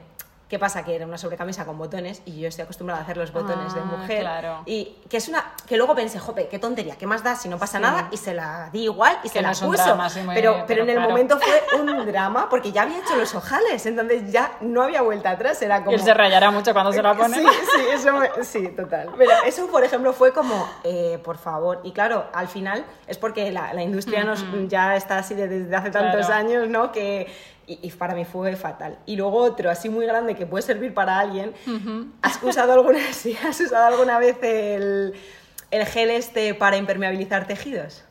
¿Qué 0.53 0.59
pasa? 0.59 0.85
Que 0.85 0.95
era 0.95 1.07
una 1.07 1.17
sobrecamisa 1.17 1.65
con 1.65 1.79
botones 1.79 2.21
y 2.25 2.39
yo 2.39 2.47
estoy 2.47 2.61
acostumbrada 2.61 2.99
a 3.01 3.03
hacer 3.05 3.17
los 3.17 3.33
botones 3.33 3.73
de 3.73 3.79
Ah, 3.79 3.85
mujer. 3.85 4.19
claro. 4.21 4.61
Y 4.67 4.97
que 5.09 5.17
es 5.17 5.27
una. 5.27 5.43
que 5.65 5.77
luego 5.77 5.95
pensé, 5.95 6.19
jope, 6.19 6.47
qué 6.47 6.59
tontería, 6.59 6.95
¿qué 6.95 7.07
más 7.07 7.23
da 7.23 7.35
si 7.35 7.49
no 7.49 7.57
pasa 7.57 7.79
Sí. 7.79 7.81
nada? 7.81 8.07
Y 8.11 8.17
se 8.17 8.35
la 8.35 8.69
di 8.71 8.83
igual 8.83 9.17
y 9.23 9.29
Que 9.29 9.29
se 9.29 9.41
no 9.41 9.47
la 9.47 9.55
puso. 9.55 9.83
drama, 9.83 10.07
sí, 10.11 10.19
muy- 10.21 10.35
pero, 10.35 10.53
pero 10.53 10.65
pero 10.67 10.83
en 10.83 10.89
el 10.91 10.99
momento 10.99 11.39
fue 11.39 11.79
un 11.81 12.05
drama 12.05 12.49
porque 12.49 12.71
ya 12.71 12.83
había 12.83 12.99
hecho 12.99 13.15
los 13.15 13.33
ojales, 13.33 13.83
entonces 13.87 14.31
ya 14.31 14.51
no 14.61 14.83
había 14.83 15.01
vuelta 15.01 15.31
atrás. 15.31 15.59
Era 15.63 15.79
como. 15.79 15.89
Y 15.89 15.95
él 15.95 16.01
se 16.01 16.13
rayará 16.13 16.51
mucho 16.51 16.71
cuando 16.71 16.91
se 16.93 17.01
la 17.01 17.13
pone. 17.17 17.35
Sí, 17.35 17.43
sí, 17.75 17.81
eso 17.91 18.13
me- 18.13 18.43
sí, 18.43 18.67
total. 18.75 19.09
Pero 19.17 19.31
eso, 19.47 19.65
por 19.71 19.83
ejemplo, 19.83 20.13
fue 20.13 20.33
como, 20.33 20.69
eh, 20.83 21.19
por 21.23 21.39
favor. 21.39 21.79
Y 21.83 21.93
claro, 21.93 22.25
al 22.31 22.47
final 22.47 22.85
es 23.07 23.17
porque 23.17 23.51
la, 23.51 23.73
la 23.73 23.81
industria 23.81 24.23
nos, 24.23 24.45
ya 24.67 24.95
está 24.95 25.17
así 25.17 25.33
de- 25.33 25.47
desde 25.47 25.75
hace 25.75 25.89
tantos 25.89 26.29
años, 26.29 26.69
¿no? 26.69 26.91
Que, 26.91 27.25
y, 27.67 27.79
y 27.81 27.91
para 27.91 28.15
mí 28.15 28.25
fue 28.25 28.55
fatal. 28.55 28.97
Y 29.05 29.15
luego 29.15 29.37
otro, 29.37 29.69
así 29.69 29.89
muy 29.89 30.05
grande, 30.05 30.35
que 30.35 30.45
puede 30.45 30.61
servir 30.63 30.93
para 30.93 31.19
alguien. 31.19 31.53
¿Has 32.21 32.41
usado 32.43 32.73
alguna, 32.73 32.99
sí, 33.11 33.37
¿has 33.47 33.59
usado 33.59 33.85
alguna 33.85 34.19
vez 34.19 34.37
el, 34.41 35.13
el 35.71 35.85
gel 35.85 36.09
este 36.09 36.53
para 36.53 36.77
impermeabilizar 36.77 37.47
tejidos? 37.47 38.03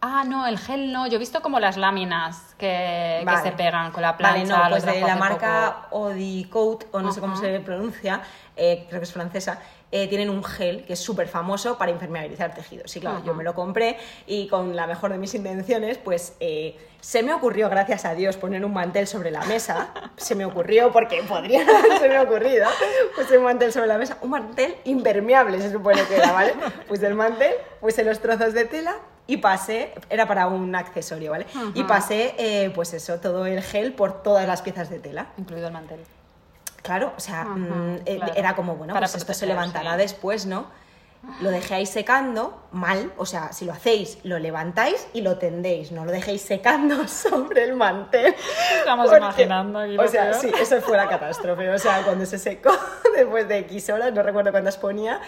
Ah, 0.00 0.22
no, 0.24 0.46
el 0.46 0.58
gel 0.58 0.92
no. 0.92 1.08
Yo 1.08 1.16
he 1.16 1.18
visto 1.18 1.42
como 1.42 1.58
las 1.58 1.76
láminas 1.76 2.54
que, 2.56 3.16
que 3.20 3.24
Vale. 3.24 3.42
se 3.42 3.52
pegan 3.56 3.90
con 3.90 4.02
la 4.02 4.16
plancha. 4.16 4.56
Vale, 4.56 4.64
no, 4.64 4.70
pues 4.70 4.86
de 4.86 5.00
la 5.00 5.16
marca 5.16 5.88
Odicoat, 5.90 6.84
o 6.92 7.00
no 7.00 7.12
sé 7.12 7.20
cómo 7.20 7.36
se 7.36 7.58
pronuncia, 7.60 8.20
eh, 8.56 8.86
creo 8.88 9.00
que 9.00 9.04
es 9.04 9.12
francesa, 9.12 9.58
eh, 9.90 10.06
tienen 10.08 10.28
un 10.28 10.44
gel 10.44 10.84
que 10.84 10.92
es 10.92 10.98
súper 10.98 11.28
famoso 11.28 11.78
para 11.78 11.90
impermeabilizar 11.90 12.54
tejidos. 12.54 12.94
Y 12.96 13.00
claro, 13.00 13.22
yo 13.24 13.34
me 13.34 13.44
lo 13.44 13.54
compré 13.54 13.96
y 14.26 14.46
con 14.48 14.76
la 14.76 14.86
mejor 14.86 15.12
de 15.12 15.18
mis 15.18 15.34
intenciones, 15.34 15.98
pues 15.98 16.34
eh, 16.40 16.76
se 17.00 17.22
me 17.22 17.32
ocurrió, 17.32 17.70
gracias 17.70 18.04
a 18.04 18.14
Dios, 18.14 18.36
poner 18.36 18.64
un 18.64 18.72
mantel 18.72 19.06
sobre 19.06 19.30
la 19.30 19.44
mesa. 19.46 19.92
Se 20.16 20.34
me 20.34 20.44
ocurrió 20.44 20.92
porque 20.92 21.22
podría 21.22 21.64
no 21.64 21.76
haberse 21.76 22.08
me 22.08 22.18
ocurrido. 22.18 22.66
Puse 23.16 23.38
un 23.38 23.44
mantel 23.44 23.72
sobre 23.72 23.86
la 23.86 23.98
mesa, 23.98 24.18
un 24.20 24.30
mantel 24.30 24.76
impermeable 24.84 25.60
se 25.60 25.70
supone 25.70 26.02
que 26.04 26.16
era, 26.16 26.32
¿vale? 26.32 26.54
Puse 26.86 27.06
el 27.06 27.14
mantel, 27.14 27.54
puse 27.80 28.04
los 28.04 28.20
trozos 28.20 28.52
de 28.52 28.64
tela 28.64 28.96
y 29.26 29.38
pasé, 29.38 29.92
era 30.10 30.26
para 30.26 30.48
un 30.48 30.74
accesorio, 30.74 31.30
¿vale? 31.30 31.46
Y 31.74 31.84
pasé, 31.84 32.34
eh, 32.38 32.70
pues 32.74 32.92
eso, 32.94 33.20
todo 33.20 33.46
el 33.46 33.62
gel 33.62 33.92
por 33.92 34.22
todas 34.22 34.46
las 34.46 34.62
piezas 34.62 34.90
de 34.90 34.98
tela. 34.98 35.28
Incluido 35.36 35.68
el 35.68 35.72
mantel. 35.72 36.00
Claro, 36.82 37.12
o 37.16 37.20
sea, 37.20 37.42
Ajá, 37.42 37.50
mm, 37.54 37.96
eh, 38.06 38.16
claro. 38.16 38.32
era 38.36 38.56
como, 38.56 38.76
bueno, 38.76 38.94
Para 38.94 39.06
pues 39.06 39.16
esto 39.16 39.34
se 39.34 39.46
levantará 39.46 39.92
sí. 39.92 39.98
después, 39.98 40.46
¿no? 40.46 40.66
Lo 41.40 41.50
dejéis 41.50 41.90
secando 41.90 42.62
mal, 42.70 43.12
o 43.16 43.26
sea, 43.26 43.52
si 43.52 43.64
lo 43.64 43.72
hacéis, 43.72 44.18
lo 44.22 44.38
levantáis 44.38 45.08
y 45.12 45.20
lo 45.22 45.36
tendéis, 45.36 45.90
no 45.90 46.04
lo 46.04 46.12
dejéis 46.12 46.42
secando 46.42 47.08
sobre 47.08 47.64
el 47.64 47.74
mantel. 47.74 48.34
Estamos 48.78 49.12
imaginando 49.14 49.80
aquí 49.80 49.94
lo 49.94 50.04
O 50.04 50.08
sea, 50.08 50.30
peor. 50.30 50.34
sí, 50.40 50.52
eso 50.60 50.80
fue 50.80 50.96
la 50.96 51.08
catástrofe. 51.08 51.68
O 51.70 51.78
sea, 51.78 52.02
cuando 52.04 52.24
se 52.24 52.38
secó, 52.38 52.70
después 53.16 53.48
de 53.48 53.58
X 53.58 53.90
horas, 53.90 54.12
no 54.12 54.22
recuerdo 54.22 54.52
cuántas 54.52 54.78
ponía, 54.78 55.20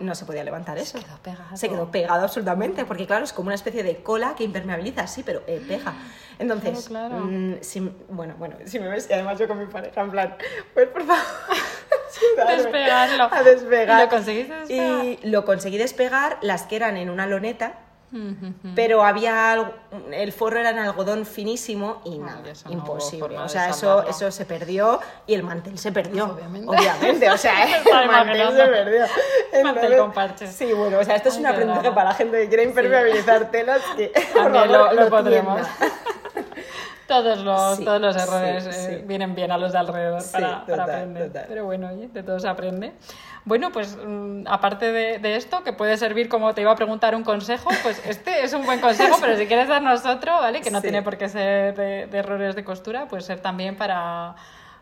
no 0.00 0.14
se 0.14 0.24
podía 0.24 0.44
levantar 0.44 0.78
eso. 0.78 0.98
quedó 0.98 1.16
pegado. 1.22 1.56
Se 1.56 1.68
quedó 1.68 1.90
pegado 1.90 2.22
absolutamente, 2.24 2.84
porque 2.84 3.06
claro, 3.06 3.24
es 3.24 3.32
como 3.32 3.46
una 3.48 3.54
especie 3.54 3.82
de 3.82 4.02
cola 4.02 4.34
que 4.36 4.44
impermeabiliza, 4.44 5.06
sí, 5.06 5.22
pero 5.24 5.42
eh, 5.46 5.62
pega. 5.66 5.94
Entonces, 6.38 6.86
Claro, 6.88 7.08
claro. 7.16 7.24
mm, 7.26 7.54
si- 7.62 7.80
bueno, 8.08 8.34
bueno, 8.38 8.56
si 8.66 8.78
me 8.78 8.88
ves, 8.88 9.08
y 9.08 9.12
además 9.14 9.38
yo 9.38 9.48
con 9.48 9.58
mi 9.58 9.66
pareja, 9.66 10.00
en 10.02 10.10
plan, 10.10 10.36
pues 10.74 10.88
por 10.88 11.04
favor, 11.06 11.22
Despegarlo. 12.56 13.28
A 13.30 13.42
despegar. 13.42 13.98
¿Y 13.98 14.02
lo 14.04 14.08
conseguiste 14.10 14.54
despegar? 14.54 15.04
Y 15.04 15.18
lo 15.24 15.44
conseguí 15.44 15.76
despegar, 15.78 16.38
las 16.40 16.62
que 16.64 16.76
eran 16.76 16.96
en 16.96 17.10
una 17.10 17.26
loneta, 17.26 17.74
Pero 18.74 19.04
había 19.04 19.52
algo- 19.52 19.74
el 20.12 20.32
forro 20.32 20.58
era 20.60 20.70
en 20.70 20.78
algodón 20.78 21.26
finísimo 21.26 22.00
y 22.04 22.18
nada, 22.18 22.40
no 22.64 22.72
imposible. 22.72 23.36
o 23.38 23.48
sea, 23.48 23.70
eso, 23.70 24.02
eso 24.06 24.30
se 24.30 24.46
perdió 24.46 25.00
y 25.26 25.34
el 25.34 25.42
mantel 25.42 25.78
se 25.78 25.92
perdió. 25.92 26.26
Obviamente. 26.26 26.68
Obviamente, 26.68 27.30
o 27.30 27.36
sea, 27.36 27.64
el 28.02 28.06
mantel 28.08 28.48
se 28.56 28.66
perdió. 28.66 29.04
Mantel 29.64 29.96
con 29.98 30.12
parches. 30.12 30.50
Sí, 30.54 30.72
bueno, 30.72 30.98
o 31.00 31.04
sea, 31.04 31.16
esto 31.16 31.28
es 31.30 31.34
Ay, 31.34 31.40
un 31.40 31.46
aprendizaje 31.46 31.90
para 31.92 32.08
la 32.10 32.14
gente 32.14 32.38
que 32.42 32.48
quiere 32.48 32.62
impermeabilizar 32.64 33.50
telas 33.50 33.82
que 33.96 34.12
lo, 34.34 34.92
lo 34.92 35.08
podremos. 35.10 35.60
Todos 37.06 37.38
los, 37.38 37.76
Sí, 37.76 37.84
todos 37.84 38.00
los 38.00 38.14
sí, 38.16 38.20
errores 38.22 38.66
eh, 38.66 38.72
sí. 38.98 39.04
vienen 39.06 39.34
bien 39.34 39.52
a 39.52 39.58
los 39.58 39.72
de 39.72 39.78
alrededor 39.78 40.22
para, 40.32 40.66
para 40.66 40.82
aprender. 40.84 41.28
total. 41.28 41.44
Pero 41.48 41.64
bueno, 41.64 41.88
oye, 41.88 42.08
de 42.08 42.22
todo 42.22 42.38
se 42.40 42.48
aprende. 42.48 42.92
Bueno, 43.44 43.70
pues 43.70 43.96
mm, 44.04 44.42
aparte 44.48 44.90
de, 44.90 45.18
de 45.20 45.36
esto, 45.36 45.62
que 45.62 45.72
puede 45.72 45.96
servir 45.96 46.28
como 46.28 46.52
te 46.52 46.62
iba 46.62 46.72
a 46.72 46.74
preguntar 46.76 47.14
un 47.14 47.22
consejo, 47.22 47.70
pues 47.84 48.04
este 48.06 48.42
es 48.44 48.52
un 48.54 48.66
buen 48.66 48.80
consejo, 48.80 49.18
pero 49.20 49.36
si 49.36 49.46
quieres 49.46 49.68
darnos 49.68 50.04
otro, 50.04 50.32
¿vale? 50.40 50.60
Que 50.60 50.70
no 50.72 50.82
tiene 50.82 51.02
por 51.02 51.16
qué 51.16 51.28
ser 51.28 51.76
de, 51.76 52.06
de 52.08 52.18
errores 52.18 52.56
de 52.56 52.64
costura, 52.64 53.06
puede 53.06 53.22
ser 53.22 53.38
también 53.40 53.76
para 53.76 54.34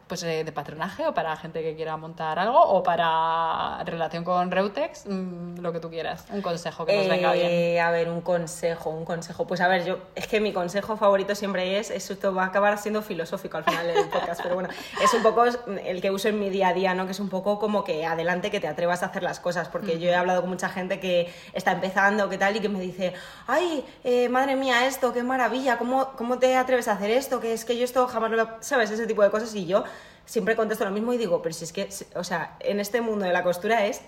pues 0.07 0.23
eh, 0.23 0.45
de 0.45 0.53
patronaje 0.53 1.07
o 1.07 1.15
para 1.15 1.35
gente 1.37 1.63
que 1.63 1.75
quiera 1.75 1.97
montar 1.97 2.39
algo 2.39 2.61
o 2.61 2.83
para 2.83 3.83
relación 3.85 4.25
con 4.25 4.51
Reutex, 4.51 5.07
mm, 5.07 5.61
lo 5.61 5.73
que 5.73 5.81
tú 5.81 5.91
quieras. 5.91 6.27
Un 6.31 6.43
consejo 6.43 6.85
que 6.85 6.97
nos 6.97 7.09
venga 7.09 7.33
bien. 7.33 7.47
Eh, 7.51 7.81
a 7.81 7.91
ver, 7.91 8.09
un 8.09 8.21
consejo, 8.21 8.91
un 8.91 9.05
consejo. 9.05 9.47
Pues 9.47 9.61
a 9.61 9.69
ver, 9.69 9.85
yo, 9.85 9.99
es 10.15 10.27
que 10.27 10.41
mi 10.41 10.53
consejo 10.53 10.97
favorito 10.97 11.35
siempre 11.35 11.79
es, 11.79 11.91
esto 11.91 12.35
va 12.35 12.45
a 12.45 12.47
acabar 12.47 12.77
siendo 12.79 13.03
filosófico 13.03 13.57
al 13.57 13.65
final 13.65 13.87
del 13.87 14.09
podcast, 14.09 14.43
pero 14.43 14.55
bueno, 14.55 14.69
es 15.03 15.15
un 15.15 15.23
poco 15.23 15.45
el 15.45 16.01
que 16.01 16.11
uso 16.11 16.29
en 16.29 16.39
mi 16.39 16.51
día 16.51 16.69
a 16.69 16.75
día, 16.75 16.95
¿no? 16.95 17.07
Que 17.07 17.13
es 17.13 17.21
un 17.21 17.31
poco 17.31 17.59
como 17.59 17.83
que 17.85 18.05
adelante 18.05 18.51
que 18.51 18.61
te 18.61 18.69
atrevas 18.69 19.03
a 19.03 19.07
hacer 19.07 19.23
las 19.23 19.41
cosas, 19.41 19.69
porque 19.69 19.99
yo 19.99 20.11
he 20.11 20.15
hablado 20.15 20.43
con 20.43 20.51
mucha 20.51 20.69
gente 20.69 21.01
que 21.01 21.33
está 21.55 21.73
empezando, 21.73 22.29
que 22.29 22.37
tal, 22.37 22.57
y 22.57 22.61
que 22.61 22.69
me 22.69 22.81
dice, 22.81 23.15
ay, 23.47 23.85
eh, 24.05 24.29
madre 24.29 24.57
mía, 24.57 24.87
esto, 24.87 25.13
qué 25.13 25.23
maravilla, 25.23 25.79
¿cómo, 25.79 26.13
¿cómo 26.17 26.39
te 26.39 26.57
atreves 26.57 26.89
a 26.89 26.93
hacer 26.93 27.11
esto? 27.11 27.41
Que 27.41 27.55
es 27.55 27.65
que 27.65 27.79
yo 27.79 27.85
esto 27.85 28.07
jamás 28.07 28.31
lo... 28.33 28.49
¿Sabes? 28.61 28.91
Ese 28.91 29.07
tipo 29.07 29.23
de 29.23 29.31
cosas, 29.31 29.55
y 29.55 29.67
yo 29.67 29.85
siempre 30.27 30.57
contesto 30.57 30.85
lo 30.85 30.91
mismo 30.91 31.13
y 31.13 31.19
digo, 31.19 31.43
pero 31.43 31.55
si 31.55 31.65
es 31.65 31.73
que, 31.73 31.89
o 32.15 32.25
sea, 32.25 32.57
en 32.61 32.81
este 32.81 33.01
mundo 33.01 33.25
de 33.25 33.33
la 33.33 33.43
costura 33.43 33.87
es 33.87 34.03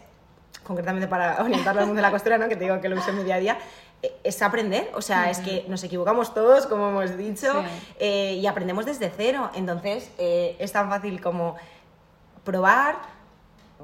concretamente 0.65 1.09
para 1.09 1.43
orientarlo 1.43 1.81
al 1.81 1.87
mundo 1.87 1.99
de 1.99 2.03
la 2.03 2.11
costura, 2.11 2.39
¿no? 2.39 2.49
que 2.49 2.57
te 2.57 2.65
digo 2.65 2.81
que 2.81 2.89
lo 2.89 2.97
uso 2.97 3.11
en 3.11 3.19
mi 3.19 3.23
día 3.25 3.37
a 3.37 3.41
día, 3.41 3.59
eh, 4.03 4.15
es 4.25 4.41
aprender. 4.43 4.91
O 4.95 5.03
sea, 5.03 5.31
es 5.31 5.39
que 5.39 5.65
nos 5.69 5.83
equivocamos 5.85 6.35
todos, 6.35 6.67
como 6.67 6.89
hemos 6.89 7.17
dicho, 7.17 7.53
Sí. 7.53 7.69
eh, 8.01 8.33
y 8.41 8.47
aprendemos 8.47 8.85
desde 8.87 9.11
cero. 9.17 9.51
Entonces, 9.55 10.11
eh, 10.19 10.57
es 10.59 10.73
tan 10.73 10.89
fácil 10.89 11.21
como 11.21 11.57
probar, 12.45 12.97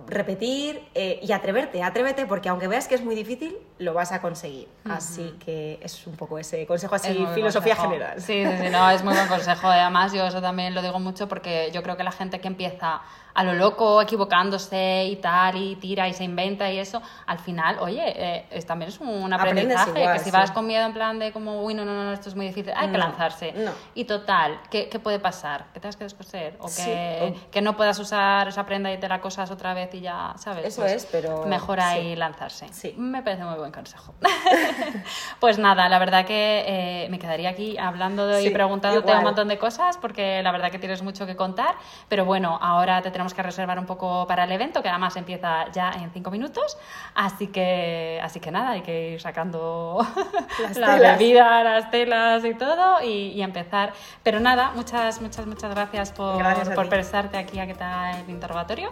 repetir 0.07 0.83
eh, 0.95 1.21
y 1.23 1.33
atreverte, 1.33 1.83
atrévete, 1.83 2.27
porque 2.27 2.49
aunque 2.49 2.67
veas 2.69 2.89
que 2.89 2.95
es 2.95 3.05
muy 3.05 3.15
difícil, 3.15 3.57
lo 3.79 3.95
vas 3.95 4.13
a 4.13 4.21
conseguir. 4.21 4.69
Así 4.89 5.37
que 5.45 5.79
es 5.83 6.07
un 6.07 6.17
poco 6.17 6.39
ese 6.39 6.67
consejo 6.67 6.95
así, 6.95 7.09
filosofía 7.35 7.75
consejo. 7.77 7.83
general. 7.93 8.21
Sí, 8.21 8.45
sí, 8.45 8.57
sí, 8.65 8.71
no, 8.71 8.89
es 8.91 9.03
muy 9.03 9.15
buen 9.15 9.27
consejo. 9.29 9.69
Además, 9.69 10.13
yo 10.13 10.27
eso 10.27 10.41
también 10.41 10.75
lo 10.75 10.83
digo 10.83 10.99
mucho 11.01 11.29
porque 11.29 11.71
yo 11.73 11.83
creo 11.83 11.97
que 11.97 12.05
la 12.05 12.13
gente 12.13 12.41
que 12.41 12.49
empieza 12.49 13.01
a 13.35 13.45
lo 13.45 13.55
loco, 13.55 14.03
equivocándose 14.03 15.05
y 15.07 15.17
tal, 15.17 15.57
y 15.57 15.77
tira 15.77 16.07
y 16.07 16.13
se 16.13 16.23
inventa 16.25 16.71
y 16.71 16.79
eso, 16.79 17.01
al 17.27 17.39
final, 17.39 17.79
oye, 17.81 18.03
eh, 18.05 18.47
es, 18.51 18.67
también 18.67 18.91
es 18.91 19.01
un 19.01 19.33
aprendizaje, 19.33 20.01
igual, 20.01 20.13
que 20.13 20.19
si 20.19 20.25
sí. 20.27 20.31
vas 20.31 20.51
con 20.51 20.67
miedo 20.67 20.85
en 20.85 20.93
plan 20.93 21.19
de 21.19 21.33
como, 21.33 21.63
uy, 21.63 21.73
no, 21.73 21.85
no, 21.87 21.95
no, 22.05 22.13
esto 22.13 22.29
es 22.29 22.35
muy 22.35 22.47
difícil, 22.49 22.73
hay 22.77 22.89
que 22.91 22.99
lanzarse. 22.99 23.53
no. 23.53 23.71
Y 23.95 24.05
total, 24.05 24.61
¿qué, 24.71 24.89
qué 24.91 24.99
puede 24.99 25.19
pasar? 25.19 25.65
Que 25.73 25.81
tengas 25.81 25.97
que 25.97 26.05
descoser 26.05 26.57
o 26.61 26.67
que, 26.67 27.35
o- 27.47 27.51
que 27.51 27.63
no 27.63 27.75
puedas 27.77 27.99
usar 27.99 28.49
esa 28.49 28.67
prenda 28.67 28.93
y 28.93 28.99
te 29.01 29.09
la 29.09 29.21
cosas 29.23 29.51
otra 29.51 29.73
vez 29.73 29.95
y 29.95 30.01
ya, 30.03 30.35
¿sabes? 30.37 30.67
Eso 30.67 30.83
Pues 30.83 30.93
es, 30.93 31.07
pero 31.11 31.47
Mejor 31.47 31.81
ahí 31.81 32.15
lanzarse. 32.17 32.69
Sí. 32.71 32.95
Me 32.99 33.23
parece 33.23 33.45
muy 33.45 33.59
buen 33.63 33.73
consejo. 33.73 34.15
pues 35.41 35.59
nada, 35.59 35.89
la 35.89 35.99
verdad 35.99 36.25
que 36.27 36.65
eh, 36.67 37.09
me 37.11 37.19
quedaría 37.19 37.51
aquí 37.51 37.79
hablando 37.79 38.39
y 38.39 38.45
Sí, 38.45 38.51
preguntándote 38.51 39.07
igual. 39.07 39.19
un 39.19 39.25
montón 39.25 39.49
de 39.49 39.59
cosas 39.59 39.97
porque 39.99 40.43
la 40.43 40.53
verdad 40.53 40.71
que 40.71 40.79
tienes 40.79 41.03
mucho 41.03 41.27
que 41.27 41.37
contar. 41.37 41.75
Pero 42.09 42.25
bueno, 42.25 42.59
ahora 42.61 43.03
te 43.03 43.11
tenemos 43.11 43.35
que 43.35 43.43
reservar 43.43 43.79
un 43.79 43.87
poco 43.87 44.27
para 44.27 44.45
el 44.45 44.53
evento, 44.53 44.83
que 44.83 44.89
además 44.89 45.17
empieza 45.17 45.71
ya 45.73 45.91
en 45.93 46.11
cinco 46.13 46.31
minutos. 46.31 46.77
Así 47.15 47.47
que, 47.49 48.21
así 48.23 48.41
que 48.41 48.51
nada, 48.51 48.71
hay 48.73 48.83
que 48.83 49.11
ir 49.13 49.21
sacando 49.21 50.07
Las 50.63 50.77
la 50.77 50.95
telas. 50.97 51.19
bebida, 51.19 51.65
las 51.65 51.91
telas 51.91 52.45
y 52.45 52.55
todo 52.55 53.03
y, 53.03 53.29
y 53.33 53.43
empezar. 53.43 53.93
Pero 54.23 54.41
nada, 54.41 54.73
muchas, 54.75 55.21
muchas, 55.21 55.47
muchas 55.47 55.71
gracias 55.75 56.13
por, 56.13 56.39
Gracias 56.39 56.71
por 56.71 56.89
prestarte 56.89 57.37
aquí 57.39 57.59
a 57.59 57.67
que 57.67 57.73
haga 57.73 58.19
el 58.21 58.29
interrogatorio. 58.31 58.91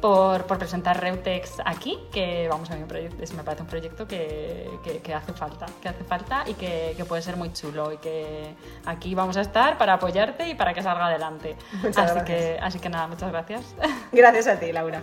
Por, 0.00 0.44
por 0.44 0.58
presentar 0.58 1.00
Reutex 1.00 1.54
aquí, 1.64 1.98
que 2.12 2.48
vamos 2.48 2.70
a 2.70 2.74
mí 2.74 2.80
me 2.82 2.86
parece- 2.86 3.34
me 3.34 3.42
parece 3.42 3.62
un 3.62 3.68
proyecto 3.68 4.06
que, 4.06 4.68
que- 4.84 4.98
que 4.98 5.14
hace 5.14 5.32
falta, 5.32 5.66
que 5.80 5.88
hace 5.88 6.04
falta 6.04 6.44
y 6.46 6.54
que, 6.54 6.94
que 6.96 7.04
puede 7.04 7.22
ser 7.22 7.36
muy 7.36 7.52
chulo 7.52 7.92
y 7.92 7.96
que 7.98 8.54
aquí 8.84 9.14
vamos 9.14 9.36
a 9.36 9.40
estar 9.40 9.78
para 9.78 9.94
apoyarte 9.94 10.48
y 10.48 10.54
para 10.54 10.74
que 10.74 10.82
salga 10.82 11.06
adelante. 11.06 11.56
Muchas 11.82 11.96
así 11.98 12.14
gracias. 12.14 12.24
que, 12.24 12.58
así 12.60 12.78
que 12.78 12.88
nada, 12.90 13.06
muchas 13.08 13.30
gracias. 13.32 13.62
Gracias 14.12 14.46
a 14.46 14.60
ti, 14.60 14.70
Laura. 14.72 15.02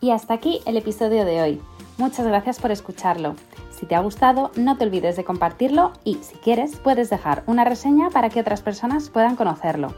Y 0.00 0.10
hasta 0.10 0.34
aquí 0.34 0.60
el 0.66 0.76
episodio 0.76 1.24
de 1.24 1.40
hoy. 1.42 1.62
Muchas 1.98 2.26
gracias 2.26 2.58
por 2.60 2.70
escucharlo. 2.70 3.34
Si 3.70 3.86
te 3.86 3.94
ha 3.94 4.00
gustado, 4.00 4.50
no 4.56 4.76
te 4.76 4.84
olvides 4.84 5.16
de 5.16 5.24
compartirlo 5.24 5.92
y, 6.04 6.14
si 6.16 6.36
quieres, 6.36 6.76
puedes 6.76 7.10
dejar 7.10 7.42
una 7.46 7.64
reseña 7.64 8.10
para 8.10 8.28
que 8.30 8.40
otras 8.40 8.62
personas 8.62 9.08
puedan 9.10 9.36
conocerlo. 9.36 9.94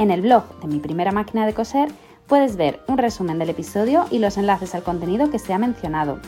En 0.00 0.10
el 0.10 0.22
blog 0.22 0.44
de 0.60 0.66
mi 0.66 0.80
primera 0.80 1.12
máquina 1.12 1.44
de 1.44 1.52
coser 1.52 1.90
puedes 2.26 2.56
ver 2.56 2.80
un 2.88 2.96
resumen 2.96 3.38
del 3.38 3.50
episodio 3.50 4.06
y 4.10 4.18
los 4.18 4.38
enlaces 4.38 4.74
al 4.74 4.82
contenido 4.82 5.30
que 5.30 5.38
se 5.38 5.52
ha 5.52 5.58
mencionado. 5.58 6.18